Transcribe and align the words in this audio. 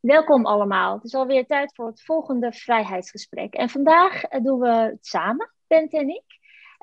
Welkom 0.00 0.46
allemaal. 0.46 0.94
Het 0.94 1.04
is 1.04 1.14
alweer 1.14 1.46
tijd 1.46 1.74
voor 1.74 1.86
het 1.86 2.02
volgende 2.02 2.52
vrijheidsgesprek. 2.52 3.54
En 3.54 3.68
vandaag 3.68 4.22
eh, 4.22 4.42
doen 4.42 4.60
we 4.60 4.68
het 4.68 5.06
samen, 5.06 5.50
Bent 5.66 5.92
en 5.92 6.08
ik. 6.08 6.24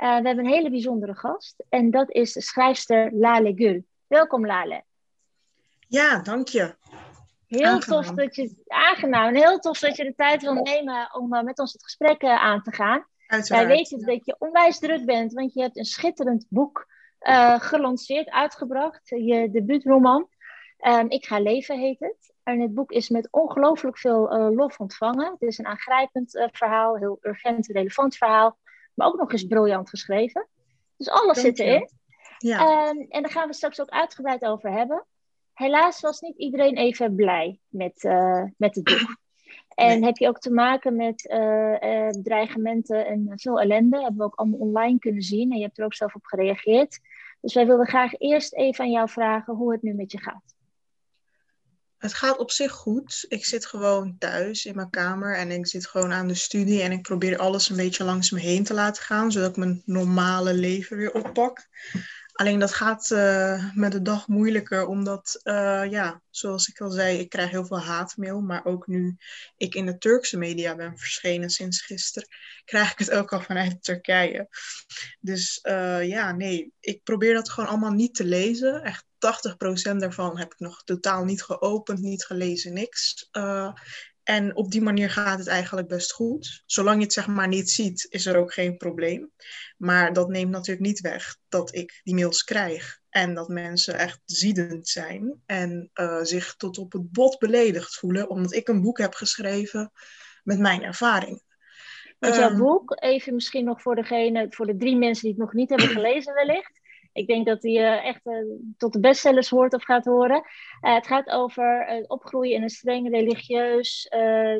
Uh, 0.03 0.17
we 0.17 0.27
hebben 0.27 0.45
een 0.45 0.51
hele 0.51 0.69
bijzondere 0.69 1.15
gast 1.15 1.63
en 1.69 1.91
dat 1.91 2.11
is 2.11 2.33
de 2.33 2.41
schrijfster 2.41 3.13
Lale 3.13 3.53
Gül. 3.55 3.83
Welkom 4.07 4.45
Lale. 4.45 4.83
Ja, 5.87 6.19
dank 6.19 6.47
je. 6.47 6.75
Heel 7.47 7.79
tof 7.79 8.05
dat 8.11 8.35
je, 8.35 8.63
aangenaam, 8.67 9.35
heel 9.35 9.59
tof 9.59 9.79
dat 9.79 9.95
je 9.95 10.03
de 10.03 10.15
tijd 10.15 10.41
wil 10.41 10.53
nemen 10.53 11.13
om 11.13 11.33
uh, 11.33 11.41
met 11.41 11.59
ons 11.59 11.73
het 11.73 11.83
gesprek 11.83 12.23
uh, 12.23 12.43
aan 12.43 12.61
te 12.61 12.71
gaan. 12.71 13.05
Wij 13.27 13.67
weten 13.67 13.99
ja. 13.99 14.05
dat 14.05 14.25
je 14.25 14.35
onwijs 14.39 14.79
druk 14.79 15.05
bent, 15.05 15.33
want 15.33 15.53
je 15.53 15.61
hebt 15.61 15.77
een 15.77 15.85
schitterend 15.85 16.45
boek 16.49 16.93
gelanceerd, 17.57 18.29
uitgebracht. 18.29 19.09
Je 19.09 19.49
debuutroman. 19.51 20.27
Um, 20.87 21.09
ik 21.09 21.25
ga 21.25 21.39
leven 21.39 21.79
heet 21.79 21.99
het. 21.99 22.34
En 22.45 22.59
het 22.59 22.73
boek 22.73 22.91
is 22.91 23.09
met 23.09 23.27
ongelooflijk 23.31 23.97
veel 23.97 24.37
uh, 24.37 24.55
lof 24.55 24.79
ontvangen. 24.79 25.31
Het 25.31 25.41
is 25.41 25.57
een 25.57 25.65
aangrijpend 25.65 26.35
uh, 26.35 26.47
verhaal, 26.51 26.97
heel 26.97 27.17
urgent, 27.21 27.67
relevant 27.67 28.15
verhaal. 28.15 28.57
Maar 28.93 29.07
ook 29.07 29.17
nog 29.17 29.31
eens 29.31 29.43
briljant 29.43 29.89
geschreven. 29.89 30.47
Dus 30.97 31.09
alles 31.09 31.41
Dank 31.41 31.47
zit 31.47 31.59
erin. 31.59 31.89
Ja. 32.37 32.87
Um, 32.89 33.05
en 33.09 33.21
daar 33.21 33.31
gaan 33.31 33.47
we 33.47 33.53
straks 33.53 33.81
ook 33.81 33.89
uitgebreid 33.89 34.45
over 34.45 34.71
hebben. 34.71 35.05
Helaas 35.53 35.99
was 35.99 36.19
niet 36.19 36.37
iedereen 36.37 36.77
even 36.77 37.15
blij 37.15 37.59
met, 37.67 38.03
uh, 38.03 38.43
met 38.57 38.75
het 38.75 38.83
boek. 38.83 39.17
En 39.75 39.99
nee. 39.99 40.03
heb 40.03 40.17
je 40.17 40.27
ook 40.27 40.39
te 40.39 40.51
maken 40.51 40.95
met 40.95 41.21
dreigementen 42.23 43.05
en 43.05 43.31
veel 43.35 43.59
ellende. 43.59 43.97
Hebben 43.97 44.17
we 44.17 44.23
ook 44.23 44.35
allemaal 44.35 44.59
online 44.59 44.99
kunnen 44.99 45.21
zien. 45.21 45.51
En 45.51 45.57
je 45.57 45.63
hebt 45.63 45.77
er 45.77 45.85
ook 45.85 45.93
zelf 45.93 46.15
op 46.15 46.25
gereageerd. 46.25 46.99
Dus 47.41 47.53
wij 47.53 47.65
wilden 47.65 47.87
graag 47.87 48.19
eerst 48.19 48.53
even 48.53 48.83
aan 48.83 48.91
jou 48.91 49.09
vragen 49.09 49.55
hoe 49.55 49.71
het 49.71 49.81
nu 49.81 49.93
met 49.93 50.11
je 50.11 50.19
gaat. 50.19 50.54
Het 51.97 52.13
gaat 52.13 52.37
op 52.37 52.51
zich 52.51 52.71
goed. 52.71 53.25
Ik 53.27 53.45
zit 53.45 53.65
gewoon 53.65 54.15
thuis 54.17 54.65
in 54.65 54.75
mijn 54.75 54.89
kamer 54.89 55.37
en 55.37 55.51
ik 55.51 55.67
zit 55.67 55.87
gewoon 55.87 56.13
aan 56.13 56.27
de 56.27 56.35
studie. 56.35 56.81
En 56.81 56.91
ik 56.91 57.01
probeer 57.01 57.37
alles 57.37 57.69
een 57.69 57.75
beetje 57.75 58.03
langs 58.03 58.31
me 58.31 58.39
heen 58.39 58.63
te 58.63 58.73
laten 58.73 59.03
gaan, 59.03 59.31
zodat 59.31 59.49
ik 59.49 59.57
mijn 59.57 59.81
normale 59.85 60.53
leven 60.53 60.97
weer 60.97 61.13
oppak. 61.13 61.67
Alleen 62.35 62.59
dat 62.59 62.73
gaat 62.73 63.09
uh, 63.09 63.75
met 63.75 63.91
de 63.91 64.01
dag 64.01 64.27
moeilijker, 64.27 64.85
omdat, 64.85 65.39
uh, 65.43 65.83
ja, 65.89 66.21
zoals 66.29 66.67
ik 66.67 66.81
al 66.81 66.91
zei, 66.91 67.19
ik 67.19 67.29
krijg 67.29 67.49
heel 67.49 67.65
veel 67.65 67.79
haatmail. 67.79 68.41
Maar 68.41 68.65
ook 68.65 68.87
nu 68.87 69.17
ik 69.57 69.75
in 69.75 69.85
de 69.85 69.97
Turkse 69.97 70.37
media 70.37 70.75
ben 70.75 70.97
verschenen 70.97 71.49
sinds 71.49 71.81
gisteren, 71.81 72.29
krijg 72.65 72.91
ik 72.91 72.97
het 72.97 73.11
ook 73.11 73.33
al 73.33 73.41
vanuit 73.41 73.83
Turkije. 73.83 74.47
Dus 75.19 75.59
uh, 75.63 76.07
ja, 76.07 76.31
nee, 76.31 76.73
ik 76.79 77.03
probeer 77.03 77.33
dat 77.33 77.49
gewoon 77.49 77.69
allemaal 77.69 77.91
niet 77.91 78.15
te 78.15 78.25
lezen. 78.25 78.83
Echt 78.83 79.05
80% 79.05 79.95
daarvan 79.97 80.37
heb 80.37 80.53
ik 80.53 80.59
nog 80.59 80.83
totaal 80.83 81.25
niet 81.25 81.43
geopend, 81.43 81.99
niet 81.99 82.25
gelezen, 82.25 82.73
niks. 82.73 83.29
En 84.25 84.55
op 84.55 84.71
die 84.71 84.81
manier 84.81 85.09
gaat 85.09 85.39
het 85.39 85.47
eigenlijk 85.47 85.87
best 85.87 86.11
goed. 86.11 86.63
Zolang 86.65 86.97
je 86.97 87.03
het 87.03 87.13
zeg 87.13 87.27
maar 87.27 87.47
niet 87.47 87.69
ziet, 87.69 88.07
is 88.09 88.25
er 88.25 88.37
ook 88.37 88.53
geen 88.53 88.77
probleem. 88.77 89.31
Maar 89.77 90.13
dat 90.13 90.29
neemt 90.29 90.51
natuurlijk 90.51 90.85
niet 90.85 90.99
weg 90.99 91.37
dat 91.49 91.75
ik 91.75 92.01
die 92.03 92.15
mails 92.15 92.43
krijg. 92.43 92.99
En 93.09 93.33
dat 93.33 93.47
mensen 93.47 93.97
echt 93.97 94.21
ziedend 94.25 94.87
zijn 94.87 95.41
en 95.45 95.89
uh, 95.93 96.21
zich 96.21 96.55
tot 96.55 96.77
op 96.77 96.91
het 96.91 97.11
bot 97.11 97.39
beledigd 97.39 97.95
voelen. 97.95 98.29
Omdat 98.29 98.53
ik 98.53 98.67
een 98.67 98.81
boek 98.81 98.97
heb 98.97 99.13
geschreven 99.13 99.91
met 100.43 100.59
mijn 100.59 100.83
ervaring. 100.83 101.41
Met 102.19 102.35
jouw 102.35 102.49
um, 102.49 102.57
boek, 102.57 103.03
even 103.03 103.33
misschien 103.33 103.65
nog 103.65 103.81
voor 103.81 103.95
degene, 103.95 104.47
voor 104.49 104.65
de 104.65 104.77
drie 104.77 104.97
mensen 104.97 105.23
die 105.23 105.31
het 105.31 105.41
nog 105.41 105.53
niet 105.53 105.69
hebben 105.69 105.87
gelezen 105.87 106.33
wellicht. 106.33 106.79
Ik 107.15 107.27
denk 107.27 107.45
dat 107.45 107.61
die 107.61 107.79
uh, 107.79 108.05
echt 108.05 108.25
uh, 108.25 108.35
tot 108.77 108.93
de 108.93 108.99
bestsellers 108.99 109.49
hoort 109.49 109.73
of 109.73 109.83
gaat 109.83 110.05
horen. 110.05 110.43
Uh, 110.81 110.93
het 110.93 111.07
gaat 111.07 111.29
over 111.29 111.85
het 111.87 112.09
opgroeien 112.09 112.55
in 112.55 112.61
een 112.61 112.69
streng 112.69 113.09
religieus 113.09 114.09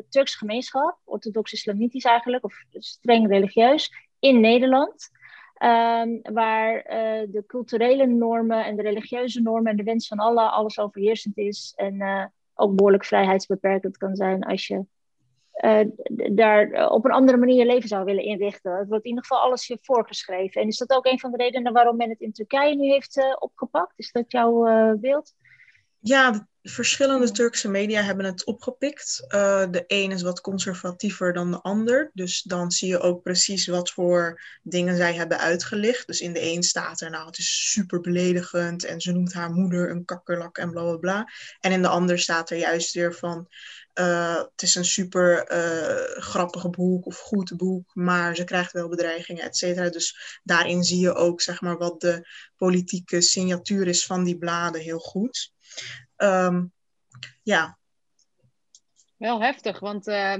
Turks 0.08 0.34
gemeenschap, 0.34 0.98
orthodox-islamitisch 1.04 2.04
eigenlijk, 2.04 2.44
of 2.44 2.54
streng 2.70 3.28
religieus, 3.28 3.92
in 4.18 4.40
Nederland. 4.40 5.10
Um, 5.62 6.20
waar 6.22 6.82
de 7.30 7.44
culturele 7.46 8.06
normen 8.06 8.64
en 8.64 8.76
de 8.76 8.82
religieuze 8.82 9.40
normen 9.40 9.70
en 9.70 9.76
de 9.76 9.82
wens 9.82 10.06
van 10.06 10.18
Allah 10.18 10.52
alles 10.52 10.78
overheersend 10.78 11.38
is. 11.38 11.72
En 11.76 12.32
ook 12.54 12.76
behoorlijk 12.76 13.04
vrijheidsbeperkend 13.04 13.96
kan 13.96 14.16
zijn 14.16 14.44
als 14.44 14.66
je 14.66 14.84
uh, 15.64 15.80
daar 16.30 16.90
op 16.90 17.04
een 17.04 17.10
andere 17.10 17.38
manier 17.38 17.66
leven 17.66 17.88
zou 17.88 18.04
willen 18.04 18.24
inrichten. 18.24 18.78
Het 18.78 18.88
wordt 18.88 19.04
in 19.04 19.10
ieder 19.10 19.24
geval 19.24 19.42
alles 19.44 19.66
je 19.66 19.78
voorgeschreven. 19.80 20.60
En 20.60 20.68
is 20.68 20.76
dat 20.76 20.90
ook 20.90 21.06
een 21.06 21.20
van 21.20 21.30
de 21.30 21.36
redenen 21.36 21.72
waarom 21.72 21.96
men 21.96 22.08
het 22.08 22.20
in 22.20 22.32
Turkije 22.32 22.76
nu 22.76 22.88
heeft 22.88 23.16
uh, 23.16 23.36
opgepakt? 23.38 23.92
Is 23.96 24.12
dat 24.12 24.32
jouw 24.32 24.62
beeld? 24.96 25.34
Ja, 26.08 26.48
verschillende 26.62 27.30
Turkse 27.30 27.68
media 27.68 28.02
hebben 28.02 28.24
het 28.24 28.44
opgepikt. 28.44 29.24
de 29.70 29.84
een 29.86 30.12
is 30.12 30.22
wat 30.22 30.40
conservatiever 30.40 31.32
dan 31.32 31.50
de 31.50 31.60
ander. 31.60 32.10
Dus 32.14 32.42
dan 32.42 32.70
zie 32.70 32.88
je 32.88 33.00
ook 33.00 33.22
precies 33.22 33.66
wat 33.66 33.90
voor 33.90 34.42
dingen 34.62 34.96
zij 34.96 35.14
hebben 35.14 35.38
uitgelicht. 35.38 36.06
Dus 36.06 36.20
in 36.20 36.32
de 36.32 36.42
een 36.42 36.62
staat 36.62 37.00
er, 37.00 37.10
nou, 37.10 37.26
het 37.26 37.38
is 37.38 37.70
super 37.70 38.00
beledigend 38.00 38.84
en 38.84 39.00
ze 39.00 39.12
noemt 39.12 39.32
haar 39.32 39.50
moeder 39.50 39.90
een 39.90 40.04
kakkerlak 40.04 40.58
en 40.58 40.70
bla 40.70 40.82
bla 40.82 40.96
bla. 40.96 41.32
En 41.60 41.72
in 41.72 41.82
de 41.82 41.88
ander 41.88 42.18
staat 42.18 42.50
er 42.50 42.58
juist 42.58 42.94
weer 42.94 43.14
van, 43.14 43.48
uh, 43.94 44.36
het 44.36 44.62
is 44.62 44.74
een 44.74 44.84
super 44.84 45.52
uh, 45.52 46.22
grappig 46.22 46.70
boek 46.70 47.06
of 47.06 47.18
goed 47.18 47.56
boek, 47.56 47.94
maar 47.94 48.36
ze 48.36 48.44
krijgt 48.44 48.72
wel 48.72 48.88
bedreigingen, 48.88 49.44
et 49.44 49.56
cetera. 49.56 49.88
Dus 49.88 50.40
daarin 50.42 50.84
zie 50.84 51.00
je 51.00 51.14
ook 51.14 51.40
zeg 51.40 51.60
maar, 51.60 51.78
wat 51.78 52.00
de 52.00 52.28
politieke 52.56 53.20
signatuur 53.20 53.86
is 53.86 54.06
van 54.06 54.24
die 54.24 54.38
bladen 54.38 54.80
heel 54.80 54.98
goed. 54.98 55.54
Um, 56.16 56.72
ja. 57.42 57.78
Wel 59.16 59.42
heftig, 59.42 59.80
want 59.80 60.06
uh, 60.06 60.34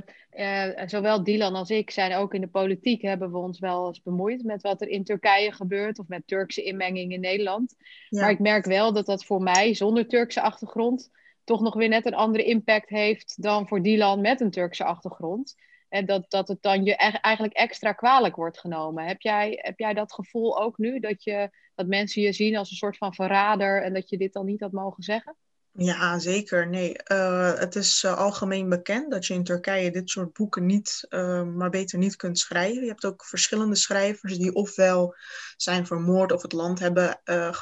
zowel 0.87 1.25
Dylan 1.25 1.55
als 1.55 1.71
ik 1.71 1.91
zijn 1.91 2.15
ook 2.15 2.35
in 2.35 2.41
de 2.41 2.49
politiek, 2.49 3.03
hebben 3.03 3.33
we 3.33 3.39
ons 3.39 3.59
wel 3.59 3.87
eens 3.87 4.03
bemoeid 4.03 4.45
met 4.45 4.63
wat 4.63 4.81
er 4.81 4.89
in 4.89 5.05
Turkije 5.05 5.53
gebeurt 5.53 5.99
of 5.99 6.09
met 6.09 6.27
Turkse 6.27 6.63
inmenging 6.63 7.13
in 7.13 7.21
Nederland. 7.21 7.75
Ja. 8.09 8.21
Maar 8.21 8.31
ik 8.31 8.39
merk 8.39 8.65
wel 8.65 8.93
dat 8.93 9.07
dat 9.07 9.25
voor 9.25 9.43
mij 9.43 9.75
zonder 9.75 10.09
Turkse 10.09 10.41
achtergrond 10.41 11.11
toch 11.45 11.61
nog 11.61 11.75
weer 11.75 11.89
net 11.89 12.07
een 12.07 12.15
andere 12.15 12.45
impact 12.45 12.89
heeft 12.89 13.43
dan 13.43 13.69
voor 13.69 13.83
Dylan 13.83 14.21
met 14.21 14.41
een 14.41 14.51
Turkse 14.51 14.85
achtergrond. 14.85 15.55
En 15.89 16.07
dat, 16.07 16.31
dat 16.31 16.49
het 16.49 16.63
dan 16.63 16.85
je 16.85 16.97
eigenlijk 16.97 17.55
extra 17.55 17.93
kwalijk 17.93 18.37
wordt 18.37 18.59
genomen. 18.59 19.05
Heb 19.05 19.21
jij, 19.21 19.59
heb 19.63 19.79
jij 19.79 19.95
dat 19.95 20.13
gevoel 20.13 20.61
ook 20.61 20.79
nu? 20.79 20.99
Dat, 20.99 21.25
je, 21.25 21.51
dat 21.77 21.87
mensen 21.87 22.23
je 22.23 22.33
zien 22.33 22.57
als 22.57 22.71
een 22.71 22.77
soort 22.77 22.97
van 22.97 23.15
verrader 23.15 23.83
en 23.83 23.95
dat 23.95 24.11
je 24.11 24.19
dit 24.19 24.33
dan 24.33 24.47
niet 24.47 24.61
had 24.61 24.73
mogen 24.73 25.03
zeggen? 25.03 25.37
Ja, 25.79 26.19
zeker. 26.19 26.69
Nee, 26.69 26.97
uh, 27.13 27.55
het 27.55 27.75
is 27.75 28.03
uh, 28.03 28.17
algemeen 28.17 28.69
bekend 28.69 29.11
dat 29.11 29.27
je 29.27 29.35
in 29.35 29.45
Turkije 29.45 29.91
dit 29.91 30.11
soort 30.11 30.33
boeken 30.33 30.67
niet, 30.67 31.07
uh, 31.09 31.43
maar 31.43 31.71
beter 31.71 31.99
niet 31.99 32.17
kunt 32.17 32.39
schrijven. 32.39 32.83
Je 32.83 32.89
hebt 32.89 33.05
ook 33.05 33.25
verschillende 33.25 33.77
schrijvers 33.77 34.39
die 34.39 34.55
ofwel 34.55 35.15
zijn 35.57 35.87
vermoord 35.87 36.33
of 36.33 36.43
het 36.43 36.53
land 36.53 36.79
hebben 36.79 37.21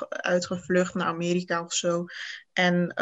uitgevlucht 0.08 0.94
naar 0.94 1.06
Amerika 1.06 1.64
of 1.64 1.72
zo. 1.72 2.04
En 2.52 2.94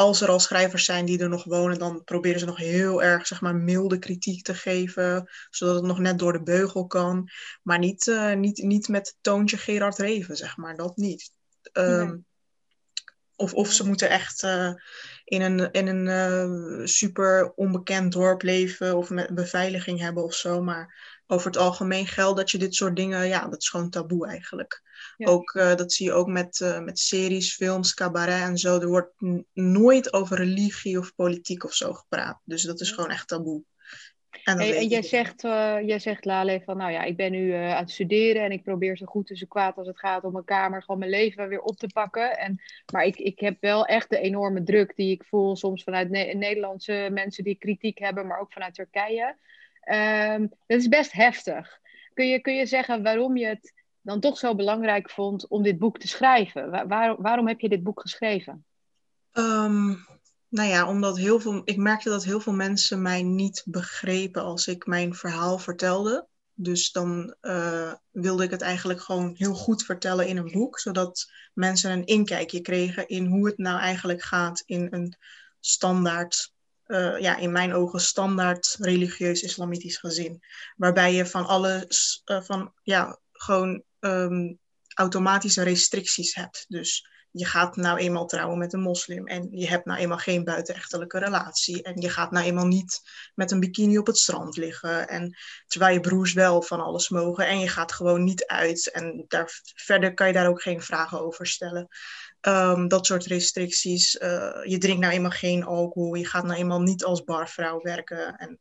als 0.00 0.20
er 0.20 0.28
al 0.28 0.40
schrijvers 0.40 0.84
zijn 0.84 1.04
die 1.04 1.18
er 1.18 1.28
nog 1.28 1.44
wonen, 1.44 1.78
dan 1.78 2.04
proberen 2.04 2.40
ze 2.40 2.46
nog 2.46 2.56
heel 2.56 3.02
erg 3.02 3.26
zeg 3.26 3.40
maar, 3.40 3.54
milde 3.54 3.98
kritiek 3.98 4.42
te 4.42 4.54
geven, 4.54 5.30
zodat 5.50 5.74
het 5.74 5.84
nog 5.84 5.98
net 5.98 6.18
door 6.18 6.32
de 6.32 6.42
beugel 6.42 6.86
kan. 6.86 7.28
Maar 7.62 7.78
niet, 7.78 8.06
uh, 8.06 8.34
niet, 8.34 8.62
niet 8.62 8.88
met 8.88 9.16
toontje 9.20 9.56
Gerard 9.56 9.98
Reven, 9.98 10.36
zeg 10.36 10.56
maar, 10.56 10.76
dat 10.76 10.96
niet. 10.96 11.32
Um, 11.72 12.08
nee. 12.08 12.24
of, 13.36 13.54
of 13.54 13.72
ze 13.72 13.86
moeten 13.86 14.10
echt 14.10 14.42
uh, 14.42 14.72
in 15.24 15.42
een, 15.42 15.70
in 15.70 15.86
een 15.86 16.06
uh, 16.06 16.86
super 16.86 17.52
onbekend 17.54 18.12
dorp 18.12 18.42
leven 18.42 18.96
of 18.96 19.10
met 19.10 19.34
beveiliging 19.34 20.00
hebben 20.00 20.24
of 20.24 20.34
zo. 20.34 20.62
Maar 20.62 21.09
over 21.30 21.46
het 21.46 21.56
algemeen 21.56 22.06
geldt 22.06 22.36
dat 22.36 22.50
je 22.50 22.58
dit 22.58 22.74
soort 22.74 22.96
dingen, 22.96 23.28
ja, 23.28 23.48
dat 23.48 23.60
is 23.60 23.68
gewoon 23.68 23.90
taboe 23.90 24.26
eigenlijk. 24.26 24.82
Ja. 25.16 25.26
Ook, 25.26 25.54
uh, 25.54 25.74
dat 25.74 25.92
zie 25.92 26.06
je 26.06 26.12
ook 26.12 26.26
met, 26.26 26.60
uh, 26.60 26.80
met 26.80 26.98
series, 26.98 27.54
films, 27.54 27.94
cabaret 27.94 28.42
en 28.42 28.58
zo. 28.58 28.80
Er 28.80 28.88
wordt 28.88 29.12
nooit 29.52 30.12
over 30.12 30.36
religie 30.36 30.98
of 30.98 31.14
politiek 31.14 31.64
of 31.64 31.74
zo 31.74 31.92
gepraat. 31.92 32.40
Dus 32.44 32.62
dat 32.62 32.80
is 32.80 32.90
gewoon 32.90 33.10
echt 33.10 33.28
taboe. 33.28 33.62
En, 34.44 34.58
hey, 34.58 34.76
en 34.76 34.86
jij, 34.86 35.02
zegt, 35.02 35.44
uh, 35.44 35.76
jij 35.82 35.98
zegt, 35.98 36.24
Lale, 36.24 36.62
van 36.64 36.76
nou 36.76 36.92
ja, 36.92 37.02
ik 37.02 37.16
ben 37.16 37.32
nu 37.32 37.52
aan 37.52 37.82
het 37.82 37.90
studeren 37.90 38.44
en 38.44 38.52
ik 38.52 38.62
probeer 38.62 38.96
zo 38.96 39.06
goed 39.06 39.30
en 39.30 39.36
zo 39.36 39.46
kwaad 39.48 39.76
als 39.76 39.86
het 39.86 39.98
gaat 39.98 40.24
om 40.24 40.32
mijn 40.32 40.44
kamer 40.44 40.82
gewoon 40.82 40.98
mijn 40.98 41.10
leven 41.10 41.48
weer 41.48 41.60
op 41.60 41.76
te 41.76 41.86
pakken. 41.86 42.38
En, 42.38 42.62
maar 42.92 43.04
ik, 43.04 43.16
ik 43.16 43.40
heb 43.40 43.56
wel 43.60 43.86
echt 43.86 44.10
de 44.10 44.18
enorme 44.18 44.62
druk 44.62 44.96
die 44.96 45.10
ik 45.10 45.24
voel 45.24 45.56
soms 45.56 45.82
vanuit 45.82 46.10
ne 46.10 46.24
Nederlandse 46.24 47.08
mensen 47.12 47.44
die 47.44 47.58
kritiek 47.58 47.98
hebben, 47.98 48.26
maar 48.26 48.40
ook 48.40 48.52
vanuit 48.52 48.74
Turkije. 48.74 49.36
Um, 49.84 50.48
dat 50.66 50.78
is 50.78 50.88
best 50.88 51.12
heftig. 51.12 51.78
Kun 52.14 52.28
je, 52.28 52.40
kun 52.40 52.54
je 52.54 52.66
zeggen 52.66 53.02
waarom 53.02 53.36
je 53.36 53.46
het 53.46 53.72
dan 54.00 54.20
toch 54.20 54.38
zo 54.38 54.54
belangrijk 54.54 55.10
vond 55.10 55.48
om 55.48 55.62
dit 55.62 55.78
boek 55.78 55.98
te 55.98 56.08
schrijven? 56.08 56.70
Waar, 56.70 56.88
waar, 56.88 57.22
waarom 57.22 57.48
heb 57.48 57.60
je 57.60 57.68
dit 57.68 57.82
boek 57.82 58.00
geschreven? 58.00 58.64
Um, 59.32 60.06
nou 60.48 60.68
ja, 60.68 60.88
omdat 60.88 61.18
heel 61.18 61.40
veel, 61.40 61.62
ik 61.64 61.76
merkte 61.76 62.08
dat 62.08 62.24
heel 62.24 62.40
veel 62.40 62.52
mensen 62.52 63.02
mij 63.02 63.22
niet 63.22 63.62
begrepen 63.66 64.42
als 64.42 64.66
ik 64.66 64.86
mijn 64.86 65.14
verhaal 65.14 65.58
vertelde. 65.58 66.26
Dus 66.54 66.92
dan 66.92 67.34
uh, 67.42 67.92
wilde 68.10 68.44
ik 68.44 68.50
het 68.50 68.62
eigenlijk 68.62 69.00
gewoon 69.00 69.34
heel 69.36 69.54
goed 69.54 69.84
vertellen 69.84 70.26
in 70.26 70.36
een 70.36 70.50
boek, 70.52 70.78
zodat 70.78 71.30
mensen 71.54 71.90
een 71.90 72.04
inkijkje 72.04 72.60
kregen 72.60 73.08
in 73.08 73.26
hoe 73.26 73.46
het 73.46 73.58
nou 73.58 73.78
eigenlijk 73.78 74.22
gaat 74.22 74.62
in 74.66 74.88
een 74.90 75.16
standaard, 75.60 76.52
uh, 76.90 77.20
ja, 77.20 77.36
in 77.36 77.52
mijn 77.52 77.74
ogen 77.74 78.00
standaard 78.00 78.76
religieus-islamitisch 78.78 79.96
gezin. 79.96 80.42
Waarbij 80.76 81.14
je 81.14 81.26
van 81.26 81.46
alles, 81.46 82.22
uh, 82.24 82.42
van 82.42 82.72
ja, 82.82 83.18
gewoon 83.32 83.82
um, 84.00 84.58
automatische 84.94 85.62
restricties 85.62 86.34
hebt. 86.34 86.64
Dus 86.68 87.08
je 87.32 87.44
gaat 87.44 87.76
nou 87.76 87.98
eenmaal 87.98 88.26
trouwen 88.26 88.58
met 88.58 88.72
een 88.72 88.80
moslim 88.80 89.26
en 89.26 89.48
je 89.50 89.68
hebt 89.68 89.84
nou 89.84 90.00
eenmaal 90.00 90.18
geen 90.18 90.44
buitenechtelijke 90.44 91.18
relatie 91.18 91.82
en 91.82 92.00
je 92.00 92.08
gaat 92.08 92.30
nou 92.30 92.46
eenmaal 92.46 92.66
niet 92.66 93.00
met 93.34 93.50
een 93.50 93.60
bikini 93.60 93.98
op 93.98 94.06
het 94.06 94.18
strand 94.18 94.56
liggen 94.56 95.08
en 95.08 95.36
terwijl 95.66 95.94
je 95.94 96.00
broers 96.00 96.32
wel 96.32 96.62
van 96.62 96.80
alles 96.80 97.08
mogen 97.08 97.46
en 97.46 97.58
je 97.58 97.68
gaat 97.68 97.92
gewoon 97.92 98.24
niet 98.24 98.46
uit 98.46 98.90
en 98.90 99.24
daar, 99.28 99.60
verder 99.62 100.14
kan 100.14 100.26
je 100.26 100.32
daar 100.32 100.48
ook 100.48 100.62
geen 100.62 100.82
vragen 100.82 101.20
over 101.20 101.46
stellen. 101.46 101.88
Um, 102.48 102.88
dat 102.88 103.06
soort 103.06 103.26
restricties. 103.26 104.14
Uh, 104.14 104.60
je 104.64 104.78
drinkt 104.78 105.00
nou 105.00 105.12
eenmaal 105.12 105.30
geen 105.30 105.64
alcohol, 105.64 106.14
je 106.14 106.26
gaat 106.26 106.44
nou 106.44 106.58
eenmaal 106.58 106.80
niet 106.80 107.04
als 107.04 107.24
barvrouw 107.24 107.80
werken 107.80 108.36
en 108.36 108.60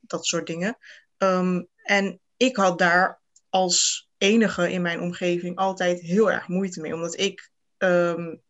dat 0.00 0.26
soort 0.26 0.46
dingen. 0.46 0.78
Um, 1.18 1.68
en 1.82 2.20
ik 2.36 2.56
had 2.56 2.78
daar 2.78 3.20
als 3.48 4.08
enige 4.18 4.72
in 4.72 4.82
mijn 4.82 5.00
omgeving 5.00 5.56
altijd 5.56 6.00
heel 6.00 6.30
erg 6.30 6.48
moeite 6.48 6.80
mee, 6.80 6.94
omdat 6.94 7.18
ik 7.18 7.50
um, 7.78 8.42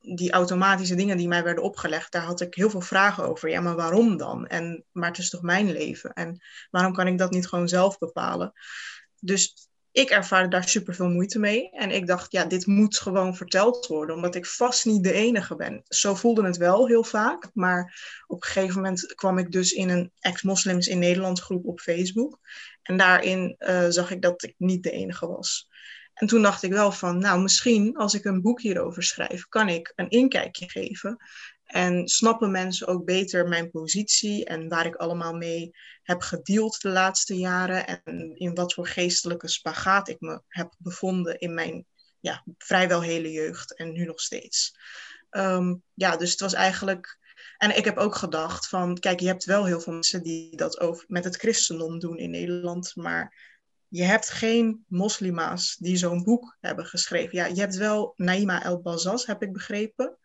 die 0.00 0.32
automatische 0.32 0.94
dingen 0.94 1.16
die 1.16 1.28
mij 1.28 1.42
werden 1.42 1.64
opgelegd, 1.64 2.12
daar 2.12 2.22
had 2.22 2.40
ik 2.40 2.54
heel 2.54 2.70
veel 2.70 2.80
vragen 2.80 3.24
over. 3.24 3.48
Ja, 3.48 3.60
maar 3.60 3.76
waarom 3.76 4.16
dan? 4.16 4.46
En, 4.46 4.84
maar 4.92 5.08
het 5.08 5.18
is 5.18 5.30
toch 5.30 5.42
mijn 5.42 5.72
leven? 5.72 6.12
En 6.12 6.42
waarom 6.70 6.92
kan 6.92 7.06
ik 7.06 7.18
dat 7.18 7.30
niet 7.30 7.48
gewoon 7.48 7.68
zelf 7.68 7.98
bepalen? 7.98 8.52
Dus 9.20 9.70
ik 9.92 10.10
ervaarde 10.10 10.48
daar 10.48 10.68
super 10.68 10.94
veel 10.94 11.08
moeite 11.08 11.38
mee. 11.38 11.70
En 11.70 11.90
ik 11.90 12.06
dacht, 12.06 12.32
ja, 12.32 12.44
dit 12.44 12.66
moet 12.66 12.98
gewoon 12.98 13.36
verteld 13.36 13.86
worden, 13.86 14.14
omdat 14.16 14.34
ik 14.34 14.46
vast 14.46 14.84
niet 14.84 15.04
de 15.04 15.12
enige 15.12 15.56
ben. 15.56 15.82
Zo 15.88 16.14
voelde 16.14 16.44
het 16.44 16.56
wel 16.56 16.86
heel 16.86 17.04
vaak. 17.04 17.50
Maar 17.54 18.00
op 18.26 18.42
een 18.42 18.48
gegeven 18.48 18.74
moment 18.74 19.14
kwam 19.14 19.38
ik 19.38 19.52
dus 19.52 19.72
in 19.72 19.88
een 19.88 20.12
ex-moslims 20.18 20.86
in 20.86 20.98
Nederland 20.98 21.40
groep 21.40 21.66
op 21.66 21.80
Facebook. 21.80 22.38
En 22.82 22.96
daarin 22.96 23.56
uh, 23.58 23.86
zag 23.88 24.10
ik 24.10 24.22
dat 24.22 24.42
ik 24.42 24.54
niet 24.58 24.82
de 24.82 24.90
enige 24.90 25.26
was. 25.26 25.70
En 26.14 26.26
toen 26.26 26.42
dacht 26.42 26.62
ik 26.62 26.72
wel 26.72 26.92
van, 26.92 27.18
nou 27.18 27.42
misschien 27.42 27.96
als 27.96 28.14
ik 28.14 28.24
een 28.24 28.42
boek 28.42 28.60
hierover 28.60 29.02
schrijf, 29.02 29.48
kan 29.48 29.68
ik 29.68 29.92
een 29.96 30.08
inkijkje 30.08 30.70
geven. 30.70 31.16
En 31.72 32.08
snappen 32.08 32.50
mensen 32.50 32.86
ook 32.86 33.04
beter 33.04 33.48
mijn 33.48 33.70
positie 33.70 34.44
en 34.44 34.68
waar 34.68 34.86
ik 34.86 34.94
allemaal 34.94 35.32
mee 35.32 35.70
heb 36.02 36.20
gedeeld 36.20 36.80
de 36.80 36.88
laatste 36.88 37.36
jaren. 37.36 37.86
En 37.86 38.34
in 38.34 38.54
wat 38.54 38.74
voor 38.74 38.86
geestelijke 38.86 39.48
spagaat 39.48 40.08
ik 40.08 40.20
me 40.20 40.42
heb 40.48 40.74
bevonden 40.78 41.38
in 41.38 41.54
mijn 41.54 41.86
ja, 42.20 42.44
vrijwel 42.58 43.00
hele 43.00 43.30
jeugd 43.30 43.76
en 43.76 43.92
nu 43.92 44.04
nog 44.04 44.20
steeds. 44.20 44.76
Ehm, 45.30 45.74
ja, 45.94 46.16
dus 46.16 46.30
het 46.30 46.40
was 46.40 46.52
eigenlijk. 46.52 47.18
En 47.56 47.76
ik 47.76 47.84
heb 47.84 47.96
ook 47.96 48.14
gedacht 48.14 48.68
van, 48.68 48.98
kijk, 48.98 49.20
je 49.20 49.26
hebt 49.26 49.44
wel 49.44 49.64
heel 49.64 49.80
veel 49.80 49.92
mensen 49.92 50.22
die 50.22 50.56
dat 50.56 50.80
over, 50.80 51.04
met 51.08 51.24
het 51.24 51.36
christendom 51.36 51.98
doen 51.98 52.18
in 52.18 52.30
Nederland, 52.30 52.96
maar 52.96 53.52
je 53.88 54.02
hebt 54.02 54.30
geen 54.30 54.84
moslima's 54.88 55.76
die 55.76 55.96
zo'n 55.96 56.22
boek 56.22 56.56
hebben 56.60 56.86
geschreven. 56.86 57.38
Ja, 57.38 57.46
je 57.46 57.60
hebt 57.60 57.76
wel 57.76 58.12
Naima 58.16 58.62
El 58.62 58.80
Bazaz, 58.80 59.26
heb 59.26 59.42
ik 59.42 59.52
begrepen. 59.52 60.16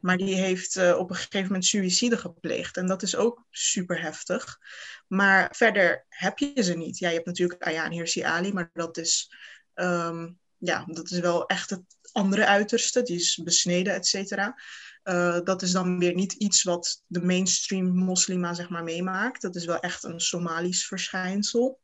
Maar 0.00 0.16
die 0.16 0.34
heeft 0.34 0.76
uh, 0.76 0.98
op 0.98 1.10
een 1.10 1.16
gegeven 1.16 1.46
moment 1.46 1.64
suïcide 1.64 2.16
gepleegd. 2.16 2.76
En 2.76 2.86
dat 2.86 3.02
is 3.02 3.16
ook 3.16 3.46
super 3.50 4.00
heftig. 4.00 4.58
Maar 5.06 5.54
verder 5.56 6.06
heb 6.08 6.38
je 6.38 6.62
ze 6.62 6.74
niet. 6.74 6.98
Ja, 6.98 7.08
je 7.08 7.14
hebt 7.14 7.26
natuurlijk 7.26 7.62
Ayaan 7.62 7.92
Hirsi 7.92 8.22
Ali, 8.22 8.52
maar 8.52 8.70
dat 8.72 8.96
is, 8.96 9.32
um, 9.74 10.38
ja, 10.56 10.84
dat 10.86 11.10
is 11.10 11.18
wel 11.18 11.46
echt 11.46 11.70
het 11.70 11.82
andere 12.12 12.46
uiterste. 12.46 13.02
Die 13.02 13.16
is 13.16 13.40
besneden, 13.44 13.94
et 13.94 14.06
cetera. 14.06 14.60
Uh, 15.04 15.40
dat 15.44 15.62
is 15.62 15.70
dan 15.72 15.98
weer 15.98 16.14
niet 16.14 16.32
iets 16.32 16.62
wat 16.62 17.02
de 17.06 17.22
mainstream 17.22 17.96
moslima 17.96 18.54
zeg 18.54 18.68
maar 18.68 18.84
meemaakt. 18.84 19.42
Dat 19.42 19.56
is 19.56 19.64
wel 19.64 19.80
echt 19.80 20.04
een 20.04 20.20
Somalisch 20.20 20.86
verschijnsel. 20.86 21.80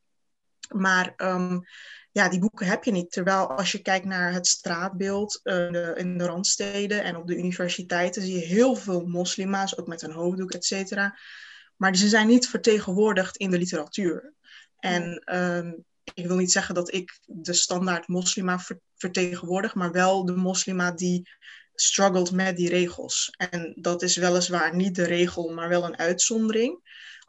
Maar 0.68 1.12
um, 1.16 1.62
ja, 2.14 2.28
die 2.28 2.38
boeken 2.38 2.66
heb 2.66 2.84
je 2.84 2.90
niet. 2.90 3.10
Terwijl 3.10 3.50
als 3.50 3.72
je 3.72 3.82
kijkt 3.82 4.06
naar 4.06 4.32
het 4.32 4.46
straatbeeld 4.46 5.40
uh, 5.44 5.96
in 5.96 6.18
de 6.18 6.24
randsteden 6.24 7.02
en 7.02 7.16
op 7.16 7.26
de 7.26 7.36
universiteiten, 7.36 8.22
zie 8.22 8.34
je 8.34 8.44
heel 8.44 8.76
veel 8.76 9.06
moslima's, 9.06 9.78
ook 9.78 9.86
met 9.86 10.02
een 10.02 10.12
hoofddoek, 10.12 10.52
et 10.52 10.64
cetera. 10.64 11.18
Maar 11.76 11.96
ze 11.96 12.08
zijn 12.08 12.26
niet 12.26 12.48
vertegenwoordigd 12.48 13.36
in 13.36 13.50
de 13.50 13.58
literatuur. 13.58 14.32
En 14.78 15.34
um, 15.36 15.84
ik 16.14 16.26
wil 16.26 16.36
niet 16.36 16.52
zeggen 16.52 16.74
dat 16.74 16.92
ik 16.92 17.18
de 17.24 17.52
standaard 17.52 18.08
moslima 18.08 18.58
ver 18.58 18.78
vertegenwoordig, 18.96 19.74
maar 19.74 19.92
wel 19.92 20.24
de 20.24 20.36
moslima 20.36 20.92
die 20.92 21.28
struggelt 21.74 22.32
met 22.32 22.56
die 22.56 22.68
regels. 22.68 23.34
En 23.36 23.72
dat 23.76 24.02
is 24.02 24.16
weliswaar 24.16 24.74
niet 24.74 24.94
de 24.94 25.04
regel, 25.04 25.52
maar 25.52 25.68
wel 25.68 25.84
een 25.84 25.98
uitzondering. 25.98 26.80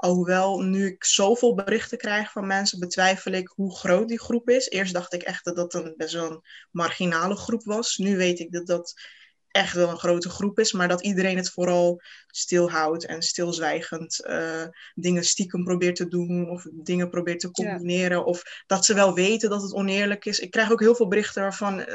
Alhoewel, 0.06 0.60
nu 0.60 0.88
ik 0.88 1.04
zoveel 1.04 1.56
berichten 1.56 1.98
krijg 1.98 2.32
van 2.32 2.48
mensen, 2.48 2.80
betwijfel 2.80 3.32
ik 3.32 3.48
hoe 3.48 3.76
groot 3.76 4.08
die 4.08 4.20
groep 4.20 4.50
is. 4.50 4.70
Eerst 4.70 4.94
dacht 4.94 5.14
ik 5.14 5.22
echt 5.22 5.46
dat 5.46 5.56
dat 5.56 5.74
een 5.74 5.94
best 5.98 6.14
wel 6.14 6.32
een 6.32 6.42
marginale 6.72 7.36
groep 7.36 7.64
was. 7.64 7.98
Nu 7.98 8.18
weet 8.18 8.40
ik 8.40 8.52
dat 8.52 8.68
dat 8.68 8.94
echt 9.48 9.74
wel 9.74 9.90
een 9.90 9.98
grote 9.98 10.30
groep 10.30 10.60
is, 10.60 10.72
maar 10.72 10.88
dat 10.88 11.02
iedereen 11.02 11.38
het 11.38 11.50
vooral 11.50 12.02
stilhoudt 12.28 13.06
en 13.06 13.22
stilzwijgend 13.22 14.26
uh, 14.26 14.64
dingen 14.96 15.24
stiekem 15.24 15.64
probeert 15.64 15.96
te 15.96 16.08
doen 16.08 16.50
of 16.50 16.66
dingen 16.72 17.10
probeert 17.10 17.40
te 17.40 17.52
combineren 17.52 18.26
of 18.26 18.64
dat 18.68 18.86
ze 18.86 18.94
wel 18.94 19.14
weten 19.14 19.50
dat 19.50 19.62
het 19.62 19.74
oneerlijk 19.74 20.26
is. 20.26 20.40
Ik 20.40 20.52
krijg 20.52 20.72
ook 20.72 20.80
heel 20.80 20.96
veel 20.96 21.08
berichten 21.08 21.42
waarvan, 21.42 21.80
uh, 21.80 21.86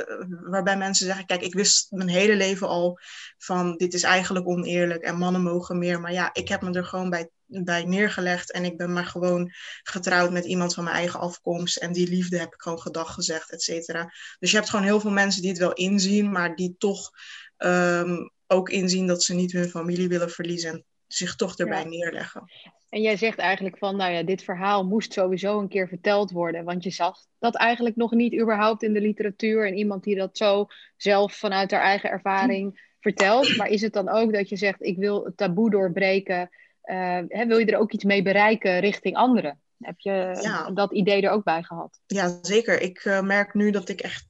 waarbij 0.50 0.76
mensen 0.76 1.06
zeggen, 1.06 1.26
kijk, 1.26 1.42
ik 1.42 1.54
wist 1.54 1.90
mijn 1.90 2.08
hele 2.08 2.36
leven 2.36 2.68
al 2.68 2.98
van 3.38 3.76
dit 3.76 3.94
is 3.94 4.02
eigenlijk 4.02 4.48
oneerlijk 4.48 5.02
en 5.02 5.18
mannen 5.18 5.42
mogen 5.42 5.78
meer, 5.78 6.00
maar 6.00 6.12
ja, 6.12 6.30
ik 6.32 6.48
heb 6.48 6.62
me 6.62 6.72
er 6.72 6.84
gewoon 6.84 7.10
bij 7.10 7.30
bij 7.50 7.84
neergelegd. 7.84 8.52
En 8.52 8.64
ik 8.64 8.76
ben 8.76 8.92
maar 8.92 9.06
gewoon 9.06 9.52
getrouwd 9.82 10.30
met 10.30 10.44
iemand 10.44 10.74
van 10.74 10.84
mijn 10.84 10.96
eigen 10.96 11.20
afkomst. 11.20 11.76
En 11.76 11.92
die 11.92 12.08
liefde 12.08 12.38
heb 12.38 12.54
ik 12.54 12.60
gewoon 12.60 12.80
gedag 12.80 13.14
gezegd, 13.14 13.52
et 13.52 13.62
cetera. 13.62 14.12
Dus 14.38 14.50
je 14.50 14.56
hebt 14.56 14.70
gewoon 14.70 14.84
heel 14.84 15.00
veel 15.00 15.10
mensen 15.10 15.42
die 15.42 15.50
het 15.50 15.60
wel 15.60 15.72
inzien, 15.72 16.30
maar 16.30 16.56
die 16.56 16.74
toch 16.78 17.10
um, 17.58 18.30
ook 18.46 18.68
inzien 18.68 19.06
dat 19.06 19.22
ze 19.22 19.34
niet 19.34 19.52
hun 19.52 19.68
familie 19.68 20.08
willen 20.08 20.30
verliezen. 20.30 20.70
En 20.70 20.84
zich 21.06 21.36
toch 21.36 21.56
erbij 21.56 21.84
neerleggen. 21.84 22.50
En 22.88 23.02
jij 23.02 23.16
zegt 23.16 23.38
eigenlijk 23.38 23.78
van, 23.78 23.96
nou 23.96 24.12
ja, 24.12 24.22
dit 24.22 24.42
verhaal 24.42 24.86
moest 24.86 25.12
sowieso 25.12 25.58
een 25.58 25.68
keer 25.68 25.88
verteld 25.88 26.30
worden. 26.30 26.64
Want 26.64 26.84
je 26.84 26.90
zag 26.90 27.18
dat 27.38 27.56
eigenlijk 27.56 27.96
nog 27.96 28.10
niet 28.10 28.40
überhaupt 28.40 28.82
in 28.82 28.92
de 28.92 29.00
literatuur. 29.00 29.66
En 29.66 29.76
iemand 29.76 30.04
die 30.04 30.16
dat 30.16 30.36
zo 30.36 30.66
zelf 30.96 31.34
vanuit 31.34 31.70
haar 31.70 31.82
eigen 31.82 32.10
ervaring 32.10 32.94
vertelt. 33.00 33.56
Maar 33.56 33.68
is 33.68 33.80
het 33.80 33.92
dan 33.92 34.08
ook 34.08 34.32
dat 34.32 34.48
je 34.48 34.56
zegt, 34.56 34.82
ik 34.82 34.96
wil 34.96 35.24
het 35.24 35.36
taboe 35.36 35.70
doorbreken 35.70 36.50
hè, 37.28 37.46
wil 37.46 37.58
je 37.58 37.66
er 37.66 37.78
ook 37.78 37.92
iets 37.92 38.04
mee 38.04 38.22
bereiken 38.22 38.80
richting 38.80 39.16
anderen? 39.16 39.60
Heb 39.78 39.98
je 39.98 40.70
dat 40.74 40.92
idee 40.92 41.22
er 41.22 41.30
ook 41.30 41.44
bij 41.44 41.62
gehad? 41.62 42.00
Ja, 42.06 42.38
zeker. 42.42 42.80
Ik 42.80 43.04
uh, 43.04 43.20
merk 43.20 43.54
nu 43.54 43.70
dat 43.70 43.88
ik 43.88 44.00
echt 44.00 44.29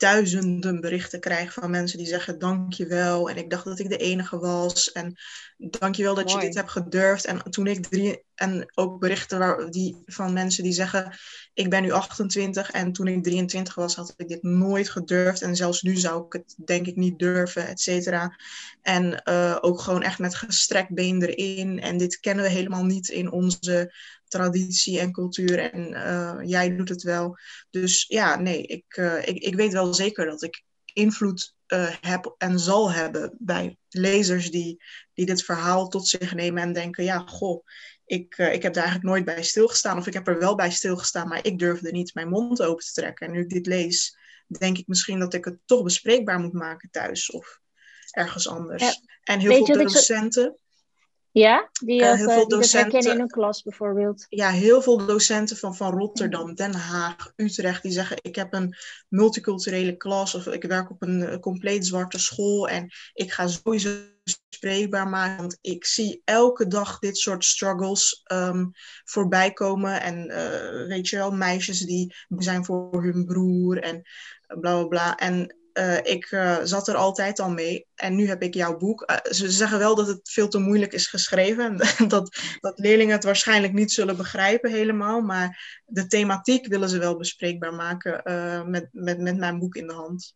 duizenden 0.00 0.80
berichten 0.80 1.20
krijg 1.20 1.52
van 1.52 1.70
mensen 1.70 1.98
die 1.98 2.06
zeggen 2.06 2.38
dankjewel. 2.38 3.30
En 3.30 3.36
ik 3.36 3.50
dacht 3.50 3.64
dat 3.64 3.78
ik 3.78 3.88
de 3.88 3.96
enige 3.96 4.38
was. 4.38 4.92
En 4.92 5.16
dankjewel 5.56 6.14
dat 6.14 6.24
Mooi. 6.24 6.38
je 6.38 6.46
dit 6.46 6.54
hebt 6.56 6.70
gedurfd. 6.70 7.24
En 7.24 7.42
toen 7.50 7.66
ik 7.66 7.86
drie, 7.86 8.24
en 8.34 8.70
ook 8.74 9.00
berichten 9.00 9.38
waar, 9.38 9.70
die, 9.70 10.02
van 10.06 10.32
mensen 10.32 10.62
die 10.62 10.72
zeggen, 10.72 11.18
ik 11.54 11.70
ben 11.70 11.82
nu 11.82 11.90
28 11.90 12.70
en 12.70 12.92
toen 12.92 13.06
ik 13.06 13.22
23 13.22 13.74
was 13.74 13.94
had 13.94 14.14
ik 14.16 14.28
dit 14.28 14.42
nooit 14.42 14.88
gedurfd. 14.88 15.42
En 15.42 15.56
zelfs 15.56 15.82
nu 15.82 15.96
zou 15.96 16.26
ik 16.26 16.32
het 16.32 16.54
denk 16.64 16.86
ik 16.86 16.96
niet 16.96 17.18
durven, 17.18 17.66
et 17.66 17.80
cetera. 17.80 18.36
En 18.82 19.22
uh, 19.24 19.58
ook 19.60 19.80
gewoon 19.80 20.02
echt 20.02 20.18
met 20.18 20.34
gestrekt 20.34 20.94
been 20.94 21.22
erin. 21.22 21.80
En 21.80 21.96
dit 21.96 22.20
kennen 22.20 22.44
we 22.44 22.50
helemaal 22.50 22.84
niet 22.84 23.08
in 23.08 23.30
onze 23.30 23.92
traditie 24.30 25.00
en 25.00 25.12
cultuur 25.12 25.58
en 25.58 25.90
uh, 25.90 26.38
jij 26.42 26.76
doet 26.76 26.88
het 26.88 27.02
wel. 27.02 27.38
Dus 27.70 28.04
ja, 28.08 28.40
nee, 28.40 28.62
ik, 28.62 28.96
uh, 28.96 29.28
ik, 29.28 29.38
ik 29.38 29.54
weet 29.54 29.72
wel 29.72 29.94
zeker 29.94 30.26
dat 30.26 30.42
ik 30.42 30.62
invloed 30.92 31.54
uh, 31.68 31.96
heb 32.00 32.34
en 32.38 32.58
zal 32.58 32.92
hebben 32.92 33.34
bij 33.38 33.76
lezers 33.88 34.50
die, 34.50 34.82
die 35.14 35.26
dit 35.26 35.44
verhaal 35.44 35.88
tot 35.88 36.08
zich 36.08 36.34
nemen 36.34 36.62
en 36.62 36.72
denken, 36.72 37.04
ja, 37.04 37.18
goh, 37.18 37.64
ik, 38.04 38.38
ik 38.38 38.62
heb 38.62 38.74
daar 38.74 38.84
eigenlijk 38.84 39.14
nooit 39.14 39.24
bij 39.24 39.42
stilgestaan 39.42 39.98
of 39.98 40.06
ik 40.06 40.14
heb 40.14 40.28
er 40.28 40.38
wel 40.38 40.54
bij 40.54 40.70
stilgestaan, 40.70 41.28
maar 41.28 41.46
ik 41.46 41.58
durfde 41.58 41.90
niet 41.90 42.14
mijn 42.14 42.28
mond 42.28 42.62
open 42.62 42.84
te 42.84 42.92
trekken. 42.92 43.26
En 43.26 43.32
nu 43.32 43.40
ik 43.40 43.48
dit 43.48 43.66
lees, 43.66 44.16
denk 44.46 44.78
ik 44.78 44.86
misschien 44.86 45.18
dat 45.18 45.34
ik 45.34 45.44
het 45.44 45.58
toch 45.64 45.82
bespreekbaar 45.82 46.40
moet 46.40 46.52
maken 46.52 46.88
thuis 46.90 47.30
of 47.30 47.60
ergens 48.10 48.48
anders. 48.48 48.82
Ja, 48.82 48.94
en 49.22 49.40
heel 49.40 49.64
veel 49.64 49.76
docenten. 49.76 50.59
Ja, 51.32 51.70
die, 51.84 52.02
uh, 52.02 52.12
heel 52.12 52.30
veel 52.30 52.48
docenten, 52.48 53.12
in 53.12 53.20
een 53.20 53.28
klas 53.28 53.62
bijvoorbeeld. 53.62 54.26
Ja, 54.28 54.50
heel 54.50 54.82
veel 54.82 55.06
docenten 55.06 55.56
van, 55.56 55.76
van 55.76 55.98
Rotterdam, 55.98 56.54
Den 56.54 56.74
Haag, 56.74 57.32
Utrecht, 57.36 57.82
die 57.82 57.92
zeggen 57.92 58.16
ik 58.20 58.36
heb 58.36 58.52
een 58.52 58.76
multiculturele 59.08 59.96
klas 59.96 60.34
of 60.34 60.46
ik 60.46 60.64
werk 60.64 60.90
op 60.90 61.02
een 61.02 61.20
uh, 61.20 61.36
compleet 61.36 61.86
zwarte 61.86 62.18
school 62.18 62.68
en 62.68 62.90
ik 63.12 63.32
ga 63.32 63.46
sowieso 63.46 63.90
spreekbaar 64.54 65.08
maken, 65.08 65.36
want 65.36 65.58
ik 65.60 65.84
zie 65.84 66.22
elke 66.24 66.66
dag 66.66 66.98
dit 66.98 67.16
soort 67.16 67.44
struggles 67.44 68.22
um, 68.32 68.70
voorbij 69.04 69.52
komen 69.52 70.00
en 70.02 70.30
uh, 70.30 70.86
weet 70.86 71.08
je 71.08 71.16
wel, 71.16 71.30
meisjes 71.30 71.80
die 71.80 72.14
zijn 72.28 72.64
voor 72.64 73.02
hun 73.02 73.24
broer 73.24 73.82
en 73.82 74.02
bla 74.46 74.56
bla 74.56 74.84
bla. 74.84 75.16
En 75.16 75.59
uh, 75.74 75.96
ik 75.96 76.26
zat 76.62 76.88
er 76.88 76.94
altijd 76.94 77.40
al 77.40 77.50
mee 77.50 77.86
en 77.94 78.14
nu 78.14 78.28
heb 78.28 78.42
ik 78.42 78.54
jouw 78.54 78.76
boek. 78.76 79.20
ze 79.22 79.50
zeggen 79.50 79.78
wel 79.78 79.94
dat 79.94 80.06
het 80.06 80.30
veel 80.30 80.48
te 80.48 80.58
moeilijk 80.58 80.92
is 80.92 81.06
geschreven 81.06 81.80
en 81.80 82.08
dat, 82.08 82.36
dat 82.60 82.78
leerlingen 82.78 83.14
het 83.14 83.24
waarschijnlijk 83.24 83.72
niet 83.72 83.92
zullen 83.92 84.16
begrijpen 84.16 84.70
helemaal, 84.70 85.20
maar 85.20 85.80
de 85.86 86.06
thematiek 86.06 86.66
willen 86.66 86.88
ze 86.88 86.98
wel 86.98 87.16
bespreekbaar 87.16 87.74
maken 87.74 88.22
met, 88.70 88.88
met, 88.92 89.20
met 89.20 89.36
mijn 89.36 89.58
boek 89.58 89.74
in 89.74 89.86
de 89.86 89.94
hand. 89.94 90.34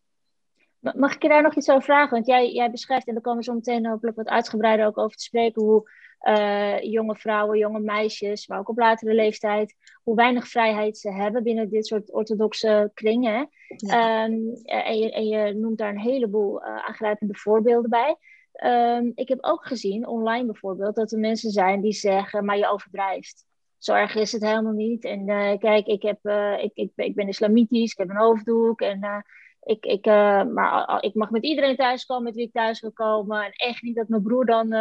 Mag 0.93 1.15
ik 1.15 1.21
je 1.21 1.29
daar 1.29 1.41
nog 1.41 1.55
iets 1.55 1.69
over 1.69 1.83
vragen? 1.83 2.09
Want 2.09 2.25
jij, 2.25 2.51
jij 2.51 2.71
beschrijft, 2.71 3.07
en 3.07 3.13
daar 3.13 3.23
komen 3.23 3.39
we 3.39 3.45
zo 3.45 3.53
meteen 3.53 3.87
hopelijk 3.87 4.17
wat 4.17 4.27
uitgebreider 4.27 4.85
ook 4.85 4.97
over 4.97 5.17
te 5.17 5.23
spreken, 5.23 5.61
hoe 5.61 5.89
uh, 6.21 6.79
jonge 6.81 7.15
vrouwen, 7.15 7.57
jonge 7.57 7.79
meisjes, 7.79 8.47
maar 8.47 8.59
ook 8.59 8.69
op 8.69 8.77
latere 8.77 9.13
leeftijd, 9.13 9.75
hoe 10.03 10.15
weinig 10.15 10.47
vrijheid 10.47 10.97
ze 10.97 11.11
hebben 11.11 11.43
binnen 11.43 11.69
dit 11.69 11.85
soort 11.85 12.13
orthodoxe 12.13 12.91
kringen. 12.93 13.49
Ehm, 13.67 14.31
en, 14.63 14.97
je, 14.97 15.11
en, 15.11 15.27
je, 15.27 15.53
noemt 15.53 15.77
daar 15.77 15.89
een 15.89 15.99
heleboel 15.99 16.61
uh, 16.61 16.67
aangrijpende 16.67 17.35
voorbeelden 17.35 17.89
bij. 17.89 18.15
Um, 18.63 19.11
ik 19.15 19.27
heb 19.27 19.37
ook 19.41 19.65
gezien, 19.65 20.07
online 20.07 20.45
bijvoorbeeld, 20.45 20.95
dat 20.95 21.11
er 21.11 21.19
mensen 21.19 21.51
zijn 21.51 21.81
die 21.81 21.93
zeggen, 21.93 22.45
maar 22.45 22.57
je 22.57 22.69
overdrijft. 22.69 23.45
Zo 23.77 23.93
erg 23.93 24.15
is 24.15 24.31
het 24.31 24.43
helemaal 24.43 24.73
niet. 24.73 25.03
En 25.03 25.27
uh, 25.27 25.57
kijk, 25.57 25.87
ik, 25.87 26.01
heb, 26.01 26.25
ik, 26.59 26.71
ik, 26.73 26.91
ik 26.95 27.15
ben 27.15 27.27
islamitisch, 27.27 27.91
ik 27.91 27.97
heb 27.97 28.09
een 28.09 28.15
hoofddoek 28.15 28.81
en 28.81 29.25
ik, 29.61 29.85
ik, 29.85 30.05
maar 30.53 31.03
ik 31.03 31.13
mag 31.13 31.29
met 31.29 31.43
iedereen 31.43 31.75
thuiskomen 31.75 32.23
met 32.23 32.35
wie 32.35 32.45
ik 32.45 32.53
thuis 32.53 32.81
wil 32.81 32.91
komen. 32.91 33.43
En 33.45 33.51
echt 33.51 33.81
niet 33.81 33.95
dat 33.95 34.07
mijn 34.07 34.21
broer 34.21 34.45
dan 34.45 34.73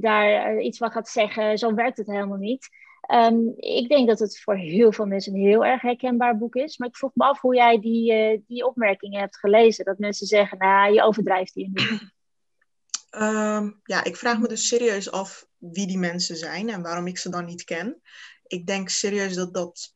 daar 0.00 0.58
iets 0.58 0.78
van 0.78 0.90
gaat 0.90 1.08
zeggen. 1.08 1.58
Zo 1.58 1.74
werkt 1.74 1.96
het 1.96 2.06
helemaal 2.06 2.36
niet. 2.36 2.68
Um, 3.14 3.52
ik 3.56 3.88
denk 3.88 4.08
dat 4.08 4.18
het 4.18 4.40
voor 4.40 4.56
heel 4.56 4.92
veel 4.92 5.06
mensen 5.06 5.34
een 5.34 5.40
heel 5.40 5.64
erg 5.64 5.82
herkenbaar 5.82 6.38
boek 6.38 6.54
is. 6.54 6.78
Maar 6.78 6.88
ik 6.88 6.96
vroeg 6.96 7.10
me 7.14 7.24
af 7.24 7.40
hoe 7.40 7.54
jij 7.54 7.80
die, 7.80 8.12
uh, 8.12 8.40
die 8.46 8.66
opmerkingen 8.66 9.20
hebt 9.20 9.38
gelezen. 9.38 9.84
Dat 9.84 9.98
mensen 9.98 10.26
zeggen, 10.26 10.58
nou, 10.58 10.94
je 10.94 11.02
overdrijft 11.02 11.54
hier 11.54 11.68
niet. 11.72 12.00
Um, 13.10 13.80
ja, 13.94 14.04
ik 14.04 14.16
vraag 14.16 14.38
me 14.38 14.48
dus 14.48 14.68
serieus 14.68 15.10
af 15.10 15.46
wie 15.56 15.86
die 15.86 15.98
mensen 15.98 16.36
zijn 16.36 16.68
en 16.68 16.82
waarom 16.82 17.06
ik 17.06 17.18
ze 17.18 17.30
dan 17.30 17.44
niet 17.44 17.64
ken. 17.64 18.00
Ik 18.46 18.66
denk 18.66 18.88
serieus 18.88 19.34
dat 19.34 19.54
dat 19.54 19.94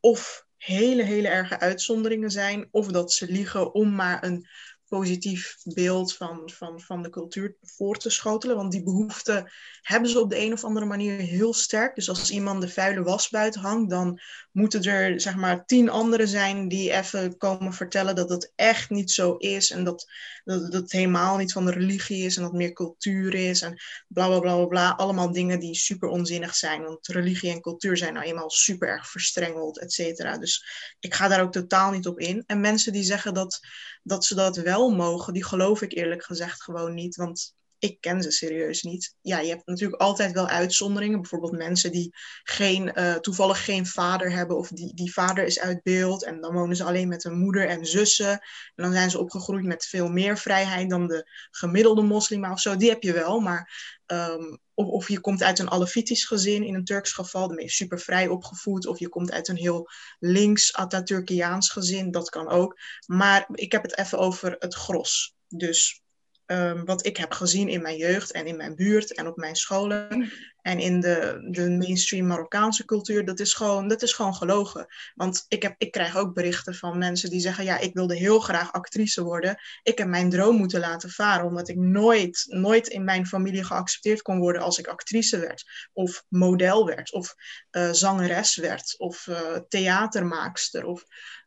of 0.00 0.46
hele, 0.56 1.02
hele 1.02 1.28
erge 1.28 1.58
uitzonderingen 1.58 2.30
zijn, 2.30 2.68
of 2.70 2.86
dat 2.86 3.12
ze 3.12 3.26
liegen 3.26 3.74
om 3.74 3.94
maar 3.94 4.24
een 4.24 4.46
positief 4.88 5.56
beeld 5.62 6.14
van, 6.14 6.50
van, 6.54 6.80
van 6.80 7.02
de 7.02 7.10
cultuur 7.10 7.56
voor 7.62 7.96
te 7.96 8.10
schotelen. 8.10 8.56
Want 8.56 8.72
die 8.72 8.82
behoefte 8.82 9.50
hebben 9.80 10.10
ze 10.10 10.20
op 10.20 10.30
de 10.30 10.38
een 10.38 10.52
of 10.52 10.64
andere 10.64 10.86
manier 10.86 11.18
heel 11.18 11.54
sterk. 11.54 11.94
Dus 11.94 12.08
als 12.08 12.30
iemand 12.30 12.60
de 12.60 12.68
vuile 12.68 13.02
was 13.02 13.28
buiten 13.28 13.60
hangt, 13.60 13.90
dan 13.90 14.20
moeten 14.52 14.82
er 14.82 15.20
zeg 15.20 15.36
maar 15.36 15.66
tien 15.66 15.90
anderen 15.90 16.28
zijn 16.28 16.68
die 16.68 16.92
even 16.92 17.36
komen 17.36 17.72
vertellen 17.72 18.14
dat 18.14 18.28
het 18.28 18.52
echt 18.54 18.90
niet 18.90 19.10
zo 19.10 19.36
is. 19.36 19.70
En 19.70 19.84
dat, 19.84 20.06
dat, 20.44 20.72
het 20.72 20.92
helemaal 20.92 21.36
niet 21.36 21.52
van 21.52 21.64
de 21.64 21.72
religie 21.72 22.24
is 22.24 22.36
en 22.36 22.42
dat 22.42 22.52
meer 22.52 22.72
cultuur 22.72 23.34
is. 23.34 23.62
En 23.62 23.80
bla 24.08 24.26
bla 24.26 24.38
bla 24.38 24.64
bla. 24.64 24.90
Allemaal 24.90 25.32
dingen 25.32 25.60
die 25.60 25.74
super 25.74 26.08
onzinnig 26.08 26.54
zijn. 26.54 26.82
Want 26.82 27.06
religie 27.06 27.50
en 27.50 27.60
cultuur 27.60 27.96
zijn 27.96 28.14
nou 28.14 28.26
eenmaal 28.26 28.50
super 28.50 28.88
erg 28.88 29.10
verstrengeld, 29.10 29.78
et 29.78 29.92
cetera. 29.92 30.38
Dus 30.38 30.66
ik 31.00 31.14
ga 31.14 31.28
daar 31.28 31.42
ook 31.42 31.52
totaal 31.52 31.90
niet 31.90 32.06
op 32.06 32.18
in. 32.18 32.42
En 32.46 32.60
mensen 32.60 32.92
die 32.92 33.02
zeggen 33.02 33.34
dat, 33.34 33.60
dat 34.02 34.24
ze 34.24 34.34
dat 34.34 34.56
wel 34.56 34.83
mogen, 34.90 35.32
die 35.32 35.44
geloof 35.44 35.82
ik 35.82 35.92
eerlijk 35.92 36.24
gezegd 36.24 36.62
gewoon 36.62 36.94
niet. 36.94 37.16
Want 37.16 37.54
ik 37.78 38.00
ken 38.00 38.22
ze 38.22 38.30
serieus 38.30 38.82
niet. 38.82 39.16
Ja, 39.20 39.38
je 39.40 39.48
hebt 39.48 39.66
natuurlijk 39.66 40.00
altijd 40.00 40.32
wel 40.32 40.48
uitzonderingen. 40.48 41.20
Bijvoorbeeld 41.20 41.52
mensen 41.52 41.92
die 41.92 42.14
geen, 42.42 42.92
uh, 42.94 43.14
toevallig 43.14 43.64
geen 43.64 43.86
vader 43.86 44.32
hebben 44.32 44.56
of 44.56 44.68
die, 44.68 44.94
die 44.94 45.12
vader 45.12 45.44
is 45.44 45.60
uit 45.60 45.82
beeld. 45.82 46.24
En 46.24 46.40
dan 46.40 46.52
wonen 46.52 46.76
ze 46.76 46.84
alleen 46.84 47.08
met 47.08 47.24
een 47.24 47.38
moeder 47.38 47.68
en 47.68 47.86
zussen. 47.86 48.30
En 48.74 48.82
dan 48.84 48.92
zijn 48.92 49.10
ze 49.10 49.18
opgegroeid 49.18 49.64
met 49.64 49.86
veel 49.86 50.08
meer 50.08 50.38
vrijheid 50.38 50.90
dan 50.90 51.06
de 51.06 51.30
gemiddelde 51.50 52.02
moslima 52.02 52.52
of 52.52 52.60
zo. 52.60 52.76
Die 52.76 52.88
heb 52.88 53.02
je 53.02 53.12
wel, 53.12 53.40
maar 53.40 53.72
um, 54.06 54.58
of, 54.74 54.86
of, 54.86 55.08
je 55.08 55.20
komt 55.20 55.42
uit 55.42 55.58
een 55.58 55.70
Alevitisch 55.70 56.24
gezin 56.24 56.62
in 56.62 56.74
een 56.74 56.84
Turks 56.84 57.12
geval, 57.12 57.46
dan 57.46 57.56
ben 57.56 57.64
je 57.64 57.70
super 57.70 58.00
vrij 58.00 58.28
opgevoed. 58.28 58.86
Of 58.86 58.98
je 58.98 59.08
komt 59.08 59.32
uit 59.32 59.48
een 59.48 59.56
heel 59.56 59.88
links 60.18 60.74
Atatürkiaans 60.74 61.70
gezin, 61.70 62.10
dat 62.10 62.30
kan 62.30 62.48
ook. 62.48 62.78
Maar 63.06 63.48
ik 63.52 63.72
heb 63.72 63.82
het 63.82 63.98
even 63.98 64.18
over 64.18 64.56
het 64.58 64.74
gros. 64.74 65.34
Dus 65.48 66.03
um, 66.46 66.84
wat 66.84 67.06
ik 67.06 67.16
heb 67.16 67.32
gezien 67.32 67.68
in 67.68 67.82
mijn 67.82 67.96
jeugd 67.96 68.32
en 68.32 68.46
in 68.46 68.56
mijn 68.56 68.74
buurt 68.74 69.14
en 69.14 69.26
op 69.26 69.36
mijn 69.36 69.56
scholen 69.56 70.30
en 70.64 70.78
in 70.78 71.00
de, 71.00 71.46
de 71.50 71.70
mainstream 71.70 72.26
Marokkaanse 72.26 72.84
cultuur, 72.84 73.24
dat 73.24 73.40
is, 73.40 73.54
gewoon, 73.54 73.88
dat 73.88 74.02
is 74.02 74.12
gewoon 74.12 74.34
gelogen. 74.34 74.86
Want 75.14 75.44
ik, 75.48 75.62
heb, 75.62 75.74
ik 75.78 75.92
krijg 75.92 76.16
ook 76.16 76.34
berichten 76.34 76.74
van 76.74 76.98
mensen 76.98 77.30
die 77.30 77.40
zeggen, 77.40 77.64
ja, 77.64 77.78
ik 77.78 77.94
wilde 77.94 78.16
heel 78.16 78.40
graag 78.40 78.72
actrice 78.72 79.22
worden. 79.22 79.60
Ik 79.82 79.98
heb 79.98 80.08
mijn 80.08 80.30
droom 80.30 80.56
moeten 80.56 80.80
laten 80.80 81.10
varen, 81.10 81.46
omdat 81.46 81.68
ik 81.68 81.76
nooit, 81.76 82.44
nooit 82.48 82.86
in 82.86 83.04
mijn 83.04 83.26
familie 83.26 83.64
geaccepteerd 83.64 84.22
kon 84.22 84.38
worden 84.38 84.62
als 84.62 84.78
ik 84.78 84.86
actrice 84.86 85.38
werd, 85.38 85.64
of 85.92 86.24
model 86.28 86.86
werd, 86.86 87.12
of 87.12 87.34
uh, 87.70 87.92
zangeres 87.92 88.56
werd, 88.56 88.94
of 88.98 89.26
uh, 89.26 89.56
theatermaakster, 89.68 90.84
of 90.84 91.04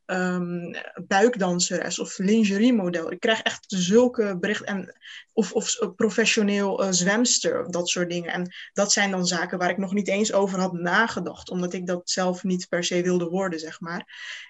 um, 0.08 0.76
buikdanseres 1.08 2.00
of 2.00 2.18
lingeriemodel. 2.18 3.12
Ik 3.12 3.20
krijg 3.20 3.42
echt 3.42 3.66
zulke 3.68 4.38
berichten. 4.40 4.66
En, 4.68 4.96
of, 5.34 5.52
of 5.52 5.96
professioneel 5.96 6.84
uh, 6.84 6.92
zwemster, 6.92 7.72
dat 7.72 7.90
soort 7.90 8.10
dingen. 8.10 8.32
En 8.32 8.54
dat 8.74 8.92
zijn 8.92 9.12
dan 9.12 9.26
zaken 9.26 9.58
waar 9.58 9.70
ik 9.70 9.78
nog 9.78 9.94
niet 9.94 10.08
eens 10.08 10.34
over 10.34 10.60
had 10.60 10.74
nagedacht, 10.74 11.50
omdat 11.50 11.74
ik 11.74 11.88
dat 11.88 12.10
zelf 12.10 12.44
niet 12.44 12.68
per 12.70 12.84
se 12.84 13.02
wilde 13.02 13.30
worden, 13.30 13.60
zeg 13.60 13.80
maar. 13.80 14.06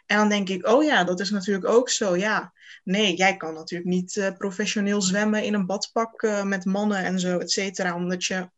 En 0.06 0.18
dan 0.18 0.30
denk 0.30 0.50
ik, 0.50 0.68
oh 0.68 0.84
ja, 0.84 1.04
dat 1.04 1.20
is 1.20 1.30
natuurlijk 1.30 1.68
ook 1.68 1.90
zo. 1.90 2.16
Ja, 2.16 2.54
nee, 2.84 3.16
jij 3.16 3.38
kan 3.38 3.54
natuurlijk 3.54 3.90
niet 3.90 4.16
uh, 4.16 4.28
professioneel 4.38 5.02
zwemmen 5.02 5.44
in 5.44 5.54
een 5.54 5.66
badpak 5.66 6.22
uh, 6.22 6.44
met 6.44 6.66
mannen 6.66 7.04
en 7.04 7.20
zo, 7.20 7.38
et 7.38 7.52
cetera, 7.52 7.96
omdat 7.96 8.26
je 8.26 8.50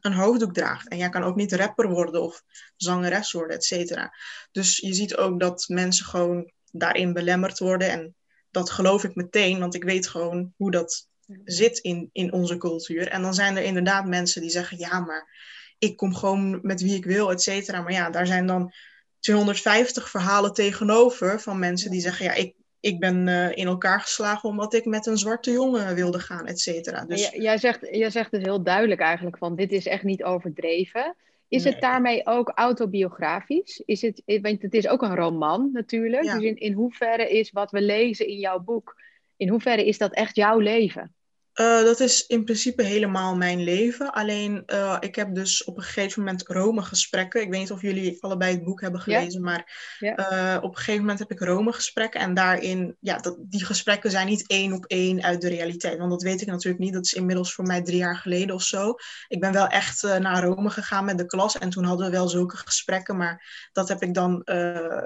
een 0.00 0.12
hoofddoek 0.12 0.54
draagt. 0.54 0.88
En 0.88 0.96
jij 0.96 1.08
kan 1.08 1.22
ook 1.22 1.36
niet 1.36 1.52
rapper 1.52 1.88
worden 1.88 2.22
of 2.22 2.42
zangeres 2.76 3.32
worden, 3.32 3.56
et 3.56 3.64
cetera. 3.64 4.14
Dus 4.52 4.76
je 4.76 4.94
ziet 4.94 5.16
ook 5.16 5.40
dat 5.40 5.64
mensen 5.68 6.06
gewoon 6.06 6.52
daarin 6.72 7.12
belemmerd 7.12 7.58
worden. 7.58 7.90
En 7.90 8.14
dat 8.50 8.70
geloof 8.70 9.04
ik 9.04 9.14
meteen, 9.14 9.58
want 9.58 9.74
ik 9.74 9.84
weet 9.84 10.08
gewoon 10.08 10.52
hoe 10.56 10.70
dat 10.70 11.08
zit 11.44 11.78
in, 11.78 12.10
in 12.12 12.32
onze 12.32 12.56
cultuur. 12.56 13.08
En 13.08 13.22
dan 13.22 13.34
zijn 13.34 13.56
er 13.56 13.62
inderdaad 13.62 14.06
mensen 14.06 14.40
die 14.40 14.50
zeggen, 14.50 14.78
ja, 14.78 15.00
maar 15.00 15.36
ik 15.78 15.96
kom 15.96 16.14
gewoon 16.14 16.58
met 16.62 16.80
wie 16.80 16.94
ik 16.94 17.04
wil, 17.04 17.30
et 17.30 17.42
cetera. 17.42 17.80
Maar 17.80 17.92
ja, 17.92 18.10
daar 18.10 18.26
zijn 18.26 18.46
dan 18.46 18.72
250 19.20 20.10
verhalen 20.10 20.52
tegenover 20.52 21.40
van 21.40 21.58
mensen 21.58 21.90
die 21.90 22.00
zeggen, 22.00 22.24
ja, 22.24 22.32
ik 22.32 22.54
ik 22.80 22.98
ben 22.98 23.26
uh, 23.26 23.56
in 23.56 23.66
elkaar 23.66 24.00
geslagen 24.00 24.48
omdat 24.48 24.74
ik 24.74 24.84
met 24.84 25.06
een 25.06 25.18
zwarte 25.18 25.52
jongen 25.52 25.94
wilde 25.94 26.18
gaan, 26.18 26.46
et 26.46 26.60
cetera. 26.60 27.04
Dus... 27.04 27.30
jij, 27.30 27.58
zegt, 27.58 27.88
jij 27.90 28.10
zegt 28.10 28.30
dus 28.30 28.42
heel 28.42 28.62
duidelijk 28.62 29.00
eigenlijk 29.00 29.38
van 29.38 29.56
dit 29.56 29.72
is 29.72 29.86
echt 29.86 30.02
niet 30.02 30.24
overdreven. 30.24 31.14
Is 31.48 31.64
het 31.64 31.80
daarmee 31.80 32.26
ook 32.26 32.52
autobiografisch? 32.54 33.82
Is 33.86 34.02
het, 34.02 34.22
want 34.24 34.62
het 34.62 34.74
is 34.74 34.88
ook 34.88 35.02
een 35.02 35.16
roman 35.16 35.70
natuurlijk. 35.72 36.22
Dus 36.22 36.42
in, 36.42 36.56
in 36.56 36.72
hoeverre 36.72 37.28
is 37.28 37.50
wat 37.50 37.70
we 37.70 37.80
lezen 37.80 38.26
in 38.26 38.38
jouw 38.38 38.58
boek, 38.58 38.96
in 39.36 39.48
hoeverre 39.48 39.86
is 39.86 39.98
dat 39.98 40.14
echt 40.14 40.36
jouw 40.36 40.58
leven? 40.58 41.14
Uh, 41.60 41.82
dat 41.82 42.00
is 42.00 42.26
in 42.26 42.44
principe 42.44 42.82
helemaal 42.82 43.36
mijn 43.36 43.62
leven. 43.62 44.12
Alleen 44.12 44.62
uh, 44.66 44.96
ik 45.00 45.14
heb 45.14 45.34
dus 45.34 45.64
op 45.64 45.76
een 45.76 45.82
gegeven 45.82 46.22
moment 46.22 46.46
Rome-gesprekken. 46.46 47.40
Ik 47.40 47.50
weet 47.50 47.60
niet 47.60 47.70
of 47.70 47.82
jullie 47.82 48.16
allebei 48.20 48.54
het 48.54 48.64
boek 48.64 48.80
hebben 48.80 49.00
gelezen, 49.00 49.42
maar 49.42 49.96
uh, 50.00 50.58
op 50.60 50.70
een 50.70 50.76
gegeven 50.76 51.00
moment 51.00 51.18
heb 51.18 51.30
ik 51.30 51.40
Rome-gesprekken. 51.40 52.20
En 52.20 52.34
daarin, 52.34 52.96
ja, 53.00 53.18
dat, 53.18 53.36
die 53.40 53.64
gesprekken 53.64 54.10
zijn 54.10 54.26
niet 54.26 54.46
één 54.46 54.72
op 54.72 54.84
één 54.84 55.22
uit 55.22 55.40
de 55.40 55.48
realiteit. 55.48 55.98
Want 55.98 56.10
dat 56.10 56.22
weet 56.22 56.40
ik 56.40 56.48
natuurlijk 56.48 56.84
niet. 56.84 56.92
Dat 56.92 57.04
is 57.04 57.12
inmiddels 57.12 57.54
voor 57.54 57.64
mij 57.64 57.82
drie 57.82 57.98
jaar 57.98 58.16
geleden 58.16 58.54
of 58.54 58.62
zo. 58.62 58.94
Ik 59.28 59.40
ben 59.40 59.52
wel 59.52 59.66
echt 59.66 60.02
naar 60.02 60.44
Rome 60.44 60.70
gegaan 60.70 61.04
met 61.04 61.18
de 61.18 61.26
klas. 61.26 61.58
En 61.58 61.70
toen 61.70 61.84
hadden 61.84 62.06
we 62.06 62.12
wel 62.12 62.28
zulke 62.28 62.56
gesprekken. 62.56 63.16
Maar 63.16 63.68
dat 63.72 63.88
heb 63.88 64.02
ik 64.02 64.14
dan 64.14 64.42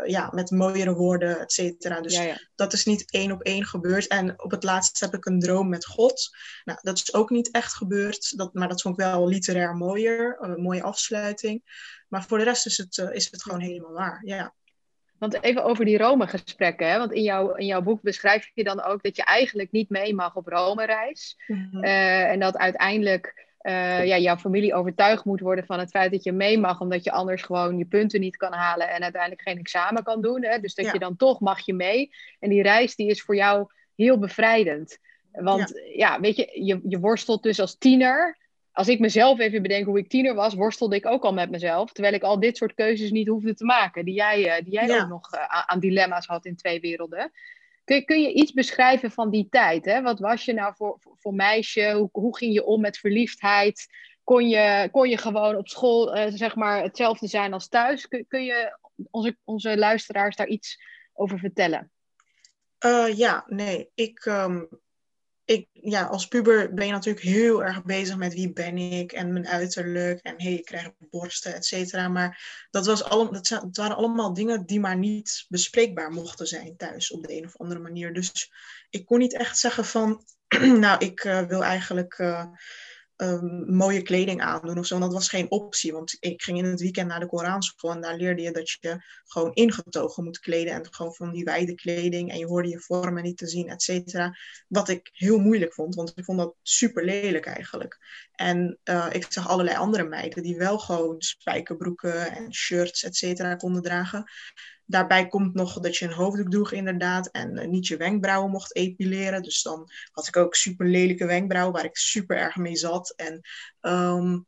ja, 0.07 0.31
met 0.35 0.51
mooiere 0.51 0.95
woorden, 0.95 1.41
et 1.41 1.53
cetera. 1.53 2.01
Dus 2.01 2.15
ja, 2.17 2.23
ja. 2.23 2.37
Dat 2.63 2.73
is 2.73 2.85
niet 2.85 3.11
één 3.11 3.33
op 3.33 3.43
één 3.43 3.65
gebeurd. 3.65 4.07
En 4.07 4.43
op 4.43 4.51
het 4.51 4.63
laatst 4.63 5.01
heb 5.01 5.15
ik 5.15 5.25
een 5.25 5.41
droom 5.41 5.69
met 5.69 5.87
God. 5.87 6.37
Nou, 6.65 6.79
dat 6.83 6.97
is 6.97 7.15
ook 7.15 7.31
niet 7.31 7.51
echt 7.51 7.75
gebeurd, 7.75 8.37
dat, 8.37 8.55
maar 8.55 8.69
dat 8.69 8.83
vond 8.83 8.99
ik 8.99 9.05
wel 9.05 9.29
literair 9.29 9.77
mooier, 9.77 10.37
een 10.41 10.63
mooie 10.63 10.83
afsluiting. 10.83 11.63
Maar 12.09 12.25
voor 12.25 12.39
de 12.39 12.45
rest 12.45 12.67
is 12.67 12.77
het, 12.77 12.97
uh, 12.97 13.15
is 13.15 13.31
het 13.31 13.43
gewoon 13.43 13.61
helemaal 13.61 13.93
waar, 13.93 14.21
ja. 14.25 14.55
Want 15.19 15.43
even 15.43 15.65
over 15.65 15.85
die 15.85 15.99
Rome-gesprekken, 15.99 16.91
hè? 16.91 16.99
want 16.99 17.13
in, 17.13 17.23
jou, 17.23 17.59
in 17.59 17.67
jouw 17.67 17.83
boek 17.83 18.03
beschrijf 18.03 18.51
je 18.55 18.65
dan 18.65 18.83
ook 18.83 19.03
dat 19.03 19.17
je 19.17 19.25
eigenlijk 19.25 19.71
niet 19.71 19.89
mee 19.89 20.15
mag 20.15 20.37
op 20.37 20.47
Rome-reis. 20.47 21.37
Mm 21.47 21.69
-hmm. 21.71 21.85
uh, 21.85 22.31
en 22.31 22.41
dat 22.41 22.57
uiteindelijk 22.57 23.52
uh, 23.63 24.07
ja, 24.07 24.19
jouw 24.19 24.37
familie 24.37 24.75
overtuigd 24.75 25.25
moet 25.25 25.41
worden 25.41 25.67
van 25.67 25.79
het 25.79 25.91
feit 25.91 26.11
dat 26.11 26.25
je 26.25 26.33
mee 26.33 26.59
mag, 26.59 26.81
omdat 26.81 27.05
je 27.05 27.13
anders 27.13 27.43
gewoon 27.43 27.79
je 27.79 27.85
punten 27.85 28.21
niet 28.21 28.37
kan 28.37 28.53
halen 28.53 28.89
en 28.89 29.03
uiteindelijk 29.03 29.43
geen 29.43 29.59
examen 29.59 30.03
kan 30.03 30.23
doen. 30.23 30.45
Hè? 30.45 30.59
Dus 30.59 30.75
dat 30.75 30.85
ja. 30.85 30.93
je 30.93 30.99
dan 30.99 31.17
toch 31.17 31.41
mag 31.41 31.67
je 31.67 31.75
mee. 31.75 32.11
En 32.39 32.51
die 32.51 32.63
reis 32.63 32.97
die 32.97 33.09
is 33.09 33.23
voor 33.23 33.37
jou 33.37 33.67
heel 33.95 34.19
bevrijdend. 34.19 34.99
Want 35.33 35.83
ja, 35.95 36.21
weet 36.21 36.37
je, 36.37 36.65
je, 36.65 36.81
je 36.89 36.99
worstelt 36.99 37.43
dus 37.43 37.61
als 37.61 37.79
tiener. 37.79 38.39
Als 38.73 38.89
ik 38.89 38.99
mezelf 38.99 39.39
even 39.39 39.63
bedenk 39.63 39.87
hoe 39.87 39.99
ik 39.99 40.09
tiener 40.09 40.35
was, 40.35 40.55
worstelde 40.55 40.97
ik 40.97 41.07
ook 41.07 41.23
al 41.23 41.33
met 41.33 41.51
mezelf. 41.51 41.93
Terwijl 41.93 42.15
ik 42.15 42.23
al 42.23 42.41
dit 42.41 42.57
soort 42.57 42.75
keuzes 42.75 43.11
niet 43.11 43.29
hoefde 43.29 43.55
te 43.55 43.65
maken. 43.65 44.05
Die 44.05 44.15
jij, 44.15 44.59
uh, 44.59 44.65
die 44.65 44.73
jij 44.73 44.87
ja. 44.87 45.03
ook 45.03 45.09
nog 45.09 45.35
uh, 45.35 45.63
aan 45.67 45.81
dilemma's 45.81 46.27
had 46.27 46.45
in 46.45 46.57
twee 46.57 46.81
werelden. 46.81 47.33
Kun, 47.85 48.05
kun 48.05 48.23
je 48.23 48.33
iets 48.33 48.53
beschrijven 48.53 49.11
van 49.11 49.31
die 49.31 49.49
tijd? 49.51 49.85
Hè? 49.85 50.03
Wat 50.03 50.19
was 50.19 50.45
je 50.45 50.53
nou 50.53 50.75
voor, 50.77 50.97
voor, 51.01 51.35
meisje? 51.35 51.93
Hoe, 51.93 52.09
hoe 52.13 52.37
ging 52.37 52.53
je 52.53 52.65
om 52.65 52.81
met 52.81 52.99
verliefdheid? 52.99 53.87
Kon 54.25 54.49
je, 54.49 54.89
kon 54.91 55.09
je 55.09 55.19
gewoon 55.19 55.57
op 55.57 55.69
school 55.69 56.17
uh, 56.17 56.27
zeg 56.29 56.55
maar 56.55 56.83
hetzelfde 56.83 57.27
zijn 57.27 57.53
als 57.53 57.69
thuis? 57.69 58.09
Kun, 58.09 58.25
kun 58.29 58.45
je 58.45 58.79
onze, 59.11 59.37
onze 59.45 59.79
luisteraars 59.79 60.37
daar 60.37 60.49
iets 60.49 60.83
over 61.13 61.39
vertellen? 61.39 61.91
Uh, 62.85 63.19
ja, 63.19 63.45
nee. 63.47 63.91
Ik, 63.95 64.25
um, 64.25 64.69
ik, 65.45 65.69
ja, 65.73 66.05
als 66.05 66.27
puber 66.27 66.75
ben 66.75 66.87
je 66.87 66.93
natuurlijk 66.93 67.25
heel 67.25 67.65
erg 67.65 67.85
bezig 67.85 68.17
met 68.17 68.35
wie 68.35 68.53
ben 68.53 68.79
ik 68.79 69.13
en 69.13 69.33
mijn 69.33 69.49
uiterlijk 69.49 70.21
en 70.21 70.35
hey, 70.43 70.53
ik 70.53 70.65
krijg 70.65 70.91
borsten, 70.99 71.55
et 71.55 71.65
cetera. 71.65 72.09
Maar 72.09 72.67
dat, 72.71 72.87
was 72.87 73.05
allemaal, 73.05 73.33
dat, 73.43 73.69
waren 73.73 73.97
allemaal 73.97 74.35
dingen 74.35 74.67
die 74.67 74.81
maar 74.81 74.97
niet 74.97 75.45
bespreekbaar 75.49 76.11
mochten 76.11 76.47
zijn 76.47 76.77
thuis 76.77 77.11
op 77.11 77.27
de 77.27 77.37
een 77.37 77.45
of 77.45 77.57
andere 77.57 77.81
manier. 77.81 78.13
Dus 78.13 78.53
ik 78.91 79.07
kon 79.07 79.19
niet 79.19 79.35
echt 79.35 79.59
zeggen 79.59 79.85
van, 79.85 80.25
nou, 80.85 81.05
ik 81.05 81.25
uh, 81.25 81.41
wil 81.41 81.65
eigenlijk... 81.65 82.19
Uh, 82.19 82.45
um, 83.23 83.75
mooie 83.77 84.03
kleding 84.03 84.41
aandoen 84.41 84.79
of 84.79 84.87
zo. 84.87 84.99
dat 84.99 85.13
was 85.13 85.29
geen 85.29 85.51
optie, 85.51 85.93
want 85.93 86.17
ik 86.21 86.43
ging 86.43 86.59
in 86.59 86.65
het 86.65 86.81
weekend 86.81 87.09
naar 87.09 87.21
de 87.21 87.27
Koranschool 87.27 87.91
en 87.91 88.01
daar 88.01 88.17
leerde 88.17 88.43
je 88.43 88.51
dat 88.51 88.71
je 88.71 89.03
gewoon 89.25 89.55
ingetogen 89.55 90.25
moet 90.25 90.39
kleden 90.39 90.73
en 90.73 90.95
gewoon 90.95 91.15
van 91.15 91.33
die 91.33 91.45
wijde 91.45 91.75
kleding 91.75 92.31
en 92.31 92.39
je 92.39 92.47
hoorde 92.47 92.69
je 92.69 92.81
vormen 92.81 93.23
niet 93.23 93.37
te 93.37 93.47
zien, 93.47 93.69
et 93.69 93.83
cetera. 93.83 94.37
Wat 94.69 94.89
ik 94.89 95.11
heel 95.13 95.39
moeilijk 95.39 95.75
vond, 95.75 95.95
want 95.95 96.13
ik 96.15 96.25
vond 96.25 96.39
dat 96.39 96.55
super 96.63 97.05
lelijk 97.05 97.47
eigenlijk. 97.47 97.99
En 98.33 98.79
uh, 98.85 99.07
ik 99.13 99.27
zag 99.29 99.49
allerlei 99.49 99.77
andere 99.77 100.05
meiden 100.05 100.43
die 100.43 100.57
wel 100.57 100.79
gewoon 100.79 101.15
spijkerbroeken 101.19 102.33
en 102.33 102.55
shirts, 102.55 103.03
et 103.03 103.17
cetera, 103.17 103.55
konden 103.55 103.83
dragen. 103.83 104.25
Daarbij 104.93 105.29
komt 105.29 105.55
nog 105.55 105.81
dat 105.81 105.97
je 105.97 106.05
een 106.05 106.13
hoofddoek 106.13 106.51
droeg 106.51 106.73
inderdaad 106.73 107.27
en 107.31 107.57
uh, 107.57 107.67
niet 107.67 107.87
je 107.87 107.97
wenkbrauwen 107.97 108.51
mocht 108.51 108.77
epileren. 108.77 109.43
Dus 109.43 109.63
dan 109.63 109.91
had 110.13 110.27
ik 110.27 110.37
ook 110.37 110.55
super 110.55 110.87
lelijke 110.87 111.27
wenkbrauwen 111.27 111.75
waar 111.75 111.85
ik 111.85 111.97
super 111.97 112.37
erg 112.37 112.57
mee 112.57 112.77
zat. 112.77 113.13
En 113.17 113.41
um, 113.81 114.47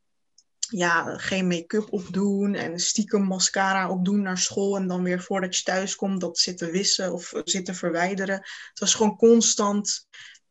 ja, 0.69 1.17
geen 1.17 1.47
make-up 1.47 1.91
opdoen 1.93 2.53
en 2.53 2.79
stiekem 2.79 3.23
mascara 3.23 3.89
opdoen 3.89 4.21
naar 4.21 4.37
school. 4.37 4.75
En 4.75 4.87
dan 4.87 5.03
weer 5.03 5.21
voordat 5.21 5.57
je 5.57 5.63
thuis 5.63 5.95
komt 5.95 6.21
dat 6.21 6.37
zitten 6.37 6.71
wissen 6.71 7.13
of 7.13 7.33
zitten 7.43 7.75
verwijderen. 7.75 8.35
Het 8.69 8.79
was 8.79 8.93
gewoon 8.93 9.17
constant 9.17 10.07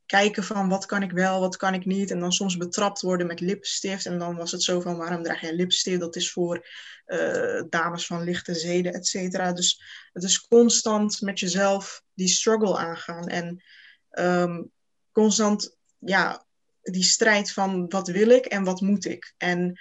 kijken 0.06 0.44
van 0.44 0.68
wat 0.68 0.87
kan 0.87 1.02
ik 1.02 1.11
wel, 1.11 1.40
wat 1.40 1.56
kan 1.56 1.75
ik 1.75 1.84
niet. 1.84 2.11
En 2.11 2.20
dan 2.20 2.32
soms 2.32 2.56
betrapt 2.56 3.00
worden 3.00 3.26
met 3.26 3.40
lipstift. 3.40 4.06
En 4.06 4.18
dan 4.18 4.37
was 4.37 4.52
het 4.52 4.62
zo 4.62 4.80
van 4.80 4.96
waarom 4.96 5.23
draag 5.23 5.40
jij 5.40 5.54
lipstift? 5.54 6.00
Dat 6.00 6.16
is 6.16 6.32
voor 6.32 6.68
uh, 7.06 7.62
dames 7.68 8.06
van 8.06 8.25
lichte 8.25 8.54
zeden, 8.54 8.92
et 8.92 9.06
cetera. 9.06 9.52
Dus 9.52 9.82
het 10.12 10.23
is 10.23 10.46
constant 10.46 11.20
met 11.20 11.38
jezelf 11.38 12.02
die 12.14 12.28
struggle 12.28 12.78
aangaan. 12.78 13.28
En 13.28 13.62
um, 14.11 14.70
constant, 15.12 15.76
ja, 15.99 16.46
die 16.82 17.04
strijd 17.04 17.52
van 17.52 17.88
wat 17.88 18.08
wil 18.08 18.28
ik 18.28 18.44
en 18.44 18.64
wat 18.64 18.80
moet 18.80 19.04
ik. 19.04 19.34
En 19.37 19.80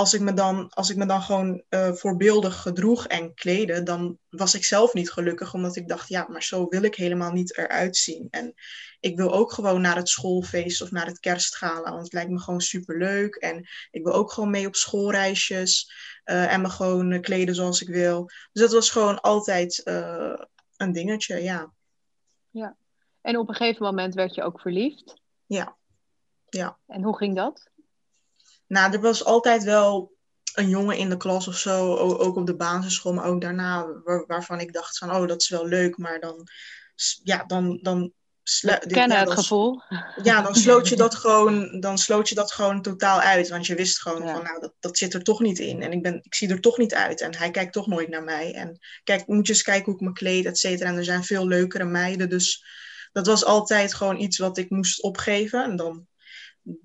als 0.00 0.14
ik 0.14 0.20
me 0.20 0.32
dan, 0.32 0.68
als 0.68 0.90
ik 0.90 0.96
me 0.96 1.06
dan 1.06 1.22
gewoon 1.22 1.62
uh, 1.70 1.92
voorbeeldig 1.92 2.62
gedroeg 2.62 3.06
en 3.06 3.34
kleden, 3.34 3.84
dan 3.84 4.18
was 4.28 4.54
ik 4.54 4.64
zelf 4.64 4.94
niet 4.94 5.10
gelukkig, 5.10 5.54
omdat 5.54 5.76
ik 5.76 5.88
dacht, 5.88 6.08
ja, 6.08 6.26
maar 6.28 6.42
zo 6.42 6.68
wil 6.68 6.82
ik 6.82 6.94
helemaal 6.94 7.32
niet 7.32 7.56
eruit 7.56 7.96
zien. 7.96 8.28
En 8.30 8.54
ik 9.00 9.16
wil 9.16 9.32
ook 9.32 9.52
gewoon 9.52 9.80
naar 9.80 9.96
het 9.96 10.08
schoolfeest 10.08 10.82
of 10.82 10.90
naar 10.90 11.06
het 11.06 11.20
kerstgala, 11.20 11.90
want 11.90 12.02
het 12.02 12.12
lijkt 12.12 12.30
me 12.30 12.38
gewoon 12.38 12.60
super 12.60 12.98
leuk. 12.98 13.34
En 13.34 13.68
ik 13.90 14.04
wil 14.04 14.12
ook 14.12 14.32
gewoon 14.32 14.50
mee 14.50 14.66
op 14.66 14.74
schoolreisjes 14.74 15.92
uh, 16.24 16.52
en 16.52 16.60
me 16.60 16.68
gewoon 16.68 17.20
kleden 17.20 17.54
zoals 17.54 17.82
ik 17.82 17.88
wil. 17.88 18.24
Dus 18.52 18.62
dat 18.62 18.72
was 18.72 18.90
gewoon 18.90 19.20
altijd 19.20 19.80
uh, 19.84 20.38
een 20.76 20.92
dingetje, 20.92 21.42
ja. 21.42 21.72
Ja, 22.50 22.76
en 23.20 23.36
op 23.36 23.48
een 23.48 23.54
gegeven 23.54 23.82
moment 23.82 24.14
werd 24.14 24.34
je 24.34 24.42
ook 24.42 24.60
verliefd? 24.60 25.20
Ja. 25.46 25.76
ja. 26.48 26.78
En 26.86 27.02
hoe 27.02 27.16
ging 27.16 27.36
dat? 27.36 27.70
Nou, 28.70 28.92
er 28.92 29.00
was 29.00 29.24
altijd 29.24 29.64
wel 29.64 30.12
een 30.54 30.68
jongen 30.68 30.96
in 30.96 31.08
de 31.08 31.16
klas 31.16 31.48
of 31.48 31.56
zo, 31.56 31.96
ook 31.96 32.36
op 32.36 32.46
de 32.46 32.56
basisschool, 32.56 33.12
maar 33.12 33.24
ook 33.24 33.40
daarna, 33.40 33.86
waarvan 34.26 34.60
ik 34.60 34.72
dacht 34.72 34.98
van, 34.98 35.14
oh, 35.14 35.26
dat 35.26 35.40
is 35.40 35.48
wel 35.48 35.66
leuk, 35.66 35.98
maar 35.98 36.20
dan, 36.20 36.46
ja, 37.22 37.44
dan, 37.44 37.78
dan 37.82 38.12
kennen 38.86 39.18
het 39.18 39.30
gevoel. 39.30 39.82
Ja, 40.22 40.42
dan 40.42 40.54
sloot 40.64 40.88
je 40.88 40.96
dat 40.96 41.14
gewoon, 41.14 41.80
dan 41.80 41.98
sloot 41.98 42.28
je 42.28 42.34
dat 42.34 42.52
gewoon 42.52 42.82
totaal 42.82 43.20
uit. 43.20 43.48
Want 43.48 43.66
je 43.66 43.74
wist 43.74 44.00
gewoon 44.00 44.28
van, 44.28 44.42
nou, 44.42 44.60
dat, 44.60 44.74
dat 44.80 44.98
zit 44.98 45.14
er 45.14 45.22
toch 45.22 45.40
niet 45.40 45.58
in. 45.58 45.82
En 45.82 45.92
ik, 45.92 46.02
ben, 46.02 46.20
ik 46.22 46.34
zie 46.34 46.48
er 46.48 46.60
toch 46.60 46.78
niet 46.78 46.94
uit. 46.94 47.20
En 47.20 47.36
hij 47.36 47.50
kijkt 47.50 47.72
toch 47.72 47.86
nooit 47.86 48.08
naar 48.08 48.24
mij. 48.24 48.54
En 48.54 48.78
kijk, 49.04 49.26
moet 49.26 49.46
je 49.46 49.52
eens 49.52 49.62
kijken 49.62 49.84
hoe 49.84 49.94
ik 49.94 50.06
me 50.06 50.12
kleed, 50.12 50.46
et 50.46 50.58
cetera. 50.58 50.88
En 50.88 50.96
er 50.96 51.04
zijn 51.04 51.24
veel 51.24 51.46
leukere 51.46 51.84
meiden. 51.84 52.28
Dus 52.28 52.64
dat 53.12 53.26
was 53.26 53.44
altijd 53.44 53.94
gewoon 53.94 54.20
iets 54.20 54.38
wat 54.38 54.58
ik 54.58 54.70
moest 54.70 55.02
opgeven. 55.02 55.64
En 55.64 55.76
dan, 55.76 56.06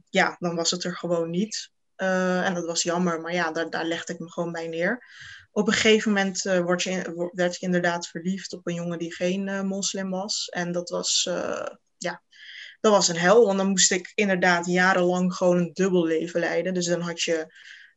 ja, 0.09 0.36
dan 0.39 0.55
was 0.55 0.71
het 0.71 0.83
er 0.83 0.97
gewoon 0.97 1.29
niet. 1.29 1.73
Uh, 1.97 2.45
en 2.45 2.53
dat 2.53 2.65
was 2.65 2.84
jammer, 2.84 3.21
maar 3.21 3.34
ja, 3.34 3.51
daar, 3.51 3.69
daar 3.69 3.86
legde 3.86 4.13
ik 4.13 4.19
me 4.19 4.31
gewoon 4.31 4.51
bij 4.51 4.67
neer. 4.67 5.03
Op 5.51 5.67
een 5.67 5.73
gegeven 5.73 6.13
moment 6.13 6.45
uh, 6.45 6.60
word 6.60 6.84
je, 6.84 7.29
werd 7.34 7.55
je 7.60 7.65
inderdaad 7.65 8.08
verliefd 8.08 8.53
op 8.53 8.67
een 8.67 8.73
jongen 8.73 8.99
die 8.99 9.15
geen 9.15 9.47
uh, 9.47 9.62
moslim 9.62 10.10
was. 10.10 10.47
En 10.49 10.71
dat 10.71 10.89
was, 10.89 11.29
ja, 11.97 12.21
dat 12.79 12.91
was 12.91 13.08
een 13.08 13.17
hel, 13.17 13.45
want 13.45 13.58
dan 13.58 13.69
moest 13.69 13.91
ik 13.91 14.12
inderdaad 14.15 14.65
jarenlang 14.65 15.34
gewoon 15.34 15.58
een 15.58 15.73
dubbel 15.73 16.05
leven 16.05 16.39
leiden. 16.39 16.73
Dus 16.73 16.86
dan 16.86 17.01
had 17.01 17.21
je 17.21 17.53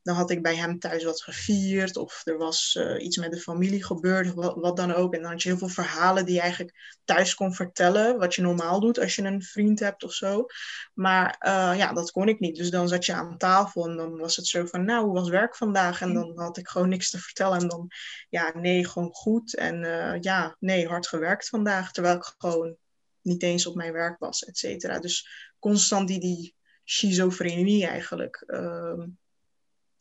dan 0.09 0.17
had 0.17 0.31
ik 0.31 0.43
bij 0.43 0.57
hem 0.57 0.79
thuis 0.79 1.05
wat 1.05 1.23
gevierd. 1.23 1.97
Of 1.97 2.21
er 2.25 2.39
was 2.39 2.77
uh, 2.79 3.05
iets 3.05 3.17
met 3.17 3.33
de 3.33 3.41
familie 3.41 3.85
gebeurd. 3.85 4.35
Wat, 4.35 4.55
wat, 4.57 4.77
dan 4.77 4.95
ook. 4.95 5.15
En 5.15 5.23
dan 5.23 5.31
had 5.31 5.43
je 5.43 5.49
heel 5.49 5.59
veel 5.59 5.69
verhalen 5.69 6.25
die 6.25 6.35
je 6.35 6.41
eigenlijk 6.41 7.01
thuis 7.05 7.35
kon 7.35 7.55
vertellen. 7.55 8.19
Wat 8.19 8.35
je 8.35 8.43
normaal 8.43 8.81
doet 8.81 8.99
als 9.01 9.15
je 9.15 9.23
een 9.23 9.43
vriend 9.43 9.81
hebt 9.81 10.05
of 10.05 10.13
zo. 10.13 10.47
Maar 10.95 11.37
uh, 11.47 11.79
ja, 11.79 11.93
dat 11.93 12.11
kon 12.11 12.29
ik 12.29 12.41
niet. 12.41 12.57
Dus 12.57 12.71
dan 12.71 12.89
zat 12.89 13.07
je 13.07 13.13
aan 13.13 13.39
tafel. 13.39 13.89
En 13.89 13.97
dan 13.97 14.17
was 14.17 14.37
het 14.37 14.47
zo 14.47 14.67
van, 14.67 14.85
nou, 14.85 15.05
hoe 15.05 15.15
was 15.15 15.29
werk 15.29 15.57
vandaag? 15.57 16.01
En 16.01 16.15
dan 16.15 16.33
had 16.39 16.57
ik 16.57 16.69
gewoon 16.69 16.89
niks 16.89 17.11
te 17.11 17.19
vertellen. 17.19 17.59
En 17.59 17.69
dan, 17.69 17.91
ja, 18.29 18.53
nee, 18.55 18.87
gewoon 18.87 19.13
goed. 19.13 19.57
En 19.57 19.83
uh, 19.85 20.21
ja, 20.21 20.57
nee, 20.61 20.87
hard 20.87 21.07
gewerkt 21.07 21.49
vandaag. 21.49 21.93
Terwijl 21.93 22.17
ik 22.17 22.35
gewoon 22.39 22.77
niet 23.23 23.43
eens 23.43 23.67
op 23.67 23.75
mijn 23.75 23.93
werk 23.93 24.19
was, 24.19 24.45
et 24.45 24.59
cetera. 24.59 24.99
Dus 24.99 25.29
constant 25.59 26.09
die, 26.09 26.21
die 26.21 26.55
schizofrenie 26.85 27.87
eigenlijk. 27.87 28.45
Uh, 28.47 29.05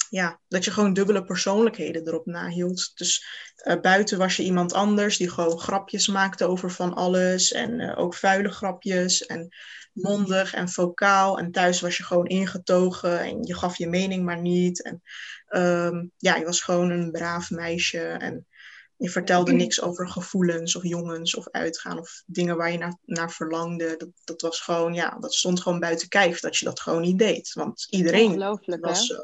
ja, 0.10 0.39
dat 0.48 0.65
je 0.65 0.72
gewoon 0.72 0.93
dubbele 0.93 1.24
persoonlijkheden 1.24 2.08
erop 2.08 2.26
nahield. 2.26 2.91
Dus 2.96 3.26
uh, 3.65 3.80
buiten 3.82 4.17
was 4.17 4.36
je 4.36 4.43
iemand 4.43 4.74
anders 4.74 5.17
die 5.17 5.30
gewoon 5.30 5.60
grapjes 5.60 6.08
maakte 6.08 6.46
over 6.46 6.72
van 6.72 6.93
alles. 6.93 7.52
En 7.52 7.80
uh, 7.80 7.98
ook 7.98 8.13
vuile 8.13 8.50
grapjes 8.50 9.26
en 9.26 9.56
mondig 9.91 10.54
en 10.54 10.70
vocaal. 10.70 11.39
En 11.39 11.52
thuis 11.52 11.82
was 11.82 11.98
je 11.98 12.04
gewoon 12.04 12.28
ingetogen 12.28 13.20
en 13.20 13.43
je 13.43 13.56
gaf 13.56 13.78
je 13.78 13.88
mening 13.88 14.26
maar 14.26 14.41
niet. 14.41 14.84
En 14.84 15.02
um, 15.50 16.12
ja, 16.17 16.36
je 16.36 16.46
was 16.46 16.62
gewoon 16.62 16.89
een 16.89 17.12
braaf 17.12 17.50
meisje. 17.50 18.00
En 18.00 18.48
je 18.98 19.10
vertelde 19.10 19.52
niks 19.52 19.82
over 19.82 20.10
gevoelens 20.10 20.76
of 20.76 20.84
jongens 20.84 21.36
of 21.36 21.50
uitgaan 21.50 22.00
of 22.00 22.24
dingen 22.26 22.58
waar 22.58 22.72
je 22.72 22.78
naar, 22.78 22.98
naar 23.06 23.32
verlangde. 23.32 23.96
Dat, 23.98 24.10
dat 24.24 24.41
was 24.41 24.62
gewoon, 24.62 24.93
ja, 24.93 25.17
dat 25.20 25.34
stond 25.34 25.62
gewoon 25.62 25.80
buiten 25.80 26.08
kijf 26.08 26.39
dat 26.39 26.58
je 26.58 26.65
dat 26.65 26.80
gewoon 26.80 27.02
niet 27.02 27.20
deed. 27.20 27.54
Want 27.54 27.88
iedereen 27.89 28.39
was 28.80 29.06
zo. 29.06 29.15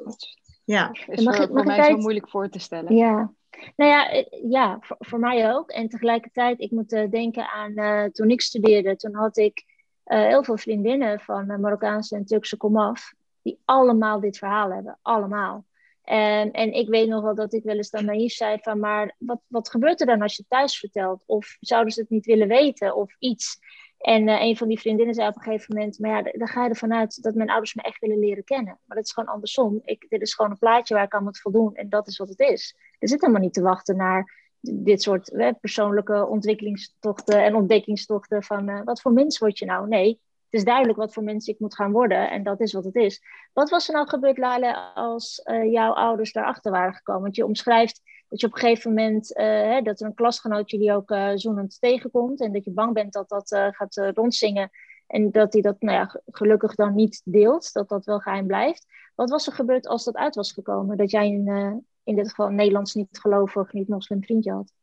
Ja. 0.63 0.91
Is 1.07 1.23
mag 1.23 1.35
voor, 1.35 1.45
ik, 1.45 1.51
voor 1.51 1.65
mij 1.65 1.83
zo 1.83 1.97
moeilijk 1.97 2.29
voor 2.29 2.49
te 2.49 2.59
stellen. 2.59 2.95
Ja, 2.95 3.33
nou 3.75 3.91
ja, 3.91 4.09
eh, 4.09 4.25
ja 4.49 4.77
voor, 4.81 4.97
voor 4.99 5.19
mij 5.19 5.53
ook. 5.53 5.69
En 5.69 5.89
tegelijkertijd, 5.89 6.59
ik 6.59 6.71
moet 6.71 6.93
uh, 6.93 7.09
denken 7.09 7.49
aan 7.49 7.71
uh, 7.71 8.03
toen 8.03 8.29
ik 8.29 8.41
studeerde. 8.41 8.95
Toen 8.95 9.15
had 9.15 9.37
ik 9.37 9.63
uh, 10.05 10.21
heel 10.21 10.43
veel 10.43 10.57
vriendinnen 10.57 11.19
van 11.19 11.61
Marokkaanse 11.61 12.15
en 12.15 12.25
Turkse 12.25 12.57
komaf. 12.57 13.13
Die 13.41 13.59
allemaal 13.65 14.19
dit 14.19 14.37
verhaal 14.37 14.71
hebben. 14.71 14.99
Allemaal. 15.01 15.65
En, 16.03 16.51
en 16.51 16.73
ik 16.73 16.89
weet 16.89 17.07
nog 17.07 17.21
wel 17.21 17.35
dat 17.35 17.53
ik 17.53 17.63
wel 17.63 17.75
eens 17.75 17.89
dan 17.89 18.05
naïef 18.05 18.33
zei 18.33 18.57
van... 18.61 18.79
Maar 18.79 19.15
wat, 19.17 19.41
wat 19.47 19.69
gebeurt 19.69 19.99
er 19.99 20.05
dan 20.05 20.21
als 20.21 20.35
je 20.35 20.41
het 20.41 20.51
thuis 20.51 20.79
vertelt? 20.79 21.23
Of 21.25 21.57
zouden 21.59 21.93
ze 21.93 22.01
het 22.01 22.09
niet 22.09 22.25
willen 22.25 22.47
weten? 22.47 22.95
Of 22.95 23.15
iets. 23.19 23.59
En 24.03 24.27
uh, 24.27 24.41
een 24.41 24.57
van 24.57 24.67
die 24.67 24.79
vriendinnen 24.79 25.15
zei 25.15 25.27
op 25.27 25.35
een 25.35 25.41
gegeven 25.41 25.75
moment: 25.75 25.99
Maar 25.99 26.11
ja, 26.11 26.31
dan 26.31 26.47
ga 26.47 26.63
je 26.63 26.69
ervan 26.69 26.93
uit 26.93 27.23
dat 27.23 27.35
mijn 27.35 27.49
ouders 27.49 27.73
me 27.73 27.81
echt 27.81 27.99
willen 27.99 28.19
leren 28.19 28.43
kennen. 28.43 28.79
Maar 28.85 28.97
dat 28.97 29.05
is 29.05 29.11
gewoon 29.11 29.33
andersom. 29.33 29.81
Ik, 29.83 30.05
dit 30.09 30.21
is 30.21 30.33
gewoon 30.33 30.51
een 30.51 30.57
plaatje 30.57 30.93
waar 30.93 31.03
ik 31.03 31.13
aan 31.13 31.23
moet 31.23 31.39
voldoen 31.39 31.75
en 31.75 31.89
dat 31.89 32.07
is 32.07 32.17
wat 32.17 32.29
het 32.29 32.39
is. 32.39 32.75
Er 32.99 33.07
zit 33.07 33.21
helemaal 33.21 33.41
niet 33.41 33.53
te 33.53 33.61
wachten 33.61 33.95
naar 33.95 34.41
dit 34.59 35.01
soort 35.01 35.29
hè, 35.35 35.53
persoonlijke 35.53 36.27
ontwikkelingstochten 36.27 37.43
en 37.43 37.55
ontdekkingstochten 37.55 38.43
van 38.43 38.69
uh, 38.69 38.81
wat 38.83 39.01
voor 39.01 39.13
mens 39.13 39.37
word 39.37 39.59
je 39.59 39.65
nou? 39.65 39.87
Nee, 39.87 40.09
het 40.09 40.61
is 40.61 40.63
duidelijk 40.63 40.97
wat 40.97 41.13
voor 41.13 41.23
mens 41.23 41.47
ik 41.47 41.59
moet 41.59 41.75
gaan 41.75 41.91
worden 41.91 42.29
en 42.29 42.43
dat 42.43 42.59
is 42.59 42.73
wat 42.73 42.83
het 42.83 42.95
is. 42.95 43.21
Wat 43.53 43.69
was 43.69 43.87
er 43.87 43.93
nou 43.93 44.07
gebeurd, 44.07 44.37
Lale, 44.37 44.93
als 44.93 45.41
uh, 45.45 45.71
jouw 45.71 45.93
ouders 45.93 46.31
daarachter 46.31 46.71
waren 46.71 46.93
gekomen? 46.93 47.21
Want 47.21 47.35
je 47.35 47.45
omschrijft 47.45 48.01
dat 48.27 48.39
je 48.39 48.47
op 48.47 48.53
een 48.53 48.59
gegeven 48.59 48.93
moment, 48.93 49.37
uh, 49.37 49.45
hè, 49.45 49.81
dat 49.81 49.99
er 49.99 50.05
een 50.05 50.13
klasgenootje 50.13 50.77
die 50.77 50.93
ook 50.93 51.11
uh, 51.11 51.31
zoenend 51.35 51.79
tegenkomt 51.79 52.41
en 52.41 52.53
dat 52.53 52.65
je 52.65 52.71
bang 52.71 52.93
bent 52.93 53.13
dat 53.13 53.29
dat 53.29 53.51
uh, 53.51 53.67
gaat 53.71 54.11
rondzingen 54.13 54.69
en 55.07 55.31
dat 55.31 55.53
hij 55.53 55.61
dat 55.61 55.81
nou 55.81 55.97
ja, 55.97 56.21
gelukkig 56.25 56.75
dan 56.75 56.95
niet 56.95 57.21
deelt, 57.25 57.73
dat 57.73 57.89
dat 57.89 58.05
wel 58.05 58.19
geheim 58.19 58.47
blijft. 58.47 58.85
Wat 59.15 59.29
was 59.29 59.47
er 59.47 59.53
gebeurd 59.53 59.87
als 59.87 60.03
dat 60.03 60.15
uit 60.15 60.35
was 60.35 60.51
gekomen? 60.51 60.97
Dat 60.97 61.11
jij 61.11 61.27
een, 61.27 61.85
in 62.03 62.15
dit 62.15 62.29
geval 62.29 62.49
Nederlands 62.49 62.93
niet 62.93 63.19
gelovig, 63.19 63.73
niet 63.73 63.87
moslim 63.87 64.23
vriendje 64.23 64.51
had? 64.51 64.73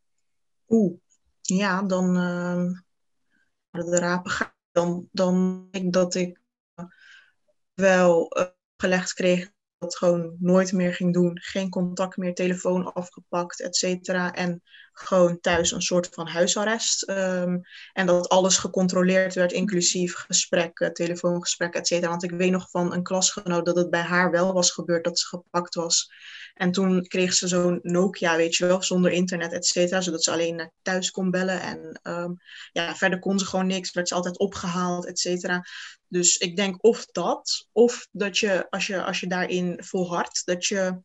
Oeh, 0.67 0.93
ja, 1.41 1.83
dan, 1.83 2.17
ehm, 2.17 2.71
de 3.89 3.99
rapen 3.99 4.31
dan, 4.71 5.07
dan 5.11 5.67
denk 5.71 5.85
ik 5.85 5.93
dat 5.93 6.15
ik 6.15 6.41
wel 7.73 8.37
uh, 8.37 8.45
gelegd 8.77 9.13
kreeg 9.13 9.51
dat 9.81 9.97
gewoon 9.97 10.35
nooit 10.39 10.71
meer 10.71 10.93
ging 10.93 11.13
doen. 11.13 11.39
Geen 11.41 11.69
contact 11.69 12.17
meer, 12.17 12.33
telefoon 12.33 12.93
afgepakt, 12.93 13.61
et 13.61 13.75
cetera. 13.75 14.33
En 14.33 14.61
gewoon 14.93 15.39
thuis 15.39 15.71
een 15.71 15.81
soort 15.81 16.09
van 16.11 16.27
huisarrest. 16.27 17.03
Ehm, 17.03 17.57
en 17.93 18.05
dat 18.05 18.29
alles 18.29 18.57
gecontroleerd 18.57 19.33
werd, 19.33 19.51
inclusief 19.51 20.13
gesprekken, 20.13 20.93
telefoongesprekken, 20.93 21.79
et 21.79 21.87
cetera. 21.87 22.09
Want 22.09 22.23
ik 22.23 22.31
weet 22.31 22.51
nog 22.51 22.69
van 22.69 22.93
een 22.93 23.03
klasgenoot 23.03 23.65
dat 23.65 23.75
het 23.75 23.89
bij 23.89 24.01
haar 24.01 24.31
wel 24.31 24.53
was 24.53 24.71
gebeurd 24.71 25.03
dat 25.03 25.19
ze 25.19 25.27
gepakt 25.27 25.75
was. 25.75 26.11
En 26.53 26.71
toen 26.71 27.07
kreeg 27.07 27.33
ze 27.33 27.47
zo'n 27.47 27.79
Nokia, 27.81 28.35
weet 28.35 28.55
je 28.55 28.65
wel, 28.65 28.83
zonder 28.83 29.11
internet, 29.11 29.51
et 29.51 29.65
cetera. 29.65 30.01
Zodat 30.01 30.23
ze 30.23 30.31
alleen 30.31 30.55
naar 30.55 30.71
thuis 30.81 31.11
kon 31.11 31.31
bellen. 31.31 31.61
En 31.61 31.99
um, 32.03 32.37
ja, 32.71 32.95
verder 32.95 33.19
kon 33.19 33.39
ze 33.39 33.45
gewoon 33.45 33.67
niks. 33.67 33.91
Werd 33.91 34.07
ze 34.07 34.15
altijd 34.15 34.39
opgehaald, 34.39 35.05
et 35.05 35.19
cetera. 35.19 35.65
Dus 36.07 36.37
ik 36.37 36.55
denk 36.55 36.83
of 36.83 37.05
dat, 37.05 37.67
of 37.71 38.07
dat 38.11 38.37
je, 38.37 38.67
als 38.69 38.87
je, 38.87 39.03
als 39.03 39.19
je 39.19 39.27
daarin 39.27 39.83
volhardt, 39.83 40.45
dat 40.45 40.65
je, 40.65 41.01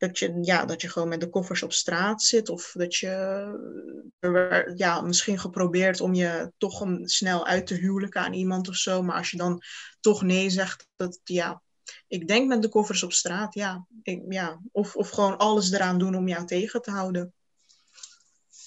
dat 0.00 0.18
je, 0.18 0.38
ja, 0.40 0.64
dat 0.64 0.80
je 0.80 0.88
gewoon 0.88 1.08
met 1.08 1.20
de 1.20 1.28
koffers 1.28 1.62
op 1.62 1.72
straat 1.72 2.22
zit. 2.22 2.48
Of 2.48 2.72
dat 2.72 2.96
je 2.96 4.72
ja, 4.74 5.00
misschien 5.00 5.38
geprobeerd 5.38 6.00
om 6.00 6.14
je 6.14 6.52
toch 6.58 6.80
om 6.80 7.06
snel 7.06 7.46
uit 7.46 7.66
te 7.66 7.74
huwelijken 7.74 8.20
aan 8.20 8.32
iemand 8.32 8.68
of 8.68 8.74
zo. 8.74 9.02
Maar 9.02 9.16
als 9.16 9.30
je 9.30 9.36
dan 9.36 9.62
toch 10.00 10.22
nee 10.22 10.50
zegt, 10.50 10.86
dat 10.96 11.20
ja, 11.24 11.62
ik 12.08 12.28
denk 12.28 12.48
met 12.48 12.62
de 12.62 12.68
koffers 12.68 13.02
op 13.02 13.12
straat, 13.12 13.54
ja. 13.54 13.86
Ik, 14.02 14.22
ja. 14.28 14.60
Of, 14.72 14.96
of 14.96 15.10
gewoon 15.10 15.38
alles 15.38 15.72
eraan 15.72 15.98
doen 15.98 16.14
om 16.14 16.28
jou 16.28 16.46
tegen 16.46 16.82
te 16.82 16.90
houden. 16.90 17.32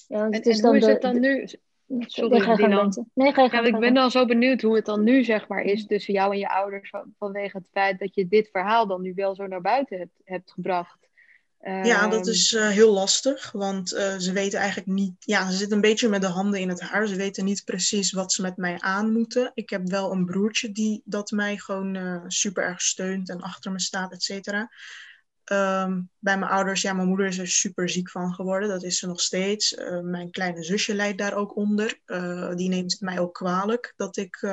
Ja, 0.08 0.24
en, 0.30 0.42
en 0.42 0.60
hoe 0.60 0.76
is 0.76 0.86
het 0.86 1.02
dan 1.02 1.20
nu? 1.20 1.48
Sorry, 1.98 2.40
ga. 2.40 2.56
Nee, 3.14 3.32
ga 3.32 3.42
je 3.42 3.50
ja, 3.50 3.62
ik 3.62 3.78
ben 3.78 3.94
dan 3.94 4.10
zo 4.10 4.26
benieuwd 4.26 4.62
hoe 4.62 4.76
het 4.76 4.84
dan 4.84 5.02
nu 5.02 5.24
zeg 5.24 5.48
maar 5.48 5.62
is 5.62 5.86
tussen 5.86 6.14
jou 6.14 6.32
en 6.32 6.38
je 6.38 6.48
ouders 6.48 6.92
vanwege 7.18 7.56
het 7.56 7.68
feit 7.70 7.98
dat 7.98 8.14
je 8.14 8.28
dit 8.28 8.48
verhaal 8.50 8.86
dan 8.86 9.02
nu 9.02 9.12
wel 9.14 9.34
zo 9.34 9.46
naar 9.46 9.60
buiten 9.60 9.98
hebt, 9.98 10.20
hebt 10.24 10.50
gebracht. 10.52 11.04
Ja, 11.64 12.08
dat 12.08 12.20
ehm, 12.20 12.30
is 12.30 12.52
uh, 12.52 12.68
heel 12.68 12.92
lastig, 12.92 13.52
want 13.52 13.92
uh, 13.92 14.16
ze 14.18 14.32
weten 14.32 14.58
eigenlijk 14.58 14.88
niet, 14.88 15.14
ja, 15.18 15.50
ze 15.50 15.56
zitten 15.56 15.76
een 15.76 15.82
beetje 15.82 16.08
met 16.08 16.20
de 16.20 16.26
handen 16.26 16.60
in 16.60 16.68
het 16.68 16.80
haar. 16.80 17.06
Ze 17.06 17.16
weten 17.16 17.44
niet 17.44 17.64
precies 17.64 18.12
wat 18.12 18.32
ze 18.32 18.42
met 18.42 18.56
mij 18.56 18.80
aan 18.80 19.12
moeten. 19.12 19.50
Ik 19.54 19.70
heb 19.70 19.88
wel 19.88 20.12
een 20.12 20.24
broertje 20.24 20.72
die 20.72 21.02
dat 21.04 21.30
mij 21.30 21.56
gewoon 21.56 21.94
uh, 21.94 22.22
super 22.26 22.64
erg 22.64 22.80
steunt 22.80 23.28
en 23.28 23.40
achter 23.40 23.72
me 23.72 23.80
staat, 23.80 24.12
et 24.12 24.22
cetera. 24.22 24.70
Um, 25.52 26.10
bij 26.18 26.38
mijn 26.38 26.50
ouders, 26.50 26.82
ja, 26.82 26.92
mijn 26.92 27.08
moeder 27.08 27.26
is 27.26 27.38
er 27.38 27.48
super 27.48 27.88
ziek 27.88 28.10
van 28.10 28.34
geworden. 28.34 28.68
Dat 28.68 28.82
is 28.82 28.98
ze 28.98 29.06
nog 29.06 29.20
steeds. 29.20 29.76
Mijn 30.02 30.30
kleine 30.30 30.62
zusje 30.62 30.94
leidt 30.94 31.18
daar 31.18 31.34
ook 31.34 31.56
onder. 31.56 32.00
Die 32.54 32.68
neemt 32.68 32.92
het 32.92 33.00
mij 33.00 33.18
ook 33.18 33.34
kwalijk 33.34 33.92
dat 33.96 34.16
ik 34.16 34.48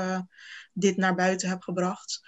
dit 0.74 0.98
naar 0.98 1.16
buiten 1.16 1.50
heb 1.50 1.62
gebracht. 1.62 2.22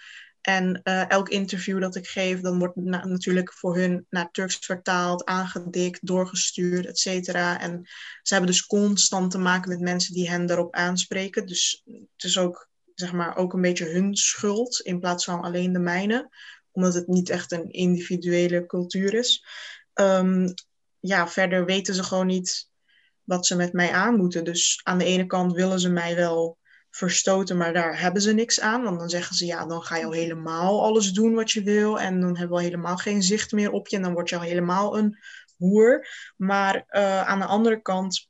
En 0.43 0.81
elk 1.07 1.29
interview 1.29 1.81
dat 1.81 1.95
ik 1.95 2.07
geef, 2.07 2.39
dan 2.39 2.59
wordt 2.59 2.75
na 2.75 3.05
natuurlijk 3.05 3.53
voor 3.53 3.77
hun 3.77 4.05
naar 4.09 4.31
Turks 4.31 4.55
vertaald, 4.55 5.25
aangedikt, 5.25 6.07
doorgestuurd, 6.07 6.85
et 6.85 6.99
cetera. 6.99 7.59
En 7.59 7.81
ze 8.21 8.33
hebben 8.33 8.51
dus 8.51 8.65
constant 8.65 9.31
te 9.31 9.37
maken 9.37 9.69
met 9.69 9.79
mensen 9.79 10.13
die 10.13 10.29
hen 10.29 10.45
daarop 10.45 10.75
aanspreken. 10.75 11.45
Dus 11.45 11.81
het 11.85 12.23
is 12.23 12.37
ook, 12.37 12.69
zeg 12.95 13.11
maar, 13.11 13.35
ook 13.35 13.53
een 13.53 13.61
beetje 13.61 13.89
hun 13.89 14.15
schuld 14.15 14.79
in 14.79 14.99
plaats 14.99 15.25
van 15.25 15.41
alleen 15.41 15.73
de 15.73 15.79
mijne 15.79 16.29
omdat 16.73 16.93
het 16.93 17.07
niet 17.07 17.29
echt 17.29 17.51
een 17.51 17.71
individuele 17.71 18.65
cultuur 18.65 19.13
is. 19.13 19.45
Um, 19.93 20.53
ja, 20.99 21.27
verder 21.27 21.65
weten 21.65 21.95
ze 21.95 22.03
gewoon 22.03 22.27
niet 22.27 22.69
wat 23.23 23.45
ze 23.45 23.55
met 23.55 23.73
mij 23.73 23.91
aan 23.91 24.15
moeten. 24.15 24.43
Dus 24.43 24.79
aan 24.83 24.97
de 24.97 25.05
ene 25.05 25.25
kant 25.25 25.53
willen 25.53 25.79
ze 25.79 25.89
mij 25.89 26.15
wel 26.15 26.57
verstoten, 26.95 27.57
maar 27.57 27.73
daar 27.73 27.99
hebben 27.99 28.21
ze 28.21 28.33
niks 28.33 28.59
aan. 28.59 28.83
Want 28.83 28.99
dan 28.99 29.09
zeggen 29.09 29.35
ze, 29.35 29.45
ja, 29.45 29.65
dan 29.65 29.81
ga 29.81 29.97
je 29.97 30.05
al 30.05 30.11
helemaal 30.11 30.83
alles 30.83 31.11
doen 31.11 31.33
wat 31.33 31.51
je 31.51 31.63
wil. 31.63 31.99
En 31.99 32.19
dan 32.19 32.29
hebben 32.29 32.49
we 32.49 32.63
al 32.63 32.69
helemaal 32.69 32.97
geen 32.97 33.23
zicht 33.23 33.51
meer 33.51 33.71
op 33.71 33.87
je. 33.87 33.95
En 33.95 34.01
dan 34.01 34.13
word 34.13 34.29
je 34.29 34.35
al 34.35 34.41
helemaal 34.41 34.97
een 34.97 35.17
hoer. 35.57 36.07
Maar 36.37 36.75
uh, 36.75 37.21
aan 37.21 37.39
de 37.39 37.45
andere 37.45 37.81
kant 37.81 38.29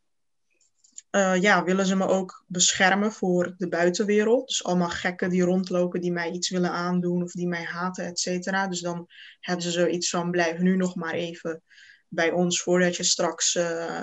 uh, 1.11 1.41
ja, 1.41 1.63
willen 1.63 1.85
ze 1.85 1.95
me 1.95 2.07
ook 2.07 2.43
beschermen 2.47 3.11
voor 3.11 3.55
de 3.57 3.67
buitenwereld. 3.67 4.47
Dus 4.47 4.63
allemaal 4.63 4.89
gekken 4.89 5.29
die 5.29 5.43
rondlopen, 5.43 6.01
die 6.01 6.11
mij 6.11 6.31
iets 6.31 6.49
willen 6.49 6.71
aandoen 6.71 7.23
of 7.23 7.31
die 7.31 7.47
mij 7.47 7.63
haten, 7.63 8.05
et 8.05 8.19
cetera. 8.19 8.67
Dus 8.67 8.81
dan 8.81 9.07
hebben 9.39 9.63
ze 9.63 9.71
zoiets 9.71 10.09
van, 10.09 10.31
blijf 10.31 10.57
nu 10.59 10.75
nog 10.75 10.95
maar 10.95 11.13
even 11.13 11.63
bij 12.07 12.31
ons 12.31 12.61
voordat 12.61 12.95
je 12.95 13.03
straks 13.03 13.55
uh, 13.55 14.01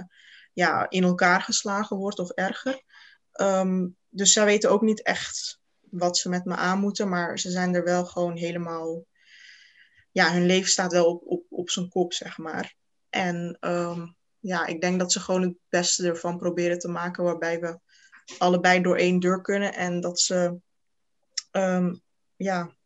ja, 0.53 0.91
in 0.91 1.05
elkaar 1.05 1.41
geslagen 1.41 1.97
wordt 1.97 2.19
of 2.19 2.31
erger. 2.31 2.83
Um, 3.41 3.99
dus 4.11 4.33
zij 4.33 4.45
weten 4.45 4.71
ook 4.71 4.83
niet 4.83 5.03
echt 5.03 5.61
wat 5.81 6.19
ze 6.19 6.29
met 6.29 6.45
me 6.45 6.55
aan 6.55 6.79
moeten, 6.79 7.09
maar 7.09 7.39
ze 7.39 7.51
zijn 7.51 7.75
er 7.75 7.85
wel 7.85 8.05
gewoon 8.05 8.37
helemaal... 8.37 9.05
Ja, 10.13 10.33
hun 10.33 10.47
leven 10.47 10.71
staat 10.71 10.93
wel 10.93 11.07
op, 11.07 11.23
op, 11.27 11.45
op 11.49 11.71
zijn 11.71 11.89
kop, 11.89 12.13
zeg 12.13 12.39
maar. 12.39 12.75
En 13.09 13.57
um, 13.61 14.17
ja, 14.39 14.67
ik 14.67 14.81
denk 14.81 14.99
dat 14.99 15.13
ze 15.13 15.21
gewoon 15.21 15.43
het 15.43 15.57
beste 15.69 16.07
ervan 16.07 16.39
proberen 16.39 16.79
te 16.79 16.89
maken, 16.89 17.25
waarbij 17.25 17.61
we 17.61 17.79
allebei 18.39 18.83
door 18.83 18.97
één 18.97 19.21
deur 19.21 19.43
kunnen 19.43 19.75
en 19.75 20.01
dat 20.01 20.21
ze, 20.21 20.61
um, 21.53 22.03
ja, 22.37 22.77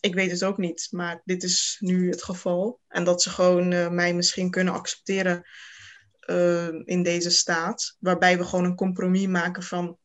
ik 0.00 0.14
weet 0.14 0.30
het 0.30 0.44
ook 0.44 0.58
niet, 0.58 0.88
maar 0.90 1.22
dit 1.24 1.42
is 1.42 1.76
nu 1.80 2.10
het 2.10 2.22
geval. 2.22 2.80
En 2.88 3.04
dat 3.04 3.22
ze 3.22 3.30
gewoon 3.30 3.72
uh, 3.72 3.88
mij 3.88 4.14
misschien 4.14 4.50
kunnen 4.50 4.74
accepteren 4.74 5.44
uh, 6.26 6.68
in 6.84 7.02
deze 7.02 7.30
staat, 7.30 7.96
waarbij 7.98 8.38
we 8.38 8.44
gewoon 8.44 8.64
een 8.64 8.76
compromis 8.76 9.26
maken 9.26 9.62
van 9.62 9.98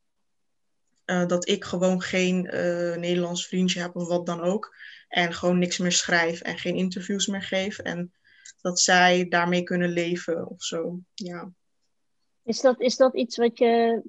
uh, 1.06 1.26
dat 1.26 1.48
ik 1.48 1.64
gewoon 1.64 2.00
geen 2.00 2.42
Nederlands 3.00 3.46
vriendje 3.46 3.80
heb 3.80 3.96
of 3.96 4.08
wat 4.08 4.26
dan 4.26 4.40
ook. 4.40 4.74
En 5.08 5.32
gewoon 5.32 5.58
niks 5.58 5.78
meer 5.78 5.92
schrijf 5.92 6.40
en 6.40 6.58
geen 6.58 6.74
interviews 6.74 7.26
meer 7.26 7.42
geef. 7.42 7.78
En 7.78 8.12
dat 8.60 8.80
zij 8.80 9.28
daarmee 9.28 9.62
kunnen 9.62 9.88
leven 9.88 10.48
of 10.48 10.62
zo. 10.62 10.98
Ja. 11.14 11.50
Is 12.42 12.60
dat, 12.60 12.80
is 12.80 12.96
dat 12.96 13.14
iets 13.14 13.36
wat 13.36 13.58
je. 13.58 14.02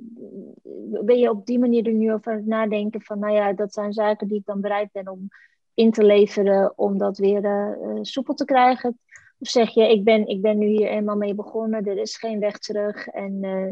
Ben 1.04 1.20
je 1.20 1.30
op 1.30 1.46
die 1.46 1.60
manier 1.60 1.86
er 1.86 1.94
nu 1.94 2.14
over 2.14 2.44
nadenken 2.46 3.02
van, 3.02 3.20
nou 3.20 3.34
ja, 3.34 3.54
dat 3.54 3.74
zijn 3.74 3.94
zaken 3.94 4.28
die 4.28 4.38
ik 4.38 4.46
dan 4.46 4.62
bereid 4.62 4.92
ben 4.92 5.08
om 5.08 5.28
in 5.74 5.92
te 5.92 6.04
leveren, 6.04 6.78
om 6.78 6.98
dat 6.98 7.18
weer 7.18 7.44
uh, 7.44 8.00
soepel 8.02 8.34
te 8.34 8.46
krijgen? 8.46 9.00
Of 9.42 9.50
zeg 9.50 9.74
je, 9.74 9.92
ik 9.92 10.04
ben, 10.04 10.28
ik 10.28 10.42
ben 10.42 10.58
nu 10.58 10.68
hier 10.68 10.90
eenmaal 10.90 11.16
mee 11.16 11.36
begonnen, 11.36 11.86
er 11.86 11.98
is 11.98 12.18
geen 12.18 12.40
weg 12.40 12.58
terug 12.58 13.08
en 13.08 13.44
uh, 13.44 13.72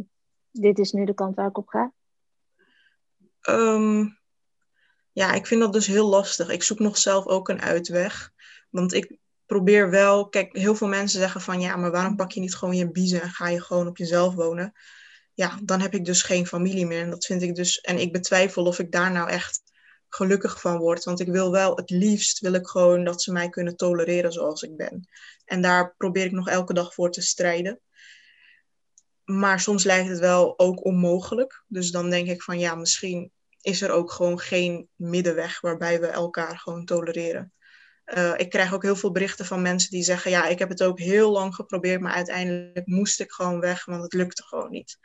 dit 0.52 0.80
is 0.80 0.92
nu 0.92 1.06
de 1.06 1.14
kant 1.14 1.36
waar 1.36 1.48
ik 1.48 1.58
op 1.58 1.68
ga? 1.68 1.94
Um, 3.50 4.18
ja, 5.12 5.34
ik 5.34 5.48
vind 5.48 5.62
dat 5.62 5.74
dus 5.74 5.88
heel 5.88 6.08
lastig. 6.08 6.50
Ik 6.50 6.64
zoek 6.64 6.80
nog 6.80 6.98
zelf 6.98 7.26
ook 7.26 7.50
een 7.50 7.62
uitweg. 7.62 8.32
Want 8.70 8.94
ik, 8.94 9.20
probeer 9.50 9.90
wel, 9.90 10.30
kijk, 10.30 10.58
heel 10.58 10.76
veel 10.76 10.88
mensen 10.88 11.20
zeggen 11.20 11.42
van 11.42 11.62
ja, 11.62 11.76
maar 11.76 11.92
waarom 11.92 12.16
pak 12.16 12.32
je 12.32 12.40
niet 12.40 12.56
gewoon 12.56 12.76
je 12.76 12.92
biezen 12.92 13.22
en 13.22 13.30
ga 13.30 13.50
je 13.50 13.62
gewoon 13.62 13.88
op 13.88 13.98
jezelf 13.98 14.34
wonen? 14.34 14.74
Ja, 15.34 15.60
dan 15.64 15.80
heb 15.82 15.94
ik 15.94 16.06
dus 16.06 16.22
geen 16.22 16.48
familie 16.48 16.86
meer. 16.86 17.02
En 17.02 17.10
dat 17.10 17.26
vind 17.26 17.42
ik 17.42 17.56
dus, 17.56 17.82
en 17.82 18.00
ik 18.00 18.12
betwijfel 18.12 18.66
of 18.66 18.80
ik 18.80 18.92
daar 18.92 19.12
nou 19.12 19.30
echt 19.30 19.62
gelukkig 20.10 20.62
van 20.62 20.78
word. 20.78 21.04
Want 21.04 21.20
ik 21.20 21.28
wil 21.28 21.52
wel, 21.52 21.76
het 21.76 21.90
liefst 21.90 22.40
wil 22.40 22.54
ik 22.54 22.68
gewoon 22.68 23.04
dat 23.04 23.22
ze 23.22 23.32
mij 23.32 23.50
kunnen 23.50 23.76
tolereren 23.76 24.32
zoals 24.32 24.62
ik 24.62 24.78
ben. 24.78 25.10
En 25.46 25.62
daar 25.62 25.94
probeer 25.98 26.26
ik 26.26 26.32
nog 26.32 26.50
elke 26.50 26.74
dag 26.74 26.94
voor 26.94 27.12
te 27.12 27.22
strijden. 27.22 27.80
Maar 29.24 29.60
soms 29.60 29.84
lijkt 29.84 30.10
het 30.10 30.20
wel 30.20 30.60
ook 30.60 30.86
onmogelijk. 30.86 31.64
Dus 31.68 31.92
dan 31.92 32.10
denk 32.10 32.28
ik 32.28 32.42
van 32.42 32.60
ja, 32.60 32.76
misschien 32.76 33.32
is 33.62 33.82
er 33.82 33.92
ook 33.92 34.12
gewoon 34.12 34.40
geen 34.40 34.90
middenweg 34.96 35.62
waarbij 35.62 36.00
we 36.00 36.08
elkaar 36.08 36.58
gewoon 36.58 36.86
tolereren. 36.86 37.54
Uh, 38.06 38.34
ik 38.38 38.50
krijg 38.50 38.74
ook 38.74 38.84
heel 38.84 38.96
veel 38.96 39.12
berichten 39.12 39.46
van 39.46 39.62
mensen 39.62 39.90
die 39.90 40.04
zeggen: 40.04 40.32
Ja, 40.32 40.48
ik 40.48 40.60
heb 40.60 40.70
het 40.70 40.84
ook 40.84 41.00
heel 41.00 41.32
lang 41.32 41.56
geprobeerd, 41.56 42.02
maar 42.02 42.14
uiteindelijk 42.14 42.88
moest 42.88 43.20
ik 43.20 43.32
gewoon 43.32 43.60
weg, 43.60 43.86
want 43.86 44.04
het 44.04 44.14
lukte 44.14 44.44
gewoon 44.44 44.72
niet. 44.72 44.98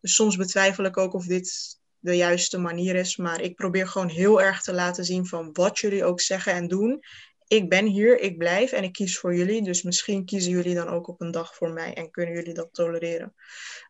Dus 0.00 0.14
soms 0.14 0.36
betwijfel 0.36 0.84
ik 0.84 0.96
ook 0.96 1.14
of 1.14 1.26
dit 1.26 1.78
de 2.00 2.16
juiste 2.16 2.58
manier 2.58 2.94
is, 2.94 3.16
maar 3.16 3.40
ik 3.40 3.54
probeer 3.54 3.88
gewoon 3.88 4.08
heel 4.08 4.42
erg 4.42 4.62
te 4.62 4.72
laten 4.72 5.04
zien 5.04 5.26
van 5.26 5.50
wat 5.52 5.78
jullie 5.78 6.04
ook 6.04 6.20
zeggen 6.20 6.52
en 6.52 6.68
doen. 6.68 7.00
Ik 7.46 7.68
ben 7.68 7.86
hier, 7.86 8.20
ik 8.20 8.38
blijf 8.38 8.72
en 8.72 8.84
ik 8.84 8.92
kies 8.92 9.18
voor 9.18 9.34
jullie. 9.34 9.62
Dus 9.62 9.82
misschien 9.82 10.24
kiezen 10.24 10.50
jullie 10.50 10.74
dan 10.74 10.88
ook 10.88 11.08
op 11.08 11.20
een 11.20 11.30
dag 11.30 11.54
voor 11.54 11.72
mij 11.72 11.94
en 11.94 12.10
kunnen 12.10 12.34
jullie 12.34 12.54
dat 12.54 12.68
tolereren. 12.72 13.34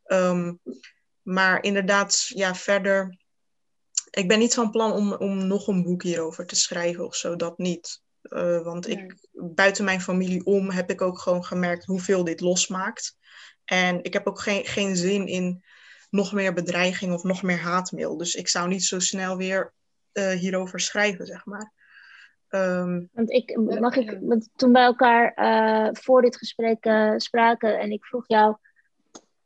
Um, 0.06 0.60
maar 1.22 1.62
inderdaad, 1.62 2.26
ja, 2.28 2.54
verder. 2.54 3.18
Ik 4.10 4.28
ben 4.28 4.38
niet 4.38 4.54
van 4.54 4.70
plan 4.70 4.92
om, 4.92 5.12
om 5.12 5.46
nog 5.46 5.66
een 5.66 5.82
boek 5.82 6.02
hierover 6.02 6.46
te 6.46 6.56
schrijven 6.56 7.06
of 7.06 7.16
zo, 7.16 7.36
dat 7.36 7.58
niet. 7.58 8.02
Uh, 8.22 8.62
want 8.62 8.88
ik, 8.88 9.14
buiten 9.32 9.84
mijn 9.84 10.00
familie 10.00 10.44
om 10.44 10.70
heb 10.70 10.90
ik 10.90 11.00
ook 11.00 11.18
gewoon 11.18 11.44
gemerkt 11.44 11.84
hoeveel 11.84 12.24
dit 12.24 12.40
losmaakt. 12.40 13.16
En 13.64 14.02
ik 14.04 14.12
heb 14.12 14.26
ook 14.26 14.40
geen, 14.40 14.66
geen 14.66 14.96
zin 14.96 15.26
in 15.26 15.64
nog 16.10 16.32
meer 16.32 16.52
bedreiging 16.52 17.12
of 17.12 17.22
nog 17.22 17.42
meer 17.42 17.60
haatmail. 17.60 18.16
Dus 18.16 18.34
ik 18.34 18.48
zou 18.48 18.68
niet 18.68 18.84
zo 18.84 18.98
snel 18.98 19.36
weer 19.36 19.72
uh, 20.12 20.28
hierover 20.28 20.80
schrijven, 20.80 21.26
zeg 21.26 21.46
maar. 21.46 21.72
Um, 22.48 23.08
want 23.12 23.30
ik, 23.30 23.56
mag 23.80 23.96
ik, 23.96 24.18
want 24.20 24.48
toen 24.56 24.72
wij 24.72 24.82
elkaar 24.82 25.32
uh, 25.36 25.88
voor 25.92 26.22
dit 26.22 26.36
gesprek 26.36 26.90
spraken 27.16 27.78
en 27.78 27.90
ik 27.90 28.04
vroeg 28.04 28.24
jou, 28.26 28.56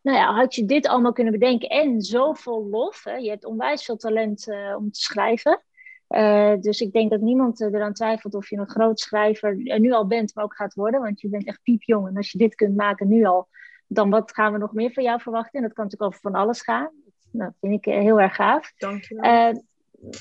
nou 0.01 0.19
ja, 0.19 0.35
had 0.35 0.55
je 0.55 0.65
dit 0.65 0.87
allemaal 0.87 1.13
kunnen 1.13 1.33
bedenken 1.33 1.69
en 1.69 2.03
zoveel 2.03 2.69
lof. 2.69 3.05
Hè? 3.05 3.15
Je 3.15 3.29
hebt 3.29 3.45
onwijs 3.45 3.85
veel 3.85 3.97
talent 3.97 4.47
om 4.77 4.91
te 4.91 5.01
schrijven. 5.01 5.63
Dus 6.61 6.81
ik 6.81 6.93
denk 6.93 7.11
dat 7.11 7.21
niemand 7.21 7.61
eraan 7.61 7.93
twijfelt 7.93 8.35
of 8.35 8.51
je 8.51 8.57
een 8.57 8.71
groot 8.71 9.01
schrijver 9.01 9.57
nu 9.57 9.93
al 9.93 10.07
bent, 10.07 10.35
maar 10.35 10.45
ook 10.45 10.57
gaat 10.57 10.75
worden. 10.75 11.01
Want 11.01 11.21
je 11.21 11.29
bent 11.29 11.47
echt 11.47 11.63
piepjong. 11.63 12.09
En 12.09 12.17
als 12.17 12.31
je 12.31 12.39
dit 12.39 12.55
kunt 12.55 12.77
maken 12.77 13.09
nu 13.09 13.25
al, 13.25 13.49
dan 13.95 14.11
wat 14.11 14.33
gaan 14.33 14.53
we 14.53 14.59
nog 14.59 14.73
meer 14.73 14.93
van 14.93 15.03
jou 15.03 15.21
verwachten? 15.21 15.53
En 15.53 15.63
dat 15.63 15.73
kan 15.73 15.85
natuurlijk 15.85 16.11
over 16.11 16.31
van 16.31 16.41
alles 16.41 16.63
gaan. 16.63 16.91
Nou, 17.31 17.51
dat 17.51 17.59
vind 17.61 17.87
ik 17.87 17.95
heel 17.95 18.21
erg 18.21 18.35
gaaf. 18.35 18.73
Dank 18.77 19.05
je 19.05 19.15
wel. 19.15 19.63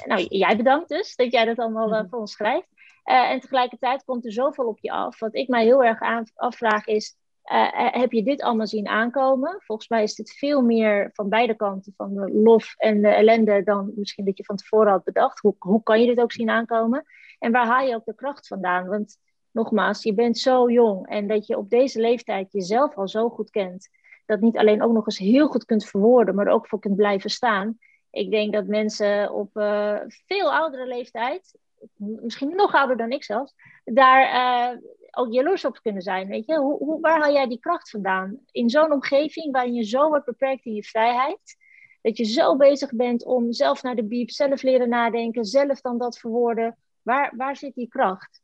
nou, 0.06 0.26
jij 0.30 0.58
bedankt 0.58 0.90
dus 0.90 1.16
dat 1.16 1.32
jij 1.32 1.46
dat 1.46 1.58
allemaal 1.58 1.90
mhm. 1.90 2.08
voor 2.10 2.20
ons 2.20 2.32
schrijft. 2.32 2.68
en 3.04 3.40
tegelijkertijd 3.40 4.04
komt 4.04 4.26
er 4.26 4.32
zoveel 4.32 4.68
op 4.68 4.80
je 4.82 4.92
af. 4.92 5.20
Wat 5.20 5.36
ik 5.36 5.48
mij 5.48 5.64
heel 5.64 5.84
erg 5.84 6.00
afvraag 6.36 6.88
is, 6.88 7.18
uh, 7.52 7.68
heb 7.72 8.12
je 8.12 8.24
dit 8.24 8.42
allemaal 8.42 8.68
zien 8.68 8.88
aankomen? 8.88 9.56
Volgens 9.60 9.88
mij 9.88 10.04
is 10.04 10.16
dit 10.16 10.32
veel 10.32 10.62
meer 10.62 11.10
van 11.14 11.30
beide 11.30 11.56
kanten, 11.56 11.94
van 11.98 12.14
de 12.14 12.32
lof 12.32 12.74
en 12.78 13.02
de 13.02 13.08
ellende, 13.08 13.64
dan 13.64 13.92
misschien 13.96 14.26
dat 14.26 14.38
je 14.38 14.44
van 14.44 14.56
tevoren 14.56 14.92
had 14.92 15.04
bedacht. 15.04 15.40
Hoe, 15.40 15.56
hoe 15.60 15.84
kan 15.84 16.02
je 16.02 16.08
dit 16.08 16.20
ook 16.20 16.32
zien 16.32 16.50
aankomen? 16.50 17.06
En 17.40 17.52
waar 17.52 17.66
haal 17.66 17.88
je 17.88 17.96
ook 17.96 18.06
de 18.06 18.16
kracht 18.16 18.48
vandaan? 18.48 18.88
Want 18.88 19.18
nogmaals, 19.54 20.04
je 20.04 20.13
bent 20.13 20.38
zo 20.38 20.72
jong 20.72 21.08
en 21.08 21.28
dat 21.28 21.48
je 21.48 21.58
op 21.58 21.70
deze 21.70 22.00
leeftijd 22.00 22.52
jezelf 22.52 22.98
al 22.98 23.08
zo 23.08 23.30
goed 23.30 23.50
kent, 23.50 23.89
dat 24.26 24.42
niet 24.42 24.58
alleen 24.58 24.84
ook 24.84 24.94
nog 24.94 25.06
eens 25.06 25.18
heel 25.18 25.48
goed 25.48 25.66
kunt 25.66 25.86
verwoorden, 25.86 26.36
maar 26.36 26.48
ook 26.48 26.68
voor 26.68 26.80
kunt 26.80 26.96
blijven 26.96 27.30
staan. 27.30 27.78
Ik 28.12 28.32
denk 28.32 28.54
dat 28.54 28.68
mensen 28.68 29.34
op 29.34 29.58
uh, 29.58 30.00
veel 30.06 30.54
oudere 30.54 30.88
leeftijd, 30.88 31.58
misschien 31.98 32.56
nog 32.56 32.74
ouder 32.74 32.98
dan 32.98 33.12
ik 33.12 33.24
zelfs, 33.24 33.54
daar 33.84 34.34
uh, 34.34 34.80
ook 35.12 35.34
jaloers 35.34 35.66
op 35.66 35.80
kunnen 35.82 36.02
zijn. 36.02 36.28
Weet 36.28 36.46
je? 36.46 36.58
Hoe, 36.58 36.78
hoe, 36.78 37.00
waar 37.00 37.22
haal 37.22 37.34
jij 37.34 37.48
die 37.48 37.60
kracht 37.60 37.89
vandaan? 37.89 38.39
In 38.52 38.70
zo'n 38.70 38.92
omgeving 38.92 39.52
waarin 39.52 39.74
je 39.74 39.84
zo 39.84 40.08
wordt 40.08 40.26
beperkt 40.26 40.66
in 40.66 40.74
je 40.74 40.84
vrijheid, 40.84 41.58
dat 42.02 42.18
je 42.18 42.24
zo 42.24 42.56
bezig 42.56 42.92
bent 42.96 43.26
om 43.26 43.52
zelf 43.52 43.84
naar 43.84 43.96
de 43.96 44.04
biep, 44.04 44.30
zelf 44.30 44.62
leren 44.62 44.89
nadenken, 44.89 45.46
zelf 45.46 45.82
dan 45.82 45.98
dat 45.98 46.20
verwoorden. 46.20 46.78
Waar, 47.02 47.34
waar 47.36 47.56
zit 47.56 47.76
die 47.76 47.88
kracht? 47.88 48.43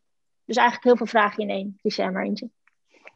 Dus 0.50 0.58
eigenlijk 0.58 0.88
heel 0.88 0.98
veel 0.98 1.20
vragen 1.20 1.44
in 1.44 1.50
één. 1.50 1.78
Kies 1.82 1.96
jij 1.96 2.12
maar 2.12 2.24
eentje. 2.24 2.50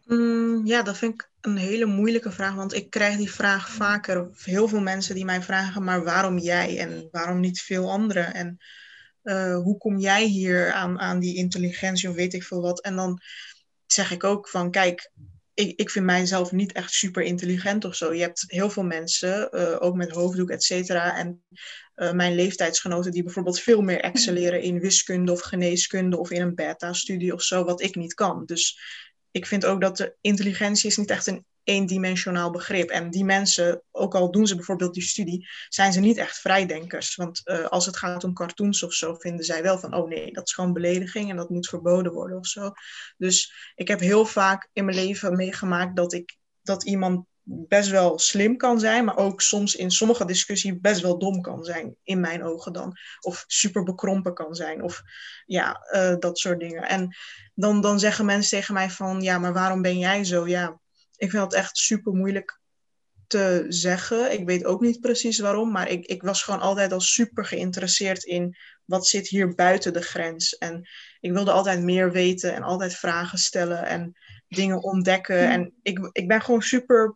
Mm, 0.05 0.65
ja, 0.65 0.81
dat 0.81 0.97
vind 0.97 1.13
ik 1.13 1.29
een 1.41 1.57
hele 1.57 1.85
moeilijke 1.85 2.31
vraag, 2.31 2.55
want 2.55 2.73
ik 2.73 2.89
krijg 2.89 3.17
die 3.17 3.31
vraag 3.31 3.69
vaker. 3.69 4.29
Heel 4.43 4.67
veel 4.67 4.81
mensen 4.81 5.15
die 5.15 5.25
mij 5.25 5.41
vragen, 5.41 5.83
maar 5.83 6.03
waarom 6.03 6.37
jij 6.37 6.79
en 6.79 7.07
waarom 7.11 7.39
niet 7.39 7.61
veel 7.61 7.91
anderen? 7.91 8.33
En 8.33 8.57
uh, 9.23 9.55
hoe 9.55 9.77
kom 9.77 9.97
jij 9.97 10.25
hier 10.25 10.71
aan, 10.71 10.99
aan 10.99 11.19
die 11.19 11.35
intelligentie 11.35 12.09
of 12.09 12.15
weet 12.15 12.33
ik 12.33 12.43
veel 12.43 12.61
wat? 12.61 12.81
En 12.81 12.95
dan 12.95 13.21
zeg 13.85 14.11
ik 14.11 14.23
ook 14.23 14.49
van, 14.49 14.71
kijk, 14.71 15.11
ik, 15.53 15.79
ik 15.79 15.89
vind 15.89 16.05
mijzelf 16.05 16.51
niet 16.51 16.71
echt 16.71 16.91
super 16.91 17.23
intelligent 17.23 17.85
of 17.85 17.95
zo. 17.95 18.13
Je 18.13 18.21
hebt 18.21 18.43
heel 18.47 18.69
veel 18.69 18.83
mensen, 18.83 19.49
uh, 19.51 19.75
ook 19.79 19.95
met 19.95 20.11
hoofddoek, 20.11 20.49
et 20.49 20.63
cetera. 20.63 21.17
En 21.17 21.43
uh, 21.95 22.11
mijn 22.11 22.35
leeftijdsgenoten 22.35 23.11
die 23.11 23.23
bijvoorbeeld 23.23 23.59
veel 23.59 23.81
meer 23.81 23.99
excelleren 23.99 24.61
in 24.61 24.79
wiskunde 24.79 25.31
of 25.31 25.41
geneeskunde 25.41 26.17
of 26.17 26.31
in 26.31 26.41
een 26.41 26.55
beta-studie 26.55 27.33
of 27.33 27.41
zo, 27.41 27.63
wat 27.63 27.81
ik 27.81 27.95
niet 27.95 28.13
kan. 28.13 28.45
Dus 28.45 28.79
ik 29.31 29.45
vind 29.45 29.65
ook 29.65 29.81
dat 29.81 29.97
de 29.97 30.15
intelligentie 30.21 30.89
is 30.89 30.97
niet 30.97 31.09
echt 31.09 31.27
een 31.27 31.45
eendimensionaal 31.63 32.51
begrip. 32.51 32.89
En 32.89 33.09
die 33.09 33.25
mensen, 33.25 33.81
ook 33.91 34.15
al 34.15 34.31
doen 34.31 34.47
ze 34.47 34.55
bijvoorbeeld 34.55 34.93
die 34.93 35.03
studie, 35.03 35.47
zijn 35.69 35.93
ze 35.93 35.99
niet 35.99 36.17
echt 36.17 36.39
vrijdenkers. 36.39 37.15
Want 37.15 37.41
uh, 37.45 37.65
als 37.65 37.85
het 37.85 37.97
gaat 37.97 38.23
om 38.23 38.33
cartoons 38.33 38.83
of 38.83 38.93
zo, 38.93 39.13
vinden 39.13 39.45
zij 39.45 39.63
wel 39.63 39.79
van, 39.79 39.95
oh 39.95 40.07
nee, 40.07 40.31
dat 40.31 40.47
is 40.47 40.53
gewoon 40.53 40.73
belediging 40.73 41.29
en 41.29 41.35
dat 41.35 41.49
moet 41.49 41.67
verboden 41.67 42.13
worden 42.13 42.37
of 42.37 42.47
zo. 42.47 42.71
Dus 43.17 43.53
ik 43.75 43.87
heb 43.87 43.99
heel 43.99 44.25
vaak 44.25 44.69
in 44.73 44.85
mijn 44.85 44.97
leven 44.97 45.35
meegemaakt 45.35 45.95
dat 45.95 46.13
ik 46.13 46.37
dat 46.61 46.83
iemand 46.83 47.25
best 47.45 47.89
wel 47.89 48.19
slim 48.19 48.57
kan 48.57 48.79
zijn, 48.79 49.05
maar 49.05 49.17
ook 49.17 49.41
soms 49.41 49.75
in 49.75 49.91
sommige 49.91 50.25
discussies 50.25 50.79
best 50.79 51.01
wel 51.01 51.19
dom 51.19 51.41
kan 51.41 51.63
zijn, 51.63 51.95
in 52.03 52.19
mijn 52.19 52.43
ogen 52.43 52.73
dan. 52.73 52.97
Of 53.19 53.43
super 53.47 53.83
bekrompen 53.83 54.33
kan 54.33 54.55
zijn, 54.55 54.81
of 54.81 55.01
ja, 55.45 55.87
uh, 55.91 56.15
dat 56.19 56.37
soort 56.37 56.59
dingen. 56.59 56.83
En 56.83 57.15
dan, 57.53 57.81
dan 57.81 57.99
zeggen 57.99 58.25
mensen 58.25 58.57
tegen 58.57 58.73
mij 58.73 58.89
van, 58.89 59.21
ja, 59.21 59.37
maar 59.37 59.53
waarom 59.53 59.81
ben 59.81 59.97
jij 59.97 60.23
zo? 60.23 60.47
Ja, 60.47 60.79
ik 61.23 61.29
vind 61.29 61.43
het 61.43 61.53
echt 61.53 61.77
super 61.77 62.13
moeilijk 62.13 62.59
te 63.27 63.65
zeggen. 63.67 64.31
Ik 64.31 64.45
weet 64.45 64.65
ook 64.65 64.81
niet 64.81 64.99
precies 64.99 65.39
waarom, 65.39 65.71
maar 65.71 65.89
ik, 65.89 66.05
ik 66.05 66.21
was 66.21 66.43
gewoon 66.43 66.59
altijd 66.59 66.91
al 66.91 66.99
super 66.99 67.45
geïnteresseerd 67.45 68.23
in 68.23 68.55
wat 68.85 69.07
zit 69.07 69.27
hier 69.27 69.55
buiten 69.55 69.93
de 69.93 70.01
grens. 70.01 70.57
En 70.57 70.89
ik 71.19 71.31
wilde 71.31 71.51
altijd 71.51 71.81
meer 71.83 72.11
weten 72.11 72.53
en 72.53 72.63
altijd 72.63 72.95
vragen 72.95 73.37
stellen 73.37 73.85
en 73.85 74.13
dingen 74.47 74.83
ontdekken. 74.83 75.49
En 75.49 75.73
ik, 75.81 76.09
ik 76.11 76.27
ben 76.27 76.41
gewoon 76.41 76.61
super. 76.61 77.15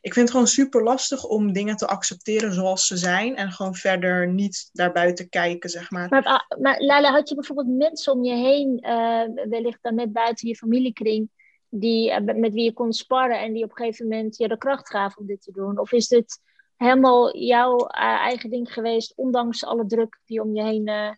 Ik 0.00 0.12
vind 0.12 0.24
het 0.24 0.30
gewoon 0.30 0.52
super 0.52 0.82
lastig 0.82 1.24
om 1.24 1.52
dingen 1.52 1.76
te 1.76 1.86
accepteren 1.86 2.52
zoals 2.52 2.86
ze 2.86 2.96
zijn 2.96 3.36
en 3.36 3.52
gewoon 3.52 3.74
verder 3.74 4.28
niet 4.28 4.68
daarbuiten 4.72 5.28
kijken, 5.28 5.70
zeg 5.70 5.90
maar. 5.90 6.08
Maar, 6.08 6.46
maar 6.60 6.80
Lala, 6.80 7.10
had 7.12 7.28
je 7.28 7.34
bijvoorbeeld 7.34 7.76
mensen 7.76 8.12
om 8.12 8.24
je 8.24 8.34
heen, 8.34 8.84
uh, 8.86 9.48
wellicht 9.48 9.82
dan 9.82 9.94
net 9.94 10.12
buiten 10.12 10.48
je 10.48 10.56
familiekring, 10.56 11.30
die, 11.74 12.10
eh, 12.10 12.34
met 12.36 12.52
wie 12.52 12.64
je 12.64 12.72
kon 12.72 12.92
sparren 12.92 13.40
en 13.40 13.52
die 13.52 13.64
op 13.64 13.70
een 13.70 13.76
gegeven 13.76 14.08
moment 14.08 14.36
je 14.36 14.48
de 14.48 14.58
kracht 14.58 14.88
gaven 14.88 15.20
om 15.20 15.26
dit 15.26 15.42
te 15.42 15.52
doen? 15.52 15.78
Of 15.78 15.92
is 15.92 16.08
dit 16.08 16.40
helemaal 16.76 17.36
jouw 17.36 17.76
uh, 17.76 17.88
eigen 18.00 18.50
ding 18.50 18.72
geweest, 18.72 19.12
ondanks 19.16 19.64
alle 19.64 19.86
druk 19.86 20.20
die 20.24 20.42
om 20.42 20.54
je 20.54 20.62
heen 20.62 20.88
uh, 20.88 21.10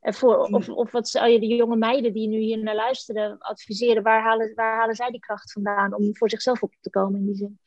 voor? 0.00 0.36
Of, 0.36 0.68
of 0.68 0.90
wat 0.90 1.08
zou 1.08 1.28
je 1.28 1.40
de 1.40 1.46
jonge 1.46 1.76
meiden 1.76 2.12
die 2.12 2.28
nu 2.28 2.38
hier 2.38 2.58
naar 2.58 2.74
luisteren 2.74 3.38
adviseren? 3.38 4.02
Waar 4.02 4.22
halen, 4.22 4.52
waar 4.54 4.78
halen 4.78 4.94
zij 4.94 5.10
die 5.10 5.20
kracht 5.20 5.52
vandaan 5.52 5.94
om 5.94 6.16
voor 6.16 6.30
zichzelf 6.30 6.62
op 6.62 6.74
te 6.80 6.90
komen 6.90 7.20
in 7.20 7.26
die 7.26 7.36
zin? 7.36 7.58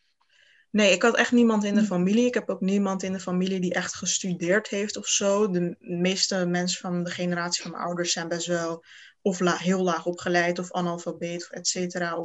Nee, 0.70 0.92
ik 0.92 1.02
had 1.02 1.16
echt 1.16 1.32
niemand 1.32 1.64
in 1.64 1.74
de 1.74 1.80
hm. 1.80 1.86
familie. 1.86 2.26
Ik 2.26 2.34
heb 2.34 2.50
ook 2.50 2.62
niemand 2.62 3.04
in 3.04 3.12
de 3.12 3.20
familie 3.20 3.60
die 3.60 3.74
echt 3.74 3.96
gestudeerd 3.96 4.68
heeft 4.68 4.98
of 4.98 5.08
zo. 5.08 5.50
De 5.50 5.76
meeste 5.80 6.46
mensen 6.46 6.82
van 6.82 7.04
de 7.04 7.10
generatie 7.10 7.62
van 7.62 7.72
mijn 7.72 7.84
ouders 7.84 8.12
zijn 8.12 8.28
best 8.28 8.48
wel 8.48 8.84
of 9.28 9.40
heel 9.40 9.84
laag 9.84 10.06
opgeleid 10.06 10.60
of 10.60 10.72
analfabeet 10.72 11.48
et 11.52 11.68
cetera. 11.68 12.16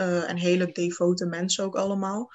Uh, 0.00 0.30
en 0.30 0.36
hele 0.36 0.72
devote 0.72 1.26
mensen 1.26 1.64
ook 1.64 1.76
allemaal. 1.76 2.32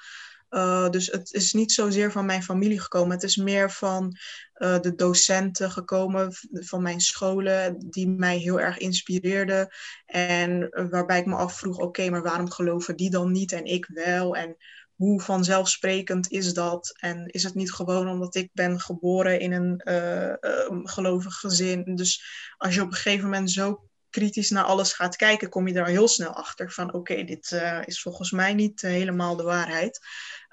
Uh, 0.50 0.88
dus 0.90 1.06
het 1.06 1.32
is 1.32 1.52
niet 1.52 1.72
zozeer 1.72 2.12
van 2.12 2.26
mijn 2.26 2.42
familie 2.42 2.80
gekomen. 2.80 3.10
Het 3.10 3.22
is 3.22 3.36
meer 3.36 3.70
van 3.70 4.16
uh, 4.56 4.80
de 4.80 4.94
docenten 4.94 5.70
gekomen 5.70 6.32
van 6.52 6.82
mijn 6.82 7.00
scholen, 7.00 7.76
die 7.90 8.08
mij 8.08 8.38
heel 8.38 8.60
erg 8.60 8.78
inspireerden. 8.78 9.68
En 10.06 10.68
waarbij 10.90 11.18
ik 11.18 11.26
me 11.26 11.34
afvroeg: 11.36 11.78
oké, 11.78 12.10
maar 12.10 12.22
waarom 12.22 12.50
geloven 12.50 12.96
die 12.96 13.10
dan 13.10 13.32
niet 13.32 13.52
en 13.52 13.64
ik 13.64 13.86
wel? 13.86 14.36
En 14.36 14.56
hoe 14.94 15.20
vanzelfsprekend 15.20 16.30
is 16.30 16.54
dat? 16.54 16.92
En 17.00 17.26
is 17.26 17.42
het 17.42 17.54
niet 17.54 17.72
gewoon 17.72 18.08
omdat 18.08 18.34
ik 18.34 18.50
ben 18.52 18.80
geboren 18.80 19.40
in 19.40 19.52
een 19.52 19.80
uh, 19.84 20.34
gelovig 20.82 21.34
gezin? 21.34 21.94
Dus 21.94 22.22
als 22.56 22.74
je 22.74 22.82
op 22.82 22.86
een 22.86 22.94
gegeven 22.94 23.24
moment 23.24 23.50
zo 23.50 23.87
kritisch 24.10 24.50
naar 24.50 24.64
alles 24.64 24.92
gaat 24.92 25.16
kijken, 25.16 25.48
kom 25.48 25.66
je 25.66 25.74
daar 25.74 25.86
heel 25.86 26.08
snel 26.08 26.32
achter 26.32 26.72
van 26.72 26.92
oké, 26.92 27.24
dit 27.24 27.50
uh, 27.50 27.82
is 27.84 28.02
volgens 28.02 28.30
mij 28.30 28.54
niet 28.54 28.82
uh, 28.82 28.90
helemaal 28.90 29.36
de 29.36 29.42
waarheid. 29.42 30.00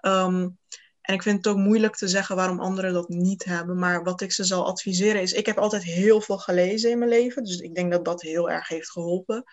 Um, 0.01 0.57
en 1.05 1.13
ik 1.13 1.21
vind 1.21 1.37
het 1.37 1.47
ook 1.47 1.57
moeilijk 1.57 1.95
te 1.95 2.07
zeggen 2.07 2.35
waarom 2.35 2.59
anderen 2.59 2.93
dat 2.93 3.09
niet 3.09 3.43
hebben. 3.45 3.79
Maar 3.79 4.03
wat 4.03 4.21
ik 4.21 4.31
ze 4.31 4.43
zal 4.43 4.65
adviseren 4.65 5.21
is, 5.21 5.33
ik 5.33 5.45
heb 5.45 5.57
altijd 5.57 5.83
heel 5.83 6.21
veel 6.21 6.37
gelezen 6.37 6.89
in 6.91 6.97
mijn 6.97 7.09
leven. 7.09 7.43
Dus 7.43 7.57
ik 7.57 7.75
denk 7.75 7.91
dat 7.91 8.05
dat 8.05 8.21
heel 8.21 8.49
erg 8.49 8.67
heeft 8.67 8.91
geholpen. 8.91 9.43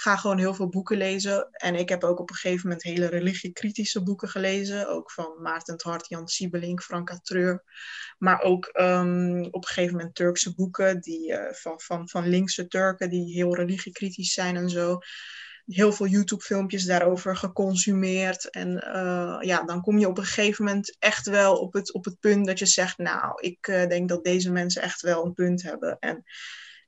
Ga 0.00 0.16
gewoon 0.16 0.38
heel 0.38 0.54
veel 0.54 0.68
boeken 0.68 0.96
lezen. 0.96 1.48
En 1.50 1.74
ik 1.74 1.88
heb 1.88 2.04
ook 2.04 2.20
op 2.20 2.30
een 2.30 2.36
gegeven 2.36 2.68
moment 2.68 2.82
hele 2.82 3.06
religiekritische 3.06 4.02
boeken 4.02 4.28
gelezen. 4.28 4.88
Ook 4.88 5.10
van 5.10 5.42
Maarten 5.42 5.80
Hart, 5.82 6.08
Jan 6.08 6.28
Siebelink, 6.28 6.82
Franka 6.82 7.18
Treur. 7.22 7.64
Maar 8.18 8.42
ook 8.42 8.70
um, 8.80 9.44
op 9.44 9.64
een 9.64 9.68
gegeven 9.68 9.96
moment 9.96 10.14
Turkse 10.14 10.54
boeken 10.54 11.00
die, 11.00 11.32
uh, 11.32 11.52
van, 11.52 11.80
van, 11.80 12.08
van 12.08 12.28
linkse 12.28 12.66
Turken 12.66 13.10
die 13.10 13.32
heel 13.32 13.54
religiekritisch 13.54 14.32
zijn 14.32 14.56
en 14.56 14.70
zo 14.70 14.98
heel 15.66 15.92
veel 15.92 16.06
YouTube-filmpjes 16.06 16.84
daarover 16.84 17.36
geconsumeerd. 17.36 18.50
En 18.50 18.68
uh, 18.68 19.38
ja, 19.40 19.62
dan 19.62 19.80
kom 19.80 19.98
je 19.98 20.08
op 20.08 20.18
een 20.18 20.24
gegeven 20.24 20.64
moment 20.64 20.96
echt 20.98 21.26
wel 21.26 21.56
op 21.56 21.72
het, 21.72 21.92
op 21.92 22.04
het 22.04 22.20
punt 22.20 22.46
dat 22.46 22.58
je 22.58 22.66
zegt, 22.66 22.98
nou, 22.98 23.40
ik 23.40 23.66
uh, 23.66 23.86
denk 23.86 24.08
dat 24.08 24.24
deze 24.24 24.52
mensen 24.52 24.82
echt 24.82 25.00
wel 25.00 25.24
een 25.24 25.34
punt 25.34 25.62
hebben. 25.62 25.96
En 25.98 26.24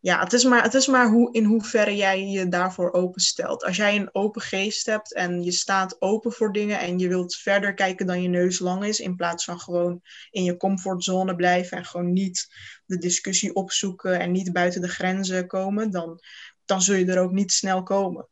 ja, 0.01 0.21
het 0.21 0.33
is 0.33 0.45
maar, 0.45 0.63
het 0.63 0.75
is 0.75 0.87
maar 0.87 1.09
hoe, 1.09 1.33
in 1.33 1.45
hoeverre 1.45 1.97
jij 1.97 2.27
je 2.27 2.49
daarvoor 2.49 2.93
openstelt. 2.93 3.65
Als 3.65 3.77
jij 3.77 3.97
een 3.97 4.15
open 4.15 4.43
geest 4.43 4.87
hebt 4.87 5.15
en 5.15 5.43
je 5.43 5.53
staat 5.53 6.01
open 6.01 6.33
voor 6.33 6.53
dingen 6.53 6.79
en 6.79 6.99
je 6.99 7.09
wilt 7.09 7.37
verder 7.37 7.75
kijken 7.75 8.07
dan 8.07 8.23
je 8.23 8.29
neus 8.29 8.59
lang 8.59 8.85
is, 8.85 9.01
in 9.01 9.17
plaats 9.17 9.45
van 9.45 9.61
gewoon 9.61 10.01
in 10.31 10.45
je 10.45 10.57
comfortzone 10.57 11.35
blijven 11.35 11.77
en 11.77 11.85
gewoon 11.85 12.13
niet 12.13 12.49
de 12.87 12.99
discussie 12.99 13.55
opzoeken 13.55 14.21
en 14.21 14.31
niet 14.31 14.53
buiten 14.53 14.81
de 14.81 14.89
grenzen 14.89 15.47
komen, 15.47 15.91
dan, 15.91 16.21
dan 16.65 16.83
zul 16.83 16.95
je 16.95 17.07
er 17.07 17.23
ook 17.23 17.33
niet 17.33 17.53
snel 17.53 17.83
komen. 17.83 18.29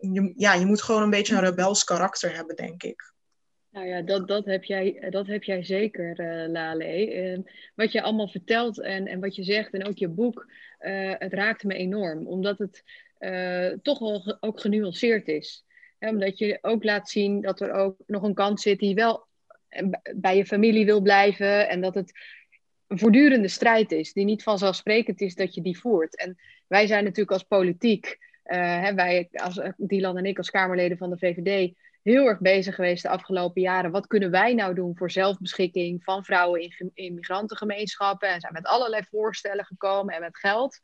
Je, 0.00 0.32
ja, 0.36 0.54
je 0.54 0.66
moet 0.66 0.82
gewoon 0.82 1.02
een 1.02 1.10
beetje 1.10 1.34
een 1.34 1.44
rebels 1.44 1.84
karakter 1.84 2.34
hebben, 2.34 2.56
denk 2.56 2.82
ik. 2.82 3.14
Nou 3.76 3.88
ja, 3.88 4.02
dat, 4.02 4.28
dat, 4.28 4.44
heb, 4.44 4.64
jij, 4.64 5.06
dat 5.10 5.26
heb 5.26 5.44
jij 5.44 5.64
zeker, 5.64 6.20
uh, 6.20 6.52
Lale. 6.52 7.12
En 7.12 7.46
wat 7.74 7.92
je 7.92 8.02
allemaal 8.02 8.28
vertelt 8.28 8.80
en, 8.80 9.06
en 9.06 9.20
wat 9.20 9.36
je 9.36 9.42
zegt 9.42 9.72
en 9.72 9.86
ook 9.86 9.98
je 9.98 10.08
boek, 10.08 10.46
uh, 10.80 11.12
het 11.18 11.32
raakt 11.32 11.64
me 11.64 11.74
enorm. 11.74 12.26
Omdat 12.26 12.58
het 12.58 12.84
toch 13.82 13.98
wel 13.98 14.36
ook 14.40 14.60
genuanceerd 14.60 15.28
is. 15.28 15.64
omdat 15.98 16.38
je 16.38 16.58
ook 16.60 16.84
laat 16.84 17.10
zien 17.10 17.40
dat 17.40 17.60
er 17.60 17.72
ook 17.72 17.96
nog 18.06 18.22
een 18.22 18.34
kant 18.34 18.60
zit 18.60 18.78
die 18.78 18.94
wel 18.94 19.26
bij 20.14 20.36
je 20.36 20.46
familie 20.46 20.84
wil 20.84 21.00
blijven. 21.00 21.68
En 21.68 21.80
dat 21.80 21.94
het 21.94 22.12
een 22.86 22.98
voortdurende 22.98 23.48
strijd 23.48 23.92
is, 23.92 24.12
die 24.12 24.24
niet 24.24 24.42
vanzelfsprekend 24.42 25.20
is 25.20 25.34
dat 25.34 25.54
je 25.54 25.62
die 25.62 25.78
voert. 25.78 26.16
En 26.16 26.38
wij 26.66 26.86
zijn 26.86 27.04
natuurlijk 27.04 27.32
als 27.32 27.42
politiek, 27.42 28.18
hè, 28.42 28.94
wij 28.94 29.28
als 29.32 29.60
Dylan 29.76 30.16
en 30.16 30.26
ik 30.26 30.38
als 30.38 30.50
Kamerleden 30.50 30.98
van 30.98 31.10
de 31.10 31.18
VVD, 31.18 31.74
heel 32.12 32.26
erg 32.26 32.38
bezig 32.38 32.74
geweest 32.74 33.02
de 33.02 33.08
afgelopen 33.08 33.62
jaren. 33.62 33.90
Wat 33.90 34.06
kunnen 34.06 34.30
wij 34.30 34.54
nou 34.54 34.74
doen 34.74 34.96
voor 34.96 35.10
zelfbeschikking 35.10 36.04
van 36.04 36.24
vrouwen 36.24 36.60
in, 36.60 36.90
in 36.94 37.14
migrantengemeenschappen? 37.14 38.28
En 38.28 38.40
zijn 38.40 38.52
met 38.52 38.66
allerlei 38.66 39.02
voorstellen 39.10 39.64
gekomen 39.64 40.14
en 40.14 40.20
met 40.20 40.36
geld. 40.36 40.80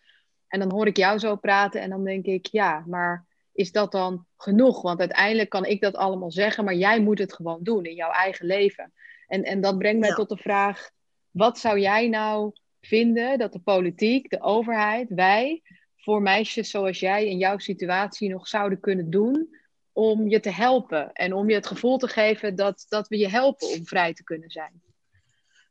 En 0.48 0.60
dan 0.60 0.72
hoor 0.72 0.86
ik 0.86 0.96
jou 0.96 1.18
zo 1.18 1.36
praten 1.36 1.80
en 1.80 1.90
dan 1.90 2.04
denk 2.04 2.24
ik, 2.24 2.46
ja, 2.46 2.84
maar 2.86 3.26
is 3.52 3.72
dat 3.72 3.92
dan 3.92 4.26
genoeg? 4.36 4.82
Want 4.82 4.98
uiteindelijk 4.98 5.48
kan 5.48 5.64
ik 5.64 5.80
dat 5.80 5.96
allemaal 5.96 6.30
zeggen, 6.30 6.64
maar 6.64 6.74
jij 6.74 7.00
moet 7.00 7.18
het 7.18 7.32
gewoon 7.32 7.62
doen 7.62 7.84
in 7.84 7.94
jouw 7.94 8.10
eigen 8.10 8.46
leven. 8.46 8.92
En, 9.26 9.42
en 9.42 9.60
dat 9.60 9.78
brengt 9.78 10.00
mij 10.00 10.14
tot 10.14 10.28
de 10.28 10.36
vraag, 10.36 10.90
wat 11.30 11.58
zou 11.58 11.78
jij 11.78 12.08
nou 12.08 12.52
vinden 12.80 13.38
dat 13.38 13.52
de 13.52 13.60
politiek, 13.60 14.30
de 14.30 14.40
overheid, 14.40 15.08
wij 15.08 15.62
voor 15.96 16.22
meisjes 16.22 16.70
zoals 16.70 17.00
jij 17.00 17.26
in 17.28 17.38
jouw 17.38 17.58
situatie 17.58 18.28
nog 18.28 18.48
zouden 18.48 18.80
kunnen 18.80 19.10
doen 19.10 19.60
om 19.92 20.28
je 20.28 20.40
te 20.40 20.50
helpen 20.50 21.12
en 21.12 21.32
om 21.32 21.48
je 21.48 21.54
het 21.54 21.66
gevoel 21.66 21.98
te 21.98 22.08
geven 22.08 22.56
dat, 22.56 22.84
dat 22.88 23.08
we 23.08 23.18
je 23.18 23.28
helpen 23.28 23.68
om 23.68 23.86
vrij 23.86 24.14
te 24.14 24.24
kunnen 24.24 24.50
zijn? 24.50 24.82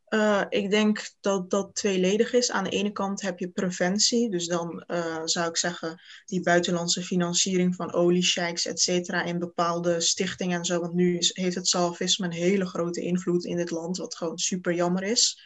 Uh, 0.09 0.43
ik 0.49 0.69
denk 0.69 1.09
dat 1.21 1.49
dat 1.49 1.75
tweeledig 1.75 2.33
is. 2.33 2.51
Aan 2.51 2.63
de 2.63 2.69
ene 2.69 2.91
kant 2.91 3.21
heb 3.21 3.39
je 3.39 3.49
preventie. 3.49 4.29
Dus 4.29 4.47
dan 4.47 4.83
uh, 4.87 5.21
zou 5.25 5.49
ik 5.49 5.57
zeggen 5.57 6.01
die 6.25 6.41
buitenlandse 6.41 7.01
financiering 7.01 7.75
van 7.75 7.93
oliesheiks, 7.93 8.65
et 8.65 8.79
cetera, 8.79 9.23
in 9.23 9.39
bepaalde 9.39 10.01
stichtingen 10.01 10.57
en 10.57 10.65
zo. 10.65 10.79
Want 10.79 10.93
nu 10.93 11.17
is, 11.17 11.35
heeft 11.35 11.55
het 11.55 11.67
salafisme 11.67 12.25
een 12.25 12.31
hele 12.31 12.65
grote 12.65 13.01
invloed 13.01 13.45
in 13.45 13.55
dit 13.55 13.69
land, 13.69 13.97
wat 13.97 14.15
gewoon 14.15 14.37
super 14.37 14.73
jammer 14.73 15.03
is. 15.03 15.41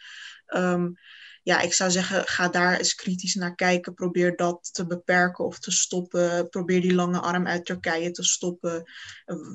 Um, 0.46 0.98
ja, 1.46 1.60
ik 1.60 1.72
zou 1.72 1.90
zeggen, 1.90 2.26
ga 2.26 2.48
daar 2.48 2.78
eens 2.78 2.94
kritisch 2.94 3.34
naar 3.34 3.54
kijken. 3.54 3.94
Probeer 3.94 4.36
dat 4.36 4.68
te 4.72 4.86
beperken 4.86 5.44
of 5.44 5.58
te 5.58 5.70
stoppen. 5.70 6.48
Probeer 6.48 6.80
die 6.80 6.94
lange 6.94 7.20
arm 7.20 7.46
uit 7.46 7.64
Turkije 7.64 8.10
te 8.10 8.22
stoppen. 8.22 8.90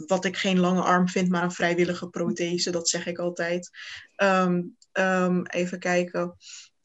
Wat 0.06 0.26
ik 0.26 0.38
geen 0.38 0.60
lange 0.60 0.82
arm 0.82 1.10
vind, 1.10 1.30
maar 1.30 1.44
een 1.44 1.52
vrijwillige 1.52 2.10
prothese, 2.10 2.72
dat 2.72 2.90
zeg 2.90 3.06
ik 3.06 3.18
altijd. 3.18 3.70
Um, 4.94 5.46
even 5.48 5.80
kijken. 5.80 6.36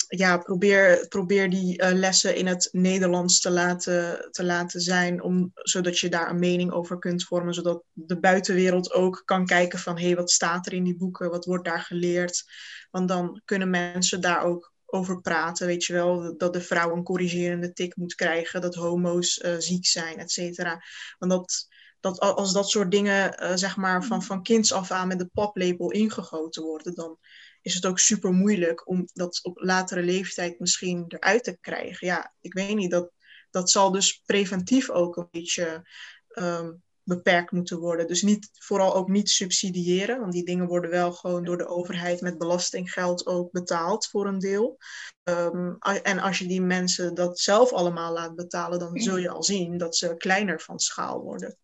Ja, 0.08 0.38
probeer, 0.38 1.08
probeer 1.08 1.50
die 1.50 1.82
uh, 1.82 1.92
lessen 1.92 2.36
in 2.36 2.46
het 2.46 2.68
Nederlands 2.72 3.40
te 3.40 3.50
laten, 3.50 4.28
te 4.30 4.44
laten 4.44 4.80
zijn, 4.80 5.22
om, 5.22 5.50
zodat 5.54 5.98
je 5.98 6.08
daar 6.08 6.30
een 6.30 6.38
mening 6.38 6.72
over 6.72 6.98
kunt 6.98 7.24
vormen, 7.24 7.54
zodat 7.54 7.82
de 7.92 8.18
buitenwereld 8.18 8.92
ook 8.92 9.22
kan 9.24 9.46
kijken 9.46 9.78
van 9.78 9.98
hé, 9.98 10.06
hey, 10.06 10.16
wat 10.16 10.30
staat 10.30 10.66
er 10.66 10.72
in 10.72 10.84
die 10.84 10.96
boeken, 10.96 11.30
wat 11.30 11.44
wordt 11.44 11.64
daar 11.64 11.80
geleerd. 11.80 12.44
Want 12.90 13.08
dan 13.08 13.42
kunnen 13.44 13.70
mensen 13.70 14.20
daar 14.20 14.42
ook 14.42 14.74
over 14.86 15.20
praten, 15.20 15.66
weet 15.66 15.84
je 15.84 15.92
wel, 15.92 16.36
dat 16.36 16.52
de 16.52 16.60
vrouw 16.60 16.96
een 16.96 17.02
corrigerende 17.02 17.72
tik 17.72 17.96
moet 17.96 18.14
krijgen, 18.14 18.60
dat 18.60 18.74
homo's 18.74 19.38
uh, 19.38 19.54
ziek 19.58 19.86
zijn, 19.86 20.18
et 20.18 20.30
cetera. 20.30 20.82
Want 21.18 21.32
dat, 21.32 21.66
dat 22.00 22.20
als 22.20 22.52
dat 22.52 22.70
soort 22.70 22.90
dingen, 22.90 23.42
uh, 23.42 23.52
zeg 23.54 23.76
maar, 23.76 24.04
van, 24.04 24.22
van 24.22 24.42
kinds 24.42 24.72
af 24.72 24.90
aan 24.90 25.08
met 25.08 25.18
de 25.18 25.30
paplepel 25.32 25.90
ingegoten 25.90 26.62
worden, 26.62 26.94
dan 26.94 27.18
is 27.60 27.74
het 27.74 27.86
ook 27.86 27.98
super 27.98 28.32
moeilijk 28.32 28.88
om 28.88 29.08
dat 29.12 29.40
op 29.42 29.58
latere 29.58 30.02
leeftijd 30.02 30.58
misschien 30.58 31.04
eruit 31.08 31.44
te 31.44 31.58
krijgen. 31.60 32.06
Ja, 32.06 32.34
ik 32.40 32.52
weet 32.52 32.74
niet, 32.74 32.90
dat, 32.90 33.10
dat 33.50 33.70
zal 33.70 33.90
dus 33.90 34.22
preventief 34.26 34.90
ook 34.90 35.16
een 35.16 35.28
beetje 35.30 35.88
um, 36.34 36.84
beperkt 37.06 37.50
moeten 37.50 37.78
worden. 37.78 38.06
Dus 38.06 38.22
niet, 38.22 38.50
vooral 38.52 38.94
ook 38.94 39.08
niet 39.08 39.30
subsidiëren, 39.30 40.20
want 40.20 40.32
die 40.32 40.44
dingen 40.44 40.66
worden 40.66 40.90
wel 40.90 41.12
gewoon 41.12 41.44
door 41.44 41.58
de 41.58 41.66
overheid 41.66 42.20
met 42.20 42.38
belastinggeld 42.38 43.26
ook 43.26 43.50
betaald 43.52 44.06
voor 44.06 44.26
een 44.26 44.38
deel. 44.38 44.78
Um, 45.24 45.76
en 46.02 46.18
als 46.18 46.38
je 46.38 46.46
die 46.46 46.60
mensen 46.60 47.14
dat 47.14 47.40
zelf 47.40 47.72
allemaal 47.72 48.12
laat 48.12 48.34
betalen, 48.34 48.78
dan 48.78 48.98
zul 48.98 49.16
je 49.16 49.28
al 49.28 49.42
zien 49.42 49.78
dat 49.78 49.96
ze 49.96 50.14
kleiner 50.16 50.60
van 50.60 50.78
schaal 50.78 51.22
worden. 51.22 51.56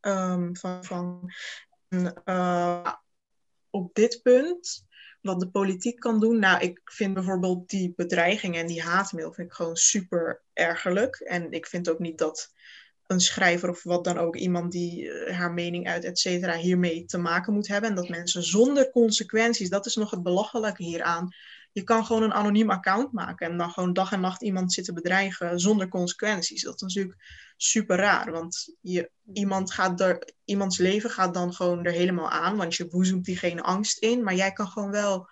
Um, 0.00 0.56
van, 0.56 0.84
van, 0.84 1.32
uh, 2.24 2.92
op 3.70 3.94
dit 3.94 4.20
punt 4.22 4.86
wat 5.20 5.40
de 5.40 5.50
politiek 5.50 6.00
kan 6.00 6.20
doen. 6.20 6.38
Nou, 6.38 6.60
ik 6.60 6.80
vind 6.84 7.14
bijvoorbeeld 7.14 7.68
die 7.68 7.92
bedreiging 7.96 8.56
en 8.56 8.66
die 8.66 8.82
haatmail 8.82 9.32
vind 9.32 9.48
ik 9.48 9.54
gewoon 9.54 9.76
super 9.76 10.42
ergerlijk. 10.52 11.16
En 11.16 11.52
ik 11.52 11.66
vind 11.66 11.88
ook 11.88 11.98
niet 11.98 12.18
dat 12.18 12.52
een 13.12 13.20
schrijver 13.20 13.68
of 13.68 13.82
wat 13.82 14.04
dan 14.04 14.18
ook, 14.18 14.36
iemand 14.36 14.72
die 14.72 15.10
eh, 15.10 15.36
haar 15.36 15.52
mening 15.52 15.88
uit, 15.88 16.04
et 16.04 16.18
cetera, 16.18 16.56
hiermee 16.56 17.04
te 17.04 17.18
maken 17.18 17.52
moet 17.52 17.68
hebben. 17.68 17.90
En 17.90 17.96
dat 17.96 18.08
mensen 18.08 18.42
zonder 18.42 18.90
consequenties, 18.90 19.68
dat 19.68 19.86
is 19.86 19.96
nog 19.96 20.10
het 20.10 20.22
belachelijke 20.22 20.82
hieraan. 20.82 21.34
Je 21.72 21.82
kan 21.82 22.06
gewoon 22.06 22.22
een 22.22 22.32
anoniem 22.32 22.70
account 22.70 23.12
maken 23.12 23.50
en 23.50 23.56
dan 23.56 23.70
gewoon 23.70 23.92
dag 23.92 24.12
en 24.12 24.20
nacht 24.20 24.42
iemand 24.42 24.72
zitten 24.72 24.94
bedreigen 24.94 25.60
zonder 25.60 25.88
consequenties. 25.88 26.62
Dat 26.62 26.74
is 26.74 26.80
natuurlijk 26.80 27.16
super 27.56 27.96
raar, 27.96 28.32
want 28.32 28.76
je, 28.80 29.10
iemand 29.32 29.72
gaat 29.72 30.00
er, 30.00 30.28
iemands 30.44 30.78
leven 30.78 31.10
gaat 31.10 31.34
dan 31.34 31.54
gewoon 31.54 31.84
er 31.84 31.92
helemaal 31.92 32.30
aan, 32.30 32.56
want 32.56 32.74
je 32.74 32.88
boezemt 32.88 33.24
diegene 33.24 33.62
angst 33.62 33.98
in, 33.98 34.22
maar 34.22 34.34
jij 34.34 34.52
kan 34.52 34.68
gewoon 34.68 34.90
wel 34.90 35.28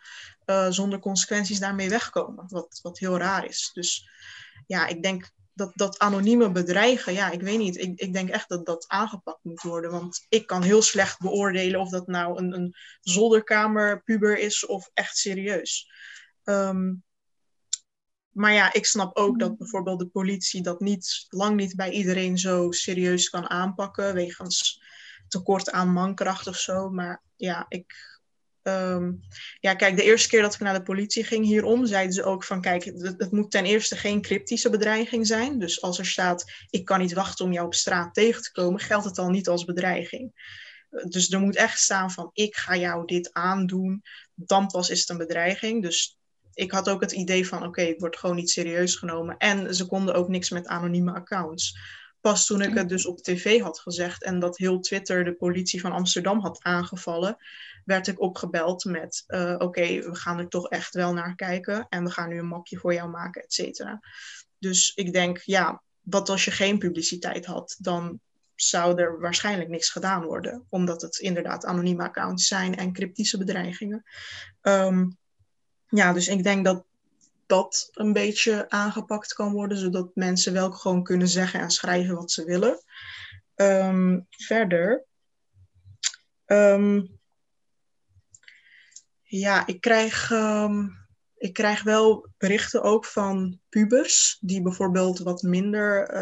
uh, 0.46 0.70
zonder 0.70 0.98
consequenties 0.98 1.58
daarmee 1.58 1.88
wegkomen, 1.88 2.44
wat, 2.48 2.78
wat 2.82 2.98
heel 2.98 3.18
raar 3.18 3.44
is. 3.44 3.70
Dus 3.74 4.08
ja, 4.66 4.86
ik 4.86 5.02
denk 5.02 5.30
dat, 5.60 5.72
dat 5.74 5.98
anonieme 5.98 6.50
bedreigen, 6.50 7.12
ja, 7.12 7.30
ik 7.30 7.40
weet 7.40 7.58
niet. 7.58 7.76
Ik, 7.76 8.00
ik 8.00 8.12
denk 8.12 8.28
echt 8.28 8.48
dat 8.48 8.66
dat 8.66 8.84
aangepakt 8.88 9.44
moet 9.44 9.62
worden. 9.62 9.90
Want 9.90 10.26
ik 10.28 10.46
kan 10.46 10.62
heel 10.62 10.82
slecht 10.82 11.18
beoordelen 11.18 11.80
of 11.80 11.88
dat 11.88 12.06
nou 12.06 12.38
een, 12.38 12.52
een 12.52 12.74
zolderkamerpuber 13.00 14.38
is 14.38 14.66
of 14.66 14.90
echt 14.94 15.16
serieus. 15.16 15.90
Um, 16.44 17.04
maar 18.30 18.52
ja, 18.52 18.72
ik 18.72 18.86
snap 18.86 19.16
ook 19.16 19.38
dat 19.38 19.58
bijvoorbeeld 19.58 19.98
de 19.98 20.08
politie 20.08 20.62
dat 20.62 20.80
niet, 20.80 21.26
lang 21.28 21.56
niet 21.56 21.76
bij 21.76 21.90
iedereen 21.90 22.38
zo 22.38 22.70
serieus 22.70 23.28
kan 23.28 23.50
aanpakken. 23.50 24.14
Wegens 24.14 24.82
tekort 25.28 25.70
aan 25.70 25.92
mankracht 25.92 26.46
of 26.46 26.56
zo. 26.56 26.90
Maar 26.90 27.22
ja, 27.36 27.66
ik, 27.68 28.09
Um, 28.62 29.20
ja, 29.60 29.74
kijk, 29.74 29.96
de 29.96 30.02
eerste 30.02 30.28
keer 30.28 30.42
dat 30.42 30.54
ik 30.54 30.60
naar 30.60 30.74
de 30.74 30.82
politie 30.82 31.24
ging 31.24 31.44
hierom, 31.44 31.86
zeiden 31.86 32.12
ze 32.12 32.24
ook 32.24 32.44
van, 32.44 32.60
kijk, 32.60 32.84
het, 32.84 33.30
moet 33.30 33.50
ten 33.50 33.64
eerste 33.64 33.96
geen 33.96 34.22
cryptische 34.22 34.70
bedreiging 34.70 35.26
zijn. 35.26 35.58
Dus 35.58 35.82
als 35.82 35.98
er 35.98 36.06
staat, 36.06 36.52
ik 36.70 36.84
kan 36.84 37.00
niet 37.00 37.12
wachten 37.12 37.44
om 37.44 37.52
jou 37.52 37.66
op 37.66 37.74
straat 37.74 38.14
tegen 38.14 38.42
te 38.42 38.52
komen, 38.52 38.80
geldt 38.80 39.04
het 39.04 39.18
al 39.18 39.30
niet 39.30 39.48
als 39.48 39.64
bedreiging. 39.64 40.32
Dus 41.08 41.30
er 41.30 41.40
moet 41.40 41.56
echt 41.56 41.78
staan 41.78 42.10
van, 42.10 42.30
ik 42.32 42.56
ga 42.56 42.76
jou 42.76 43.06
dit 43.06 43.32
aandoen, 43.32 44.02
dan 44.34 44.66
pas 44.66 44.90
is 44.90 45.00
het 45.00 45.08
een 45.08 45.18
bedreiging. 45.18 45.82
Dus 45.82 46.18
ik 46.54 46.70
had 46.70 46.88
ook 46.88 47.00
het 47.00 47.12
idee 47.12 47.46
van, 47.46 47.58
oké, 47.58 47.68
okay, 47.68 47.88
het 47.88 48.00
wordt 48.00 48.18
gewoon 48.18 48.36
niet 48.36 48.50
serieus 48.50 48.94
genomen. 48.94 49.36
En 49.36 49.74
ze 49.74 49.86
konden 49.86 50.14
ook 50.14 50.28
niks 50.28 50.50
met 50.50 50.66
anonieme 50.66 51.12
accounts 51.12 51.78
pas 52.20 52.46
toen 52.46 52.60
ik 52.60 52.74
het 52.74 52.88
dus 52.88 53.06
op 53.06 53.18
tv 53.18 53.60
had 53.60 53.80
gezegd 53.80 54.24
en 54.24 54.38
dat 54.38 54.56
heel 54.56 54.80
Twitter 54.80 55.24
de 55.24 55.34
politie 55.34 55.80
van 55.80 55.92
Amsterdam 55.92 56.40
had 56.40 56.62
aangevallen, 56.62 57.36
werd 57.90 58.06
ik 58.06 58.20
opgebeld 58.20 58.84
met: 58.84 59.24
uh, 59.26 59.54
Oké, 59.58 59.86
we 59.86 60.14
gaan 60.14 60.38
er 60.38 60.48
toch 60.48 60.68
echt 60.68 60.94
wel 60.94 61.12
naar 61.12 61.34
kijken 61.34 61.86
en 61.88 62.04
we 62.04 62.10
gaan 62.10 62.28
nu 62.28 62.38
een 62.38 62.46
mapje 62.46 62.78
voor 62.78 62.94
jou 62.94 63.10
maken, 63.10 63.42
et 63.42 63.52
cetera. 63.52 64.00
Dus 64.58 64.92
ik 64.94 65.12
denk, 65.12 65.38
ja, 65.38 65.82
wat 66.00 66.28
als 66.28 66.44
je 66.44 66.50
geen 66.50 66.78
publiciteit 66.78 67.46
had, 67.46 67.76
dan 67.78 68.20
zou 68.54 69.00
er 69.00 69.20
waarschijnlijk 69.20 69.68
niks 69.68 69.90
gedaan 69.90 70.24
worden, 70.24 70.66
omdat 70.68 71.02
het 71.02 71.18
inderdaad 71.18 71.64
anonieme 71.64 72.02
accounts 72.02 72.46
zijn 72.46 72.76
en 72.76 72.92
cryptische 72.92 73.38
bedreigingen. 73.38 74.04
Um, 74.62 75.16
ja, 75.86 76.12
dus 76.12 76.28
ik 76.28 76.42
denk 76.42 76.64
dat 76.64 76.84
dat 77.46 77.88
een 77.92 78.12
beetje 78.12 78.68
aangepakt 78.68 79.32
kan 79.32 79.52
worden, 79.52 79.78
zodat 79.78 80.10
mensen 80.14 80.52
wel 80.52 80.70
gewoon 80.70 81.02
kunnen 81.02 81.28
zeggen 81.28 81.60
en 81.60 81.70
schrijven 81.70 82.14
wat 82.14 82.30
ze 82.30 82.44
willen. 82.44 82.82
Um, 83.54 84.26
verder. 84.30 85.04
Um, 86.46 87.19
ja, 89.30 89.66
ik 89.66 89.80
krijg, 89.80 90.30
um, 90.30 90.96
ik 91.36 91.52
krijg 91.52 91.82
wel 91.82 92.28
berichten 92.38 92.82
ook 92.82 93.04
van 93.04 93.58
pubers 93.68 94.38
die 94.40 94.62
bijvoorbeeld 94.62 95.18
wat 95.18 95.42
minder, 95.42 96.14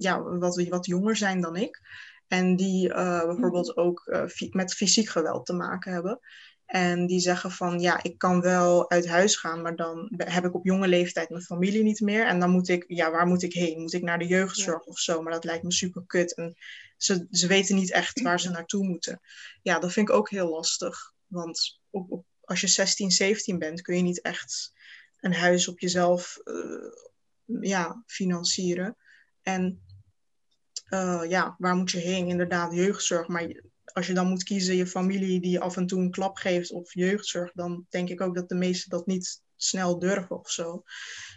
ja, 0.00 0.22
wat, 0.22 0.66
wat 0.68 0.86
jonger 0.86 1.16
zijn 1.16 1.40
dan 1.40 1.56
ik. 1.56 1.80
En 2.28 2.56
die 2.56 2.88
uh, 2.88 3.24
bijvoorbeeld 3.24 3.76
ook 3.76 4.06
uh, 4.06 4.50
met 4.50 4.74
fysiek 4.74 5.08
geweld 5.08 5.46
te 5.46 5.52
maken 5.52 5.92
hebben. 5.92 6.20
En 6.66 7.06
die 7.06 7.20
zeggen 7.20 7.50
van 7.50 7.80
ja, 7.80 8.02
ik 8.02 8.18
kan 8.18 8.40
wel 8.40 8.90
uit 8.90 9.08
huis 9.08 9.36
gaan, 9.36 9.62
maar 9.62 9.76
dan 9.76 10.12
heb 10.16 10.44
ik 10.44 10.54
op 10.54 10.64
jonge 10.64 10.88
leeftijd 10.88 11.28
mijn 11.28 11.42
familie 11.42 11.82
niet 11.82 12.00
meer. 12.00 12.26
En 12.26 12.40
dan 12.40 12.50
moet 12.50 12.68
ik, 12.68 12.84
ja, 12.86 13.10
waar 13.10 13.26
moet 13.26 13.42
ik 13.42 13.52
heen? 13.52 13.80
Moet 13.80 13.92
ik 13.92 14.02
naar 14.02 14.18
de 14.18 14.26
jeugdzorg 14.26 14.84
of 14.84 14.98
zo? 14.98 15.22
Maar 15.22 15.32
dat 15.32 15.44
lijkt 15.44 15.62
me 15.62 15.72
super 15.72 16.02
kut. 16.06 16.34
En 16.34 16.56
ze, 16.96 17.26
ze 17.30 17.46
weten 17.46 17.76
niet 17.76 17.92
echt 17.92 18.20
waar 18.20 18.40
ze 18.40 18.50
naartoe 18.50 18.86
moeten. 18.86 19.20
Ja, 19.62 19.78
dat 19.78 19.92
vind 19.92 20.08
ik 20.08 20.14
ook 20.14 20.30
heel 20.30 20.48
lastig. 20.48 21.12
Want 21.26 21.80
op, 21.90 22.10
op, 22.10 22.24
als 22.48 22.60
je 22.60 22.66
16, 22.66 23.10
17 23.10 23.58
bent, 23.58 23.80
kun 23.80 23.96
je 23.96 24.02
niet 24.02 24.20
echt 24.20 24.72
een 25.20 25.34
huis 25.34 25.68
op 25.68 25.80
jezelf 25.80 26.40
uh, 26.44 26.92
ja, 27.60 28.02
financieren. 28.06 28.96
En 29.42 29.82
uh, 30.90 31.22
ja, 31.28 31.54
waar 31.58 31.76
moet 31.76 31.90
je 31.90 31.98
heen? 31.98 32.28
Inderdaad, 32.28 32.74
jeugdzorg. 32.74 33.28
Maar 33.28 33.62
als 33.84 34.06
je 34.06 34.14
dan 34.14 34.28
moet 34.28 34.42
kiezen 34.42 34.76
je 34.76 34.86
familie 34.86 35.40
die 35.40 35.60
af 35.60 35.76
en 35.76 35.86
toe 35.86 36.00
een 36.00 36.10
klap 36.10 36.36
geeft 36.36 36.70
of 36.70 36.94
jeugdzorg, 36.94 37.52
dan 37.52 37.86
denk 37.88 38.08
ik 38.08 38.20
ook 38.20 38.34
dat 38.34 38.48
de 38.48 38.54
meesten 38.54 38.90
dat 38.90 39.06
niet 39.06 39.42
snel 39.56 39.98
durven 39.98 40.38
of 40.38 40.50
zo. 40.50 40.82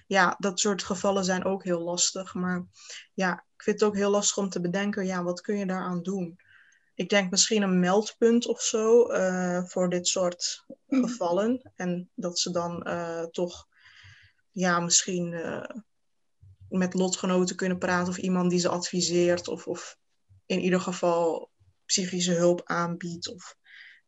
Ja, 0.08 0.36
dat 0.40 0.60
soort 0.60 0.84
gevallen 0.84 1.26
zijn 1.26 1.44
ook 1.44 1.64
heel 1.64 1.82
lastig. 1.82 2.34
Maar 2.34 2.66
ja, 3.14 3.34
ik 3.34 3.64
vind 3.64 3.80
het 3.80 3.90
ook 3.90 3.96
heel 3.96 4.12
lastig 4.12 4.38
om 4.38 4.50
te 4.50 4.62
bedenken, 4.62 5.06
ja, 5.06 5.24
wat 5.24 5.42
kun 5.42 5.58
je 5.58 5.66
daaraan 5.66 6.04
doen? 6.04 6.40
Ik 7.02 7.10
denk 7.10 7.32
misschien 7.32 7.62
een 7.62 7.80
meldpunt 7.80 8.48
of 8.48 8.62
zo 8.62 9.12
uh, 9.12 9.64
voor 9.64 9.90
dit 9.90 10.08
soort 10.08 10.66
gevallen. 10.88 11.72
En 11.76 12.10
dat 12.16 12.40
ze 12.40 12.52
dan 12.52 12.88
uh, 12.88 13.24
toch, 13.24 13.68
ja, 14.52 14.80
misschien 14.80 15.32
uh, 15.32 15.70
met 16.70 16.94
lotgenoten 16.94 17.56
kunnen 17.56 17.78
praten 17.78 18.10
of 18.10 18.18
iemand 18.18 18.50
die 18.50 18.60
ze 18.60 18.70
adviseert. 18.70 19.48
Of, 19.48 19.68
of 19.68 19.98
in 20.46 20.60
ieder 20.60 20.82
geval 20.82 21.52
psychische 21.86 22.34
hulp 22.34 22.62
aanbiedt. 22.64 23.34
Of, 23.34 23.56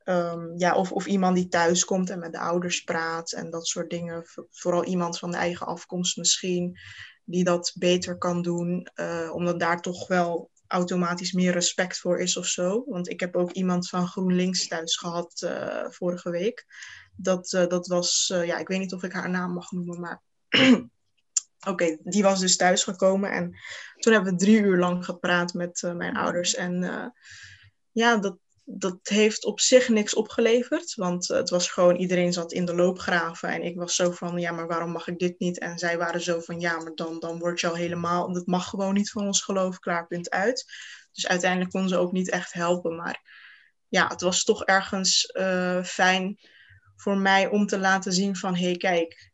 um, 0.04 0.58
ja, 0.58 0.76
of, 0.76 0.92
of 0.92 1.06
iemand 1.06 1.36
die 1.36 1.48
thuis 1.48 1.86
komt 1.86 2.10
en 2.10 2.20
met 2.20 2.32
de 2.32 2.40
ouders 2.40 2.84
praat 2.84 3.32
en 3.32 3.50
dat 3.50 3.68
soort 3.68 3.90
dingen. 3.90 4.26
Vooral 4.50 4.84
iemand 4.84 5.20
van 5.20 5.32
de 5.32 5.38
eigen 5.38 5.66
afkomst 5.68 6.18
misschien, 6.18 6.80
die 7.26 7.44
dat 7.44 7.76
beter 7.78 8.18
kan 8.18 8.42
doen. 8.42 8.88
Omdat 9.32 9.60
daar 9.60 9.82
toch 9.82 10.08
wel 10.08 10.52
automatisch 10.74 11.32
meer 11.32 11.52
respect 11.52 12.00
voor 12.00 12.20
is 12.20 12.38
of 12.38 12.46
zo. 12.46 12.84
Want 12.88 13.10
ik 13.10 13.20
heb 13.20 13.36
ook 13.36 13.52
iemand 13.52 13.90
van 13.90 14.08
GroenLinks 14.08 14.68
thuis 14.68 14.98
gehad 14.98 15.42
uh, 15.46 15.86
vorige 15.90 16.30
week. 16.30 16.66
Dat, 17.16 17.52
uh, 17.52 17.68
dat 17.68 17.88
was, 17.88 18.34
ja, 18.46 18.58
ik 18.58 18.68
weet 18.68 18.80
niet 18.80 18.94
of 18.94 19.04
ik 19.04 19.14
haar 19.14 19.30
naam 19.30 19.54
mag 19.54 19.72
noemen, 19.72 20.00
maar 20.00 20.22
Oké, 21.68 21.98
die 22.04 22.24
was 22.24 22.40
dus 22.40 22.58
thuisgekomen 22.58 23.32
en 23.32 23.56
toen 23.96 24.14
hebben 24.14 24.32
we 24.32 24.40
drie 24.40 24.60
uur 24.60 24.78
lang 24.78 25.06
gepraat 25.06 25.54
met 25.54 25.94
mijn 25.96 26.16
ouders. 26.16 26.56
En 26.56 27.14
ja, 27.92 28.18
dat, 28.18 28.38
dat 28.66 29.00
heeft 29.04 29.46
op 29.46 29.60
zich 29.60 29.90
niks 29.90 30.14
opgeleverd, 30.14 30.96
want 30.96 31.28
het 31.28 31.50
was 31.50 31.70
gewoon 31.70 31.96
iedereen 31.96 32.34
zat 32.34 32.52
in 32.52 32.66
de 32.66 32.76
loopgraven 32.76 33.50
en 33.50 33.64
ik 33.64 33.76
was 33.76 33.96
zo 33.96 34.12
van, 34.12 34.40
ja, 34.40 34.52
maar 34.52 34.68
waarom 34.68 34.92
mag 34.92 35.08
ik 35.08 35.20
dit 35.20 35.40
niet? 35.40 35.60
En 35.60 35.78
zij 35.78 35.98
waren 35.98 36.22
zo 36.22 36.40
van, 36.40 36.60
ja, 36.60 36.78
maar 36.78 36.96
dan, 36.96 37.20
dan 37.20 37.40
word 37.40 37.60
je 37.60 37.68
al 37.68 37.76
helemaal, 37.76 38.34
dat 38.34 38.46
mag 38.46 38.70
gewoon 38.70 38.94
niet 38.94 39.12
van 39.12 39.26
ons 39.26 39.42
geloof, 39.42 39.80
klaar, 39.80 40.08
punt 40.08 40.30
uit. 40.30 40.66
Dus 41.12 41.28
uiteindelijk 41.28 41.72
kon 41.72 41.90
ze 41.90 41.98
ook 41.98 42.12
niet 42.12 42.30
echt 42.30 42.54
helpen, 42.54 42.96
maar 42.96 43.22
ja, 43.88 44.08
het 44.08 44.22
was 44.22 44.44
toch 44.44 44.64
ergens 44.66 45.30
uh, 45.34 45.84
fijn 45.84 46.40
voor 46.96 47.18
mij 47.18 47.48
om 47.48 47.66
te 47.66 47.80
laten 47.80 48.14
zien 48.14 48.36
van, 48.36 48.56
hé, 48.56 48.66
hey, 48.66 48.78
kijk, 48.78 49.32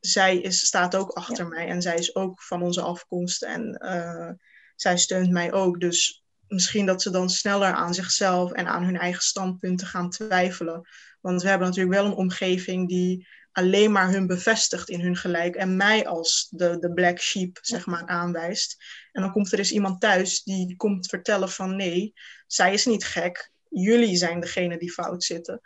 zij 0.00 0.38
is, 0.38 0.66
staat 0.66 0.96
ook 0.96 1.10
achter 1.10 1.48
mij 1.48 1.68
en 1.68 1.82
zij 1.82 1.94
is 1.94 2.14
ook 2.14 2.42
van 2.42 2.62
onze 2.62 2.80
afkomst 2.80 3.42
en 3.42 3.78
uh, 3.84 4.30
zij 4.76 4.98
steunt 4.98 5.30
mij 5.30 5.52
ook. 5.52 5.80
Dus 5.80 6.21
misschien 6.52 6.86
dat 6.86 7.02
ze 7.02 7.10
dan 7.10 7.30
sneller 7.30 7.72
aan 7.72 7.94
zichzelf 7.94 8.52
en 8.52 8.66
aan 8.66 8.84
hun 8.84 8.98
eigen 8.98 9.22
standpunten 9.22 9.86
gaan 9.86 10.10
twijfelen. 10.10 10.88
Want 11.20 11.42
we 11.42 11.48
hebben 11.48 11.66
natuurlijk 11.68 11.94
wel 11.94 12.06
een 12.06 12.16
omgeving 12.16 12.88
die 12.88 13.26
alleen 13.52 13.92
maar 13.92 14.10
hun 14.10 14.26
bevestigt 14.26 14.88
in 14.88 15.00
hun 15.00 15.16
gelijk 15.16 15.54
en 15.54 15.76
mij 15.76 16.06
als 16.06 16.48
de, 16.50 16.78
de 16.78 16.92
black 16.92 17.18
sheep 17.18 17.58
zeg 17.60 17.86
maar 17.86 18.06
aanwijst. 18.06 18.84
En 19.12 19.22
dan 19.22 19.32
komt 19.32 19.52
er 19.52 19.58
eens 19.58 19.72
iemand 19.72 20.00
thuis 20.00 20.42
die 20.42 20.76
komt 20.76 21.08
vertellen 21.08 21.48
van 21.48 21.76
nee, 21.76 22.12
zij 22.46 22.72
is 22.72 22.86
niet 22.86 23.04
gek, 23.04 23.50
jullie 23.68 24.16
zijn 24.16 24.40
degene 24.40 24.78
die 24.78 24.92
fout 24.92 25.24
zitten. 25.24 25.60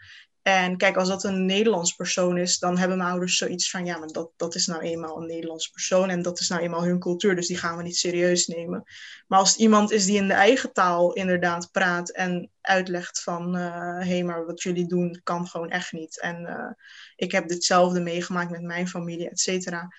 En 0.47 0.77
kijk, 0.77 0.97
als 0.97 1.09
dat 1.09 1.25
een 1.25 1.47
Nederlands 1.47 1.93
persoon 1.93 2.39
is, 2.39 2.59
dan 2.59 2.79
hebben 2.79 2.99
mijn 2.99 3.11
ouders 3.11 3.37
zoiets 3.37 3.71
van, 3.71 3.87
ja, 3.87 3.99
maar 3.99 4.09
dat, 4.09 4.31
dat 4.37 4.55
is 4.55 4.67
nou 4.67 4.83
eenmaal 4.83 5.21
een 5.21 5.27
Nederlands 5.27 5.69
persoon 5.69 6.11
en 6.11 6.23
dat 6.23 6.41
is 6.41 6.49
nou 6.49 6.63
eenmaal 6.63 6.85
hun 6.85 6.99
cultuur, 6.99 7.35
dus 7.35 7.47
die 7.47 7.57
gaan 7.57 7.77
we 7.77 7.83
niet 7.83 7.97
serieus 7.97 8.47
nemen. 8.47 8.85
Maar 9.27 9.39
als 9.39 9.51
het 9.51 9.59
iemand 9.59 9.91
is 9.91 10.05
die 10.05 10.17
in 10.17 10.29
de 10.29 10.35
eigen 10.35 10.73
taal 10.73 11.13
inderdaad 11.13 11.71
praat 11.73 12.11
en 12.11 12.51
uitlegt 12.61 13.23
van, 13.23 13.55
hé, 13.55 14.01
uh, 14.01 14.07
hey, 14.07 14.23
maar 14.23 14.47
wat 14.47 14.63
jullie 14.63 14.87
doen 14.87 15.21
kan 15.23 15.47
gewoon 15.47 15.71
echt 15.71 15.93
niet. 15.93 16.21
En 16.21 16.41
uh, 16.41 16.71
ik 17.17 17.33
heb 17.33 17.49
ditzelfde 17.49 18.01
meegemaakt 18.01 18.51
met 18.51 18.63
mijn 18.63 18.89
familie, 18.89 19.31
et 19.31 19.41
cetera. 19.41 19.95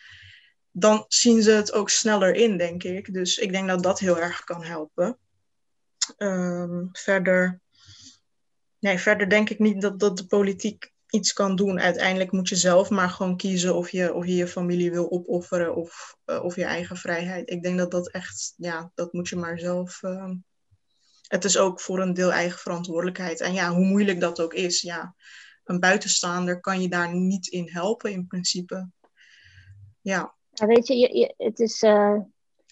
Dan 0.72 1.06
zien 1.08 1.41
ze 1.41 1.52
het 1.52 1.74
ook 1.74 1.89
sneller 1.89 2.36
in, 2.36 2.58
denk 2.58 2.84
ik. 2.84 3.14
Dus 3.14 3.38
ik 3.38 3.52
denk 3.52 3.68
dat 3.68 3.84
dat 3.84 4.00
heel 4.00 4.20
erg 4.20 4.43
kan 4.43 4.64
helpen. 4.64 5.18
Um, 6.18 6.89
verder 6.91 7.60
nee, 8.80 8.98
verder 8.98 9.30
denk 9.30 9.50
ik 9.50 9.60
niet 9.60 9.82
dat, 9.82 10.00
dat 10.00 10.18
de 10.18 10.26
politiek 10.26 10.92
iets 11.10 11.34
kan 11.34 11.56
doen. 11.56 11.80
Uiteindelijk 11.80 12.32
moet 12.32 12.50
je 12.50 12.56
zelf 12.56 12.90
maar 12.90 13.10
gewoon 13.10 13.38
kiezen 13.38 13.76
of 13.76 13.90
je 13.90 14.14
of 14.14 14.26
je, 14.26 14.36
je 14.36 14.48
familie 14.48 14.92
wil 14.92 15.12
opofferen 15.12 15.76
of, 15.76 16.18
uh, 16.26 16.44
of 16.44 16.56
je 16.56 16.64
eigen 16.64 16.98
vrijheid. 16.98 17.50
Ik 17.50 17.64
denk 17.64 17.78
dat 17.78 17.92
dat 17.92 18.12
echt, 18.12 18.54
ja, 18.58 18.92
dat 18.96 19.14
moet 19.14 19.30
je 19.30 19.36
maar 19.36 19.60
zelf. 19.60 20.02
Uh, 20.04 20.32
het 21.28 21.44
is 21.44 21.58
ook 21.58 21.82
voor 21.82 22.00
een 22.00 22.14
deel 22.14 22.32
eigen 22.32 22.60
verantwoordelijkheid. 22.60 23.42
En 23.42 23.54
ja, 23.54 23.74
hoe 23.74 23.86
moeilijk 23.86 24.20
dat 24.20 24.42
ook 24.42 24.54
is, 24.54 24.82
ja, 24.82 25.16
een 25.64 25.80
buitenstaander 25.80 26.60
kan 26.60 26.82
je 26.82 26.90
daar 26.90 27.16
niet 27.16 27.48
in 27.48 27.70
helpen 27.70 28.12
in 28.12 28.28
principe. 28.28 28.90
Ja. 30.02 30.36
ja 30.50 30.66
weet 30.66 30.88
je, 30.88 30.96
je, 30.96 31.18
je 31.18 31.34
het 31.38 31.60
is. 31.60 31.82
Uh 31.82 32.20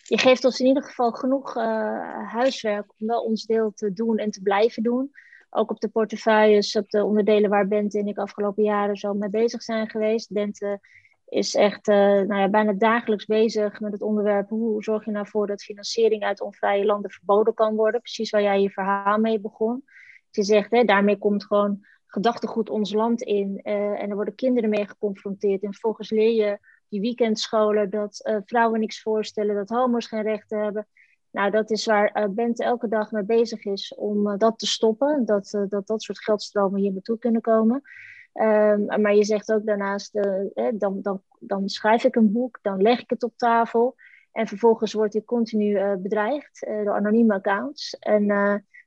je 0.08 0.18
geeft 0.18 0.46
ons 0.46 0.60
in 0.60 0.66
ieder 0.66 0.84
geval 0.84 1.12
genoeg 1.12 1.58
uh, 1.58 2.32
huiswerk 2.32 2.94
om 2.98 3.08
wel 3.08 3.24
ons 3.24 3.46
deel 3.46 3.72
te 3.74 3.94
doen 3.94 4.18
en 4.18 4.32
te 4.32 4.42
blijven 4.42 4.84
doen 4.84 5.12
ook 5.56 5.70
op 5.72 5.80
de 5.80 5.88
portefeuilles, 5.88 6.76
op 6.76 6.90
de 6.90 7.04
onderdelen 7.04 7.50
waar 7.50 7.68
Bente 7.68 8.00
en 8.00 8.08
ik 8.08 8.18
afgelopen 8.18 8.64
jaren 8.64 8.96
zo 8.96 9.14
mee 9.14 9.30
bezig 9.30 9.64
zijn 9.64 9.90
geweest. 9.90 10.32
Bente 10.32 10.80
is 11.26 11.56
echt 11.56 11.88
uh, 11.88 11.96
nou 11.96 12.36
ja, 12.36 12.50
bijna 12.50 12.74
dagelijks 12.74 13.26
bezig 13.26 13.80
met 13.80 13.92
het 13.92 14.02
onderwerp 14.02 14.50
hoe 14.50 14.84
zorg 14.84 15.06
je 15.06 15.12
nou 15.12 15.28
voor 15.28 15.48
dat 15.48 15.64
financiering 15.64 16.24
uit 16.24 16.42
onvrije 16.42 16.86
landen 16.86 17.12
verboden 17.12 17.54
kan 17.54 17.76
worden. 17.76 18.02
Precies 18.02 18.30
waar 18.30 18.42
jij 18.42 18.62
je 18.62 18.70
verhaal 18.70 19.18
mee 19.18 19.40
begon. 19.40 19.84
Je 20.30 20.44
zegt, 20.44 20.72
hè, 20.72 20.84
daarmee 20.84 21.18
komt 21.18 21.46
gewoon 21.46 21.86
gedachtegoed 22.06 22.70
ons 22.70 22.94
land 22.94 23.22
in 23.22 23.60
uh, 23.64 24.02
en 24.02 24.10
er 24.10 24.16
worden 24.16 24.36
kinderen 24.36 24.70
mee 24.70 24.88
geconfronteerd. 24.88 25.64
En 25.64 25.72
vervolgens 25.72 26.10
leer 26.10 26.34
je 26.46 26.60
die 26.90 27.02
weekendscholen 27.02 27.90
dat 27.90 28.22
uh, 28.24 28.38
vrouwen 28.46 28.80
niks 28.80 29.02
voorstellen, 29.02 29.56
dat 29.56 29.70
homo's 29.70 30.08
geen 30.08 30.24
rechten 30.24 30.64
hebben. 30.64 30.88
Nou, 31.36 31.52
dat 31.52 31.72
is 31.72 31.86
waar 31.86 32.22
uh, 32.22 32.30
Bente 32.30 32.64
elke 32.64 32.88
dag 32.88 33.12
mee 33.12 33.24
bezig 33.24 33.66
is 33.66 33.96
om 33.96 34.28
uh, 34.28 34.38
dat 34.38 34.60
te 34.60 34.66
stoppen. 34.66 35.26
Dat, 35.26 35.54
uh, 35.54 35.62
dat 35.68 35.88
dat 35.88 36.04
soort 36.04 36.24
geldstromen 36.24 36.82
hier 36.82 36.92
naartoe 36.92 37.18
kunnen 37.18 37.42
komen. 37.42 37.82
Um, 38.34 39.02
maar 39.02 39.16
je 39.16 39.24
zegt 39.24 39.52
ook 39.52 39.66
daarnaast, 39.66 40.16
eh, 40.16 40.66
dan, 40.74 41.02
dan, 41.02 41.22
dan 41.40 41.70
schrijf 41.70 42.04
ik 42.04 42.16
een 42.16 42.32
boek, 42.32 42.60
dan 42.62 42.82
leg 42.82 43.02
ik 43.02 43.10
het 43.10 43.24
op 43.24 43.34
tafel. 43.38 43.96
En 44.32 44.48
vervolgens 44.48 44.94
word 44.94 45.16
ik 45.16 45.26
continu 45.26 45.98
bedreigd 45.98 46.68
door 46.84 46.94
anonieme 46.94 47.34
accounts. 47.34 47.98
En 48.00 48.30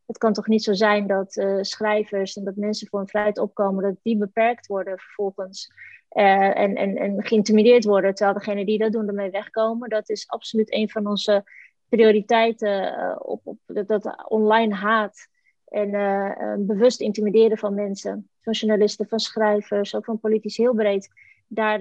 het 0.07 0.19
kan 0.19 0.33
toch 0.33 0.47
niet 0.47 0.63
zo 0.63 0.73
zijn 0.73 1.07
dat 1.07 1.33
schrijvers 1.61 2.37
en 2.37 2.45
dat 2.45 2.57
mensen 2.57 2.89
voor 2.89 3.01
een 3.01 3.09
vrijheid 3.09 3.39
opkomen, 3.39 3.83
dat 3.83 3.97
die 4.03 4.17
beperkt 4.17 4.67
worden 4.67 4.99
vervolgens. 4.99 5.73
en, 6.09 6.75
en, 6.75 6.97
en 6.97 7.27
geïntimideerd 7.27 7.85
worden, 7.85 8.15
terwijl 8.15 8.39
degenen 8.39 8.67
die 8.67 8.79
dat 8.79 8.93
doen 8.93 9.09
ermee 9.09 9.31
wegkomen. 9.31 9.89
Dat 9.89 10.09
is 10.09 10.29
absoluut 10.29 10.73
een 10.73 10.91
van 10.91 11.07
onze 11.07 11.45
prioriteiten 11.89 12.99
uh, 12.99 13.17
op, 13.19 13.41
op 13.45 13.59
dat, 13.67 14.29
online 14.29 14.75
haat 14.75 15.29
en 15.65 15.89
uh, 15.89 16.55
bewust 16.59 17.01
intimideren 17.01 17.59
van 17.59 17.75
mensen, 17.75 18.29
van 18.41 18.53
journalisten, 18.53 19.09
van 19.09 19.19
schrijvers, 19.19 19.95
ook 19.95 20.05
van 20.05 20.21
politici 20.21 20.63
heel 20.63 20.75
breed. 20.75 21.09
Daar, 21.47 21.79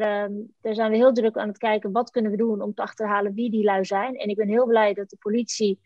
daar 0.62 0.74
zijn 0.74 0.92
we 0.92 0.98
heel 0.98 1.14
druk 1.14 1.38
aan 1.38 1.48
het 1.48 1.58
kijken 1.58 1.92
wat 1.92 2.12
kunnen 2.12 2.32
we 2.32 2.38
doen 2.38 2.62
om 2.62 2.74
te 2.74 2.82
achterhalen 2.82 3.34
wie 3.34 3.52
die 3.52 3.64
lui 3.64 3.86
zijn. 3.86 4.16
En 4.16 4.30
ik 4.30 4.36
ben 4.36 4.48
heel 4.48 4.66
blij 4.66 4.94
dat 4.94 5.10
de 5.10 5.18
politie 5.20 5.80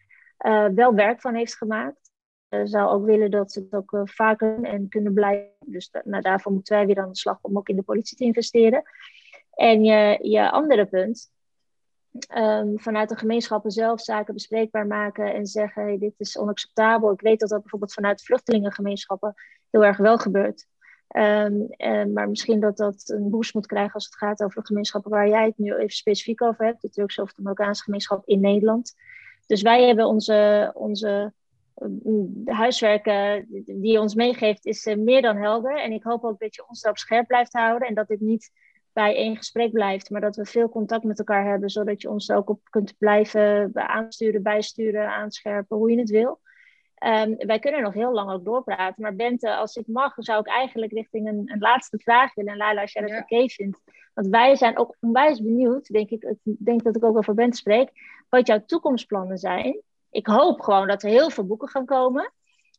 wel 0.74 0.94
werk 0.94 1.22
van 1.22 1.36
heeft 1.36 1.58
gemaakt. 1.58 2.12
Ik 2.50 2.68
zou 2.68 2.90
ook 2.90 3.06
willen 3.06 3.32
dat 3.32 3.52
ze 3.52 3.60
het 3.60 3.74
ook 3.74 4.02
vaker 4.04 4.64
en 4.64 4.90
kunnen 4.90 5.14
blijven. 5.14 5.50
Dus 5.66 5.92
nou, 6.04 6.22
daarvoor 6.22 6.52
moeten 6.52 6.76
wij 6.76 6.86
weer 6.86 7.00
aan 7.00 7.10
de 7.10 7.18
slag 7.18 7.38
om 7.42 7.58
ook 7.58 7.70
in 7.70 7.76
de 7.76 7.84
politie 7.84 8.18
te 8.18 8.24
investeren. 8.24 8.84
En 9.52 9.84
je, 9.84 10.20
je 10.22 10.52
andere 10.52 10.86
punt, 10.86 11.32
um, 12.38 12.80
vanuit 12.80 13.10
de 13.10 13.18
gemeenschappen 13.18 13.72
zelf 13.72 14.02
zaken 14.02 14.34
bespreekbaar 14.34 14.88
maken 14.88 15.34
en 15.34 15.46
zeggen: 15.46 15.84
hey, 15.84 15.98
dit 15.98 16.14
is 16.18 16.38
onacceptabel. 16.38 17.12
Ik 17.12 17.22
weet 17.22 17.40
dat 17.40 17.50
dat 17.50 17.62
bijvoorbeeld 17.62 17.94
vanuit 17.94 18.24
vluchtelingengemeenschappen 18.24 19.34
heel 19.70 19.86
erg 19.86 19.98
wel 19.98 20.18
gebeurt. 20.18 20.68
Um, 21.16 21.68
maar 22.14 22.30
misschien 22.30 22.60
dat 22.60 22.78
dat 22.78 23.04
een 23.06 23.30
boost 23.30 23.54
moet 23.54 23.66
krijgen 23.66 23.94
als 23.94 24.06
het 24.06 24.16
gaat 24.16 24.44
over 24.44 24.62
de 24.62 24.68
gemeenschappen 24.68 25.12
waar 25.12 25.28
jij 25.28 25.46
het 25.46 25.58
nu 25.58 25.74
even 25.74 25.90
specifiek 25.90 26.42
over 26.42 26.66
hebt, 26.66 26.82
de 26.82 26.90
Turkse 26.90 27.22
of 27.22 27.34
de 27.34 27.42
Marokkaanse 27.42 27.84
gemeenschap 27.84 28.26
in 28.26 28.40
Nederland. 28.40 28.94
Dus 29.46 29.62
wij 29.62 29.88
hebben 29.88 30.06
onze, 30.06 30.72
onze 30.74 31.34
mm, 31.76 32.42
huiswerken 32.46 33.46
die 33.66 33.92
je 33.92 34.00
ons 34.00 34.16
meegeeft, 34.16 34.66
is 34.66 34.86
uh, 34.86 34.98
meer 34.98 35.22
dan 35.22 35.38
helder. 35.38 35.82
En 35.82 35.92
ik 35.92 36.04
hoop 36.04 36.24
ook 36.24 36.40
dat 36.40 36.56
je 36.56 36.68
ons 36.68 36.82
daarop 36.82 37.00
scherp 37.00 37.28
blijft 37.28 37.54
houden 37.54 37.88
en 37.88 37.94
dat 37.94 38.08
dit 38.08 38.22
niet 38.22 38.52
bij 38.94 39.16
één 39.16 39.38
gesprek 39.38 39.72
blijft, 39.72 40.10
maar 40.10 40.22
dat 40.22 40.36
we 40.36 40.46
veel 40.46 40.70
contact 40.70 41.04
met 41.04 41.20
elkaar 41.20 41.46
hebben, 41.46 41.70
zodat 41.70 42.02
je 42.02 42.10
ons 42.10 42.32
ook 42.32 42.50
op 42.50 42.60
kunt 42.70 42.98
blijven 42.98 43.72
aansturen, 43.74 44.44
bijsturen, 44.44 45.10
aanscherpen, 45.10 45.78
hoe 45.78 45.92
je 45.92 46.00
het 46.00 46.10
wil. 46.10 46.40
Um, 47.06 47.36
wij 47.38 47.60
kunnen 47.60 47.82
nog 47.82 47.94
heel 47.94 48.12
lang 48.12 48.32
ook 48.32 48.46
doorpraten, 48.46 49.02
maar 49.02 49.16
Bente, 49.16 49.56
als 49.56 49.76
ik 49.76 49.88
mag, 49.88 50.14
zou 50.16 50.40
ik 50.40 50.48
eigenlijk 50.48 50.92
richting 50.92 51.28
een, 51.28 51.42
een 51.46 51.60
laatste 51.60 51.98
vraag 51.98 52.34
willen. 52.34 52.52
En 52.52 52.58
Laila, 52.58 52.82
als 52.82 52.94
jij 52.94 53.08
dat 53.08 53.22
oké 53.22 53.50
vindt. 53.50 53.82
Want 54.14 54.28
wij 54.28 54.56
zijn 54.56 54.78
ook 54.78 54.96
onwijs 55.00 55.42
benieuwd, 55.42 55.88
denk 55.88 56.10
ik, 56.10 56.24
ik 56.24 56.38
denk 56.44 56.84
dat 56.84 56.96
ik 56.96 57.04
ook 57.04 57.18
over 57.18 57.34
Bente 57.34 57.58
spreek, 57.58 57.92
wat 58.30 58.48
jouw 58.48 58.66
toekomstplannen 58.66 59.38
zijn. 59.38 59.82
ik 60.10 60.28
hoop 60.28 60.62
gewoon 60.62 60.88
dat 60.88 61.04
er 61.04 61.10
heel 61.10 61.30
veel 61.30 61.46
boeken 61.46 61.68
gaan 61.68 61.86
komen. 61.86 62.32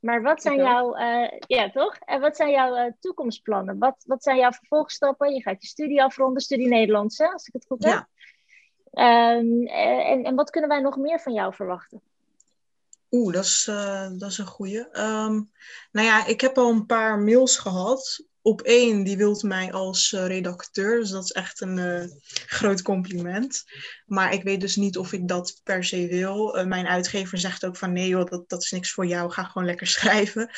Maar 0.03 0.22
wat 0.22 0.42
zijn 0.42 0.57
jouw, 0.57 0.98
uh, 0.98 1.30
ja 1.46 1.70
toch? 1.70 1.96
En 1.96 2.20
wat 2.20 2.36
zijn 2.36 2.50
jouw 2.50 2.76
uh, 2.76 2.92
toekomstplannen? 3.00 3.78
Wat, 3.78 4.05
wat 4.07 4.22
zijn 4.22 4.38
jouw 4.38 4.53
vervolgstappen? 4.53 5.34
Je 5.34 5.42
gaat 5.42 5.62
je 5.62 5.68
studie 5.68 6.03
afronden, 6.03 6.42
studie 6.42 6.68
Nederlands, 6.68 7.18
hè, 7.18 7.26
als 7.26 7.46
ik 7.46 7.53
het 7.53 7.66
goed 7.66 7.84
heb. 7.84 8.07
Ja. 8.90 9.36
Um, 9.36 9.66
en, 9.66 10.24
en 10.24 10.34
wat 10.34 10.50
kunnen 10.50 10.70
wij 10.70 10.80
nog 10.80 10.96
meer 10.96 11.20
van 11.20 11.32
jou 11.32 11.55
verwachten? 11.55 12.00
Oeh, 13.11 13.34
dat 13.34 13.44
is, 13.44 13.66
uh, 13.70 14.09
dat 14.12 14.30
is 14.30 14.38
een 14.38 14.46
goeie. 14.46 14.78
Um, 14.78 15.50
nou 15.92 16.07
ja, 16.07 16.26
ik 16.26 16.40
heb 16.40 16.59
al 16.59 16.70
een 16.70 16.86
paar 16.86 17.18
mails 17.18 17.59
gehad. 17.59 18.24
Op 18.43 18.61
één, 18.61 19.05
die 19.05 19.16
wilt 19.16 19.43
mij 19.43 19.72
als 19.72 20.12
uh, 20.12 20.26
redacteur. 20.26 21.01
Dus 21.01 21.11
dat 21.11 21.24
is 21.24 21.32
echt 21.32 21.61
een 21.61 21.76
uh, 21.76 22.05
groot 22.47 22.82
compliment. 22.82 23.62
Maar 24.07 24.32
ik 24.32 24.43
weet 24.43 24.61
dus 24.61 24.76
niet 24.76 24.99
of 24.99 25.12
ik 25.12 25.28
dat 25.28 25.61
per 25.62 25.84
se 25.84 26.07
wil. 26.07 26.64
mijn 26.66 26.86
uitgever 26.86 27.38
zegt 27.38 27.64
ook 27.64 27.76
van 27.76 27.93
nee 27.93 28.09
joh, 28.09 28.30
dat, 28.30 28.49
dat 28.49 28.62
is 28.62 28.70
niks 28.70 28.93
voor 28.93 29.07
jou. 29.07 29.30
Ga 29.30 29.45
gewoon 29.45 29.66
lekker 29.66 29.86
schrijven. 29.97 30.51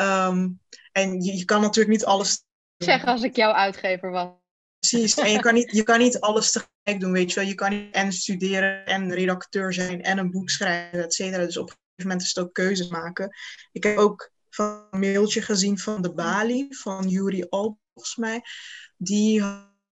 Um, 0.00 0.60
en 0.92 1.20
je, 1.20 1.36
je, 1.36 1.44
kan 1.44 1.60
natuurlijk 1.60 1.96
niet 1.96 2.04
alles... 2.04 2.44
Zeg 2.76 3.04
als 3.04 3.22
ik 3.22 3.36
jouw 3.36 3.52
uitgever 3.52 4.10
was. 4.10 4.28
Precies, 4.78 5.14
en 5.14 5.30
je 5.30 5.40
kan, 5.40 5.54
niet, 5.54 5.70
je 5.72 5.82
kan 5.82 5.98
niet 5.98 6.20
alles 6.20 6.52
tegelijk 6.52 7.00
doen, 7.00 7.12
weet 7.12 7.32
je 7.32 7.40
wel. 7.40 7.48
Je 7.48 7.54
kan 7.54 7.70
niet 7.70 7.94
en 7.94 8.12
studeren 8.12 8.86
en 8.86 9.14
redacteur 9.14 9.72
zijn 9.72 10.02
en 10.02 10.18
een 10.18 10.30
boek 10.30 10.50
schrijven, 10.50 11.02
et 11.02 11.14
cetera. 11.14 11.44
Dus 11.44 11.56
op 11.56 11.76
moment 11.96 12.22
is 12.22 12.34
het 12.34 12.44
ook 12.44 12.54
keuzes 12.54 12.88
maken. 12.88 13.36
Ik 13.72 13.82
heb 13.82 13.96
ook 13.96 14.31
van 14.54 14.86
een 14.90 15.00
mailtje 15.00 15.42
gezien 15.42 15.78
van 15.78 16.02
de 16.02 16.12
Bali, 16.12 16.66
van 16.70 17.08
Yuri 17.08 17.46
Al, 17.48 17.78
volgens 17.94 18.16
mij. 18.16 18.42
Die 18.96 19.42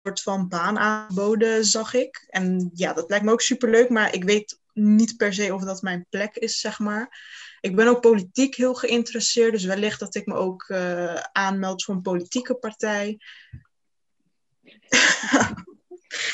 wordt 0.01 0.21
van 0.21 0.47
baan 0.47 0.77
aangeboden, 0.77 1.65
zag 1.65 1.93
ik. 1.93 2.25
En 2.29 2.69
ja, 2.73 2.93
dat 2.93 3.09
lijkt 3.09 3.25
me 3.25 3.31
ook 3.31 3.41
superleuk, 3.41 3.89
maar 3.89 4.13
ik 4.13 4.23
weet 4.23 4.59
niet 4.73 5.17
per 5.17 5.33
se 5.33 5.53
of 5.53 5.63
dat 5.63 5.81
mijn 5.81 6.05
plek 6.09 6.35
is, 6.35 6.59
zeg 6.59 6.79
maar. 6.79 7.27
Ik 7.61 7.75
ben 7.75 7.87
ook 7.87 8.01
politiek 8.01 8.55
heel 8.55 8.73
geïnteresseerd, 8.73 9.51
dus 9.51 9.63
wellicht 9.63 9.99
dat 9.99 10.15
ik 10.15 10.25
me 10.25 10.33
ook 10.33 10.67
uh, 10.67 11.13
aanmeld 11.15 11.83
voor 11.83 11.95
een 11.95 12.01
politieke 12.01 12.55
partij. 12.55 13.19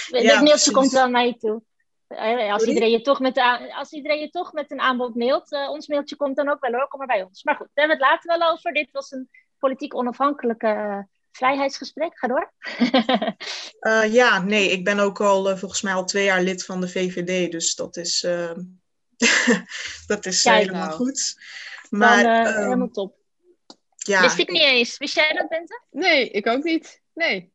ja, 0.08 0.42
mailtje 0.42 0.72
komt 0.72 0.92
wel 0.92 1.10
naar 1.10 1.26
je 1.26 1.38
toe. 1.38 1.64
Eh, 2.16 2.54
als 2.54 2.64
iedereen, 2.64 2.92
je 2.92 3.02
toch 3.02 3.20
met 3.20 3.42
als 3.78 3.92
iedereen 3.92 4.20
je 4.20 4.30
toch 4.30 4.54
met 4.54 4.72
een 4.72 4.80
aanbod 4.80 5.16
mailt, 5.16 5.52
uh, 5.52 5.70
ons 5.70 5.88
mailtje 5.88 6.16
komt 6.16 6.36
dan 6.36 6.50
ook 6.50 6.60
wel 6.60 6.72
hoor, 6.72 6.88
kom 6.88 7.00
maar 7.00 7.08
bij 7.08 7.24
ons. 7.24 7.44
Maar 7.44 7.56
goed, 7.56 7.70
daar 7.74 7.88
hebben 7.88 7.98
we 7.98 8.04
het 8.06 8.14
later 8.14 8.40
wel 8.40 8.52
over. 8.52 8.74
Dit 8.74 8.92
was 8.92 9.12
een 9.12 9.30
politiek 9.60 9.96
onafhankelijke 9.96 10.68
uh, 10.68 11.00
vrijheidsgesprek. 11.32 12.18
Ga 12.20 12.28
door. 12.28 12.54
ja, 14.20 14.42
nee, 14.42 14.72
ik 14.72 14.84
ben 14.84 15.00
ook 15.00 15.22
al 15.22 15.58
volgens 15.58 15.82
mij 15.82 15.94
al 15.94 16.06
twee 16.06 16.26
jaar 16.26 16.42
lid 16.42 16.66
van 16.66 16.82
de 16.82 16.90
VVD, 16.90 17.52
dus 17.52 17.76
dat 17.76 17.98
is, 17.98 18.20
dat 20.08 20.26
is 20.26 20.44
helemaal 20.44 20.88
nou. 20.88 20.92
goed. 20.92 21.36
Maar, 21.90 22.24
dan, 22.24 22.54
um, 22.54 22.64
helemaal 22.64 22.90
top. 22.92 23.16
Ja, 23.96 24.22
Wist 24.22 24.38
ik 24.38 24.50
niet 24.50 24.62
eens. 24.62 24.98
Wist 24.98 25.16
jij 25.16 25.34
dat, 25.34 25.50
Bente? 25.50 25.82
Nee, 25.92 26.30
ik 26.30 26.48
ook 26.48 26.64
niet. 26.64 27.02
Nee. 27.14 27.54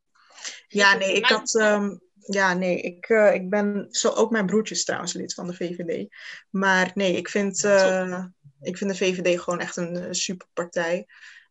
Ja, 0.68 0.94
nee, 0.94 1.14
ik 1.14 1.26
had... 1.26 1.54
Um, 1.54 2.08
ja, 2.32 2.54
nee, 2.54 2.80
ik, 2.80 3.08
uh, 3.08 3.34
ik 3.34 3.50
ben 3.50 3.86
zo 3.90 4.08
ook 4.08 4.30
mijn 4.30 4.46
broertje 4.46 4.74
is 4.74 4.84
trouwens 4.84 5.12
lid 5.12 5.34
van 5.34 5.46
de 5.46 5.54
VVD. 5.54 6.14
Maar 6.50 6.90
nee, 6.94 7.16
ik 7.16 7.28
vind, 7.28 7.64
uh, 7.64 8.24
ik 8.60 8.76
vind 8.76 8.90
de 8.90 8.96
VVD 8.96 9.40
gewoon 9.40 9.60
echt 9.60 9.76
een 9.76 10.14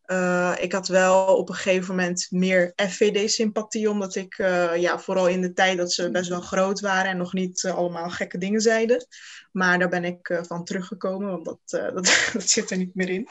superpartij. 0.09 0.63
ik 0.63 0.71
had 0.71 0.87
wel 0.87 1.37
op 1.37 1.49
een 1.49 1.55
gegeven 1.55 1.95
moment 1.95 2.27
meer 2.29 2.73
FVD-sympathie, 2.75 3.89
omdat 3.89 4.15
ik 4.15 4.37
ja, 4.75 4.99
vooral 4.99 5.27
in 5.27 5.41
de 5.41 5.53
tijd 5.53 5.77
dat 5.77 5.91
ze 5.91 6.11
best 6.11 6.29
wel 6.29 6.41
groot 6.41 6.79
waren 6.79 7.11
en 7.11 7.17
nog 7.17 7.33
niet 7.33 7.65
allemaal 7.75 8.09
gekke 8.09 8.37
dingen 8.37 8.61
zeiden. 8.61 9.07
Maar 9.51 9.79
daar 9.79 9.89
ben 9.89 10.03
ik 10.03 10.39
van 10.41 10.63
teruggekomen, 10.63 11.43
want 11.43 11.59
dat, 11.69 11.93
dat, 12.33 12.49
zit 12.49 12.71
er 12.71 12.77
niet 12.77 12.95
meer 12.95 13.09
in. 13.09 13.27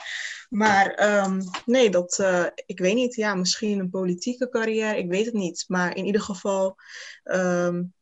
Maar 0.49 1.18
um, 1.24 1.41
nee, 1.64 1.91
dat, 1.91 2.24
ik 2.66 2.79
weet 2.79 2.95
niet. 2.95 3.14
Ja, 3.14 3.35
misschien 3.35 3.79
een 3.79 3.91
politieke 3.91 4.49
carrière. 4.49 4.99
Ik 4.99 5.11
weet 5.11 5.24
het 5.24 5.35
niet. 5.35 5.64
Maar 5.66 5.97
in 5.97 6.05
ieder 6.05 6.20
geval 6.20 6.76
um, 7.24 7.93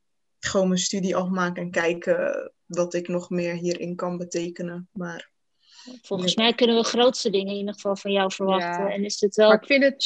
gewoon 0.47 0.69
mijn 0.69 0.81
studie 0.81 1.17
afmaken 1.17 1.63
en 1.63 1.71
kijken 1.71 2.53
wat 2.67 2.95
ik 2.95 3.09
nog 3.09 3.31
meer 3.31 3.55
hierin 3.55 3.97
kan 3.97 4.19
betekenen. 4.19 4.89
Maar 4.93 5.31
Volgens 6.03 6.35
mij 6.35 6.53
kunnen 6.53 6.77
we 6.77 6.85
grootste 6.85 7.31
dingen 7.31 7.53
in 7.53 7.59
ieder 7.59 7.75
geval 7.75 7.97
van 7.97 8.13
jou 8.13 8.33
verwachten. 8.33 8.85
Ja. 8.85 8.91
En 8.91 9.05
is 9.05 9.21
het 9.21 9.35
wel... 9.35 9.49
Maar 9.49 9.61
ik 9.61 9.67
vind 9.67 9.83
het 9.83 10.03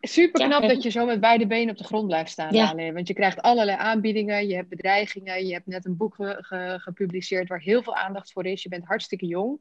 super 0.00 0.46
knap 0.46 0.62
dat 0.62 0.82
je 0.82 0.90
zo 0.90 1.06
met 1.06 1.20
beide 1.20 1.46
benen 1.46 1.70
op 1.70 1.78
de 1.78 1.84
grond 1.84 2.06
blijft 2.06 2.30
staan. 2.30 2.54
Ja. 2.54 2.92
Want 2.92 3.08
je 3.08 3.14
krijgt 3.14 3.42
allerlei 3.42 3.78
aanbiedingen, 3.78 4.48
je 4.48 4.54
hebt 4.54 4.68
bedreigingen, 4.68 5.46
je 5.46 5.52
hebt 5.52 5.66
net 5.66 5.84
een 5.84 5.96
boek 5.96 6.14
ge 6.14 6.36
ge 6.40 6.78
gepubliceerd 6.80 7.48
waar 7.48 7.60
heel 7.60 7.82
veel 7.82 7.96
aandacht 7.96 8.32
voor 8.32 8.46
is. 8.46 8.62
Je 8.62 8.68
bent 8.68 8.84
hartstikke 8.84 9.26
jong 9.26 9.58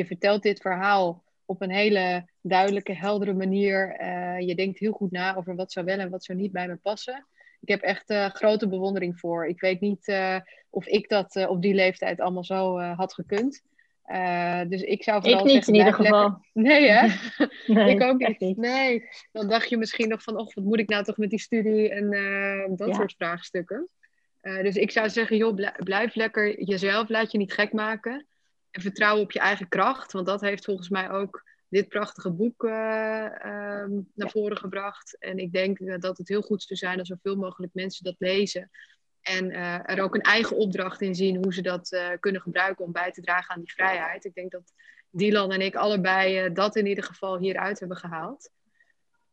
je 0.00 0.06
vertelt 0.06 0.42
dit 0.42 0.60
verhaal 0.60 1.24
op 1.44 1.62
een 1.62 1.70
hele 1.70 2.28
duidelijke, 2.40 2.94
heldere 2.94 3.34
manier. 3.34 4.00
Uh, 4.00 4.46
je 4.46 4.54
denkt 4.54 4.78
heel 4.78 4.92
goed 4.92 5.10
na 5.10 5.36
over 5.36 5.54
wat 5.54 5.72
zou 5.72 5.86
wel 5.86 5.98
en 5.98 6.10
wat 6.10 6.24
zou 6.24 6.38
niet 6.38 6.52
bij 6.52 6.68
me 6.68 6.76
passen. 6.76 7.26
Ik 7.60 7.68
heb 7.68 7.80
echt 7.80 8.10
uh, 8.10 8.28
grote 8.28 8.68
bewondering 8.68 9.18
voor. 9.18 9.46
Ik 9.46 9.60
weet 9.60 9.80
niet 9.80 10.08
uh, 10.08 10.36
of 10.70 10.86
ik 10.86 11.08
dat 11.08 11.46
op 11.48 11.62
die 11.62 11.74
leeftijd 11.74 12.20
allemaal 12.20 12.44
zo 12.44 12.80
had 12.80 13.14
gekund. 13.14 13.62
Dus 14.68 14.82
ik 14.82 15.02
zou 15.02 15.22
vooral 15.22 15.38
ik 15.38 15.44
niet 15.44 15.64
zeggen, 15.64 15.72
in 15.72 15.78
ieder 15.78 15.94
geval. 15.94 16.40
Nee, 16.52 16.88
hè? 16.88 17.08
nee, 17.74 17.94
ik 17.94 18.02
ook 18.02 18.38
niet. 18.38 18.56
Nee, 18.56 19.08
dan 19.32 19.48
dacht 19.48 19.68
je 19.68 19.76
misschien 19.76 20.08
nog 20.08 20.22
van, 20.22 20.38
oh, 20.38 20.54
wat 20.54 20.64
moet 20.64 20.78
ik 20.78 20.88
nou 20.88 21.04
toch 21.04 21.16
met 21.16 21.30
die 21.30 21.40
studie 21.40 21.88
en 21.88 22.76
dat 22.76 22.94
soort 22.94 23.14
vraagstukken. 23.16 23.88
dus 24.40 24.74
ik 24.74 24.90
zou 24.90 25.10
zeggen, 25.10 25.36
joh, 25.36 25.72
blijf 25.76 26.14
lekker 26.14 26.62
jezelf, 26.62 27.08
laat 27.08 27.32
je 27.32 27.38
niet 27.38 27.52
gek 27.52 27.72
maken. 27.72 28.26
En 28.70 28.82
vertrouwen 28.82 29.22
op 29.22 29.32
je 29.32 29.38
eigen 29.38 29.68
kracht. 29.68 30.12
Want 30.12 30.26
dat 30.26 30.40
heeft 30.40 30.64
volgens 30.64 30.88
mij 30.88 31.10
ook 31.10 31.44
dit 31.68 31.88
prachtige 31.88 32.30
boek 32.30 32.64
uh, 32.64 32.70
naar 34.14 34.30
voren 34.30 34.56
gebracht. 34.56 35.16
En 35.18 35.38
ik 35.38 35.52
denk 35.52 36.00
dat 36.00 36.18
het 36.18 36.28
heel 36.28 36.42
goed 36.42 36.62
zou 36.62 36.78
zijn 36.78 36.98
als 36.98 37.08
zoveel 37.08 37.36
mogelijk 37.36 37.74
mensen 37.74 38.04
dat 38.04 38.14
lezen. 38.18 38.70
En 39.22 39.50
uh, 39.50 39.90
er 39.90 40.02
ook 40.02 40.14
een 40.14 40.20
eigen 40.20 40.56
opdracht 40.56 41.00
in 41.00 41.14
zien 41.14 41.36
hoe 41.36 41.54
ze 41.54 41.62
dat 41.62 42.00
kunnen 42.20 42.40
gebruiken 42.40 42.84
om 42.84 42.92
bij 42.92 43.10
te 43.10 43.20
dragen 43.20 43.54
aan 43.54 43.60
die 43.60 43.72
vrijheid. 43.72 44.24
Ik 44.24 44.34
denk 44.34 44.50
dat 44.50 44.72
Dylan 45.10 45.52
en 45.52 45.60
ik 45.60 45.74
allebei 45.74 46.52
dat 46.52 46.76
in 46.76 46.86
ieder 46.86 47.04
geval 47.04 47.38
hieruit 47.38 47.78
hebben 47.78 47.96
gehaald. 47.96 48.50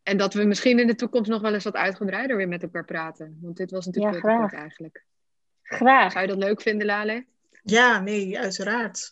En 0.04 0.18
dat 0.18 0.34
we 0.34 0.44
misschien 0.44 0.80
in 0.80 0.88
de 0.88 0.96
toekomst 0.96 1.30
nog 1.30 1.42
wel 1.42 1.54
eens 1.54 1.64
wat 1.64 1.76
uitgebreider 1.76 2.38
weer 2.38 2.48
met 2.48 2.64
elkaar 2.64 2.86
praten. 2.86 3.38
Want 3.42 3.58
dit 3.58 3.72
was 3.72 3.86
natuurlijk 3.86 4.24
ja, 4.24 4.30
heel 4.30 4.40
kort 4.40 4.54
eigenlijk. 4.54 5.06
Graag. 5.64 6.12
Zou 6.12 6.24
je 6.24 6.32
dat 6.32 6.44
leuk 6.44 6.62
vinden, 6.62 6.88
Lale? 6.88 7.26
Ja, 7.64 8.00
nee, 8.00 8.40
uiteraard. 8.40 9.12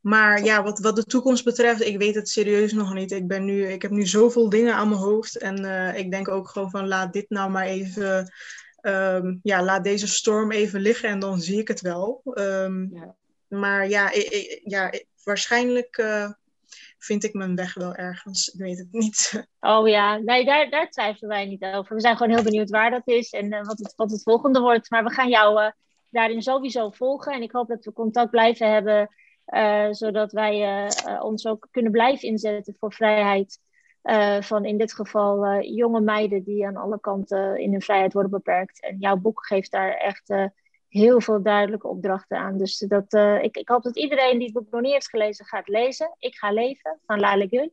Maar 0.00 0.44
ja, 0.44 0.62
wat, 0.62 0.78
wat 0.78 0.96
de 0.96 1.04
toekomst 1.04 1.44
betreft, 1.44 1.84
ik 1.84 1.98
weet 1.98 2.14
het 2.14 2.28
serieus 2.28 2.72
nog 2.72 2.94
niet. 2.94 3.10
Ik, 3.10 3.26
ben 3.26 3.44
nu, 3.44 3.66
ik 3.66 3.82
heb 3.82 3.90
nu 3.90 4.06
zoveel 4.06 4.48
dingen 4.48 4.74
aan 4.74 4.88
mijn 4.88 5.00
hoofd. 5.00 5.36
En 5.36 5.64
uh, 5.64 5.98
ik 5.98 6.10
denk 6.10 6.28
ook 6.28 6.48
gewoon 6.48 6.70
van 6.70 6.88
laat 6.88 7.12
dit 7.12 7.30
nou 7.30 7.50
maar 7.50 7.66
even. 7.66 8.32
Um, 8.82 9.40
ja, 9.42 9.62
laat 9.62 9.84
deze 9.84 10.08
storm 10.08 10.52
even 10.52 10.80
liggen 10.80 11.08
en 11.08 11.18
dan 11.18 11.40
zie 11.40 11.58
ik 11.58 11.68
het 11.68 11.80
wel. 11.80 12.20
Um, 12.34 12.90
ja. 12.92 13.16
Maar 13.48 13.88
ja, 13.88 14.10
ik, 14.10 14.28
ik, 14.28 14.60
ja 14.64 14.92
waarschijnlijk 15.24 15.98
uh, 15.98 16.30
vind 16.98 17.24
ik 17.24 17.32
mijn 17.34 17.56
weg 17.56 17.74
wel 17.74 17.94
ergens. 17.94 18.48
Ik 18.48 18.60
weet 18.60 18.78
het 18.78 18.92
niet. 18.92 19.30
Oh 19.60 19.88
ja, 19.88 20.16
nee, 20.16 20.44
daar, 20.44 20.70
daar 20.70 20.90
twijfelen 20.90 21.28
wij 21.28 21.46
niet 21.46 21.64
over. 21.64 21.94
We 21.94 22.00
zijn 22.00 22.16
gewoon 22.16 22.34
heel 22.34 22.44
benieuwd 22.44 22.70
waar 22.70 22.90
dat 22.90 23.08
is 23.08 23.30
en 23.30 23.52
uh, 23.52 23.64
wat, 23.64 23.78
het, 23.78 23.92
wat 23.96 24.10
het 24.10 24.22
volgende 24.22 24.60
wordt. 24.60 24.90
Maar 24.90 25.04
we 25.04 25.10
gaan 25.10 25.28
jou 25.28 25.72
daarin 26.10 26.42
sowieso 26.42 26.90
volgen. 26.90 27.32
En 27.32 27.42
ik 27.42 27.52
hoop 27.52 27.68
dat 27.68 27.84
we 27.84 27.92
contact 27.92 28.30
blijven 28.30 28.72
hebben. 28.72 29.08
Zodat 29.90 30.32
wij 30.32 30.88
ons 31.20 31.46
ook 31.46 31.68
kunnen 31.70 31.92
blijven 31.92 32.28
inzetten 32.28 32.76
voor 32.78 32.92
vrijheid. 32.92 33.58
Uh, 34.02 34.40
van 34.40 34.64
in 34.64 34.78
dit 34.78 34.92
geval 34.92 35.60
jonge 35.60 36.00
meiden 36.00 36.42
die 36.42 36.66
aan 36.66 36.76
alle 36.76 37.00
kanten 37.00 37.56
in 37.56 37.70
hun 37.72 37.82
vrijheid 37.82 38.12
worden 38.12 38.30
beperkt. 38.30 38.80
En 38.80 38.96
jouw 38.98 39.16
boek 39.16 39.46
geeft 39.46 39.70
daar 39.70 39.94
echt 39.94 40.32
heel 40.88 41.20
veel 41.20 41.42
duidelijke 41.42 41.88
opdrachten 41.88 42.38
aan. 42.38 42.58
Dus 42.58 42.78
dat, 42.78 43.12
ik, 43.42 43.56
ik, 43.56 43.68
hoop 43.68 43.82
dat 43.82 43.96
iedereen 43.96 44.38
die 44.38 44.46
het 44.46 44.54
boek 44.54 44.70
nog 44.70 44.80
niet 44.80 44.92
heeft 44.92 45.08
gelezen 45.08 45.44
gaat 45.44 45.68
lezen. 45.68 46.14
Ik 46.18 46.34
ga 46.34 46.52
leven 46.52 46.98
van 47.06 47.20
Lale 47.20 47.48
Gun. 47.48 47.72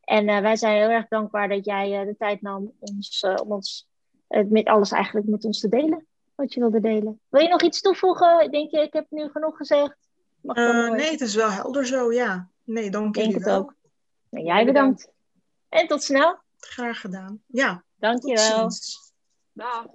En 0.00 0.26
wij 0.26 0.56
zijn 0.56 0.76
heel 0.76 0.88
erg 0.88 1.08
dankbaar 1.08 1.48
dat 1.48 1.64
jij 1.64 2.04
de 2.04 2.16
tijd 2.16 2.42
nam 2.42 2.72
ons, 2.78 3.26
om 3.42 3.52
ons 3.52 3.88
met 4.28 4.66
alles 4.66 4.90
eigenlijk 4.90 5.26
met 5.26 5.44
ons 5.44 5.60
te 5.60 5.68
delen. 5.68 6.06
Wat 6.34 6.54
je 6.54 6.60
wilde 6.60 6.80
delen. 6.80 7.20
Wil 7.28 7.42
je 7.42 7.48
nog 7.48 7.62
iets 7.62 7.80
toevoegen? 7.80 8.50
Denk 8.50 8.70
je, 8.70 8.80
ik 8.80 8.92
heb 8.92 9.06
nu 9.08 9.28
genoeg 9.28 9.56
gezegd? 9.56 9.96
Nee, 10.42 11.10
het 11.10 11.20
is 11.20 11.34
wel 11.34 11.50
helder 11.50 11.86
zo, 11.86 12.12
ja. 12.12 12.48
Nee, 12.64 12.90
dank 12.90 13.16
je 13.16 13.38
wel. 13.38 13.58
ook. 13.58 13.74
En 14.30 14.44
jij 14.44 14.64
bedankt. 14.64 15.10
En 15.70 15.86
tot 15.86 16.02
snel. 16.02 16.38
Graag 16.58 17.00
gedaan. 17.00 17.42
Ja. 17.46 17.84
Dank 17.96 18.26
je 18.26 18.34
wel. 18.34 18.70
Dag. 19.52 19.86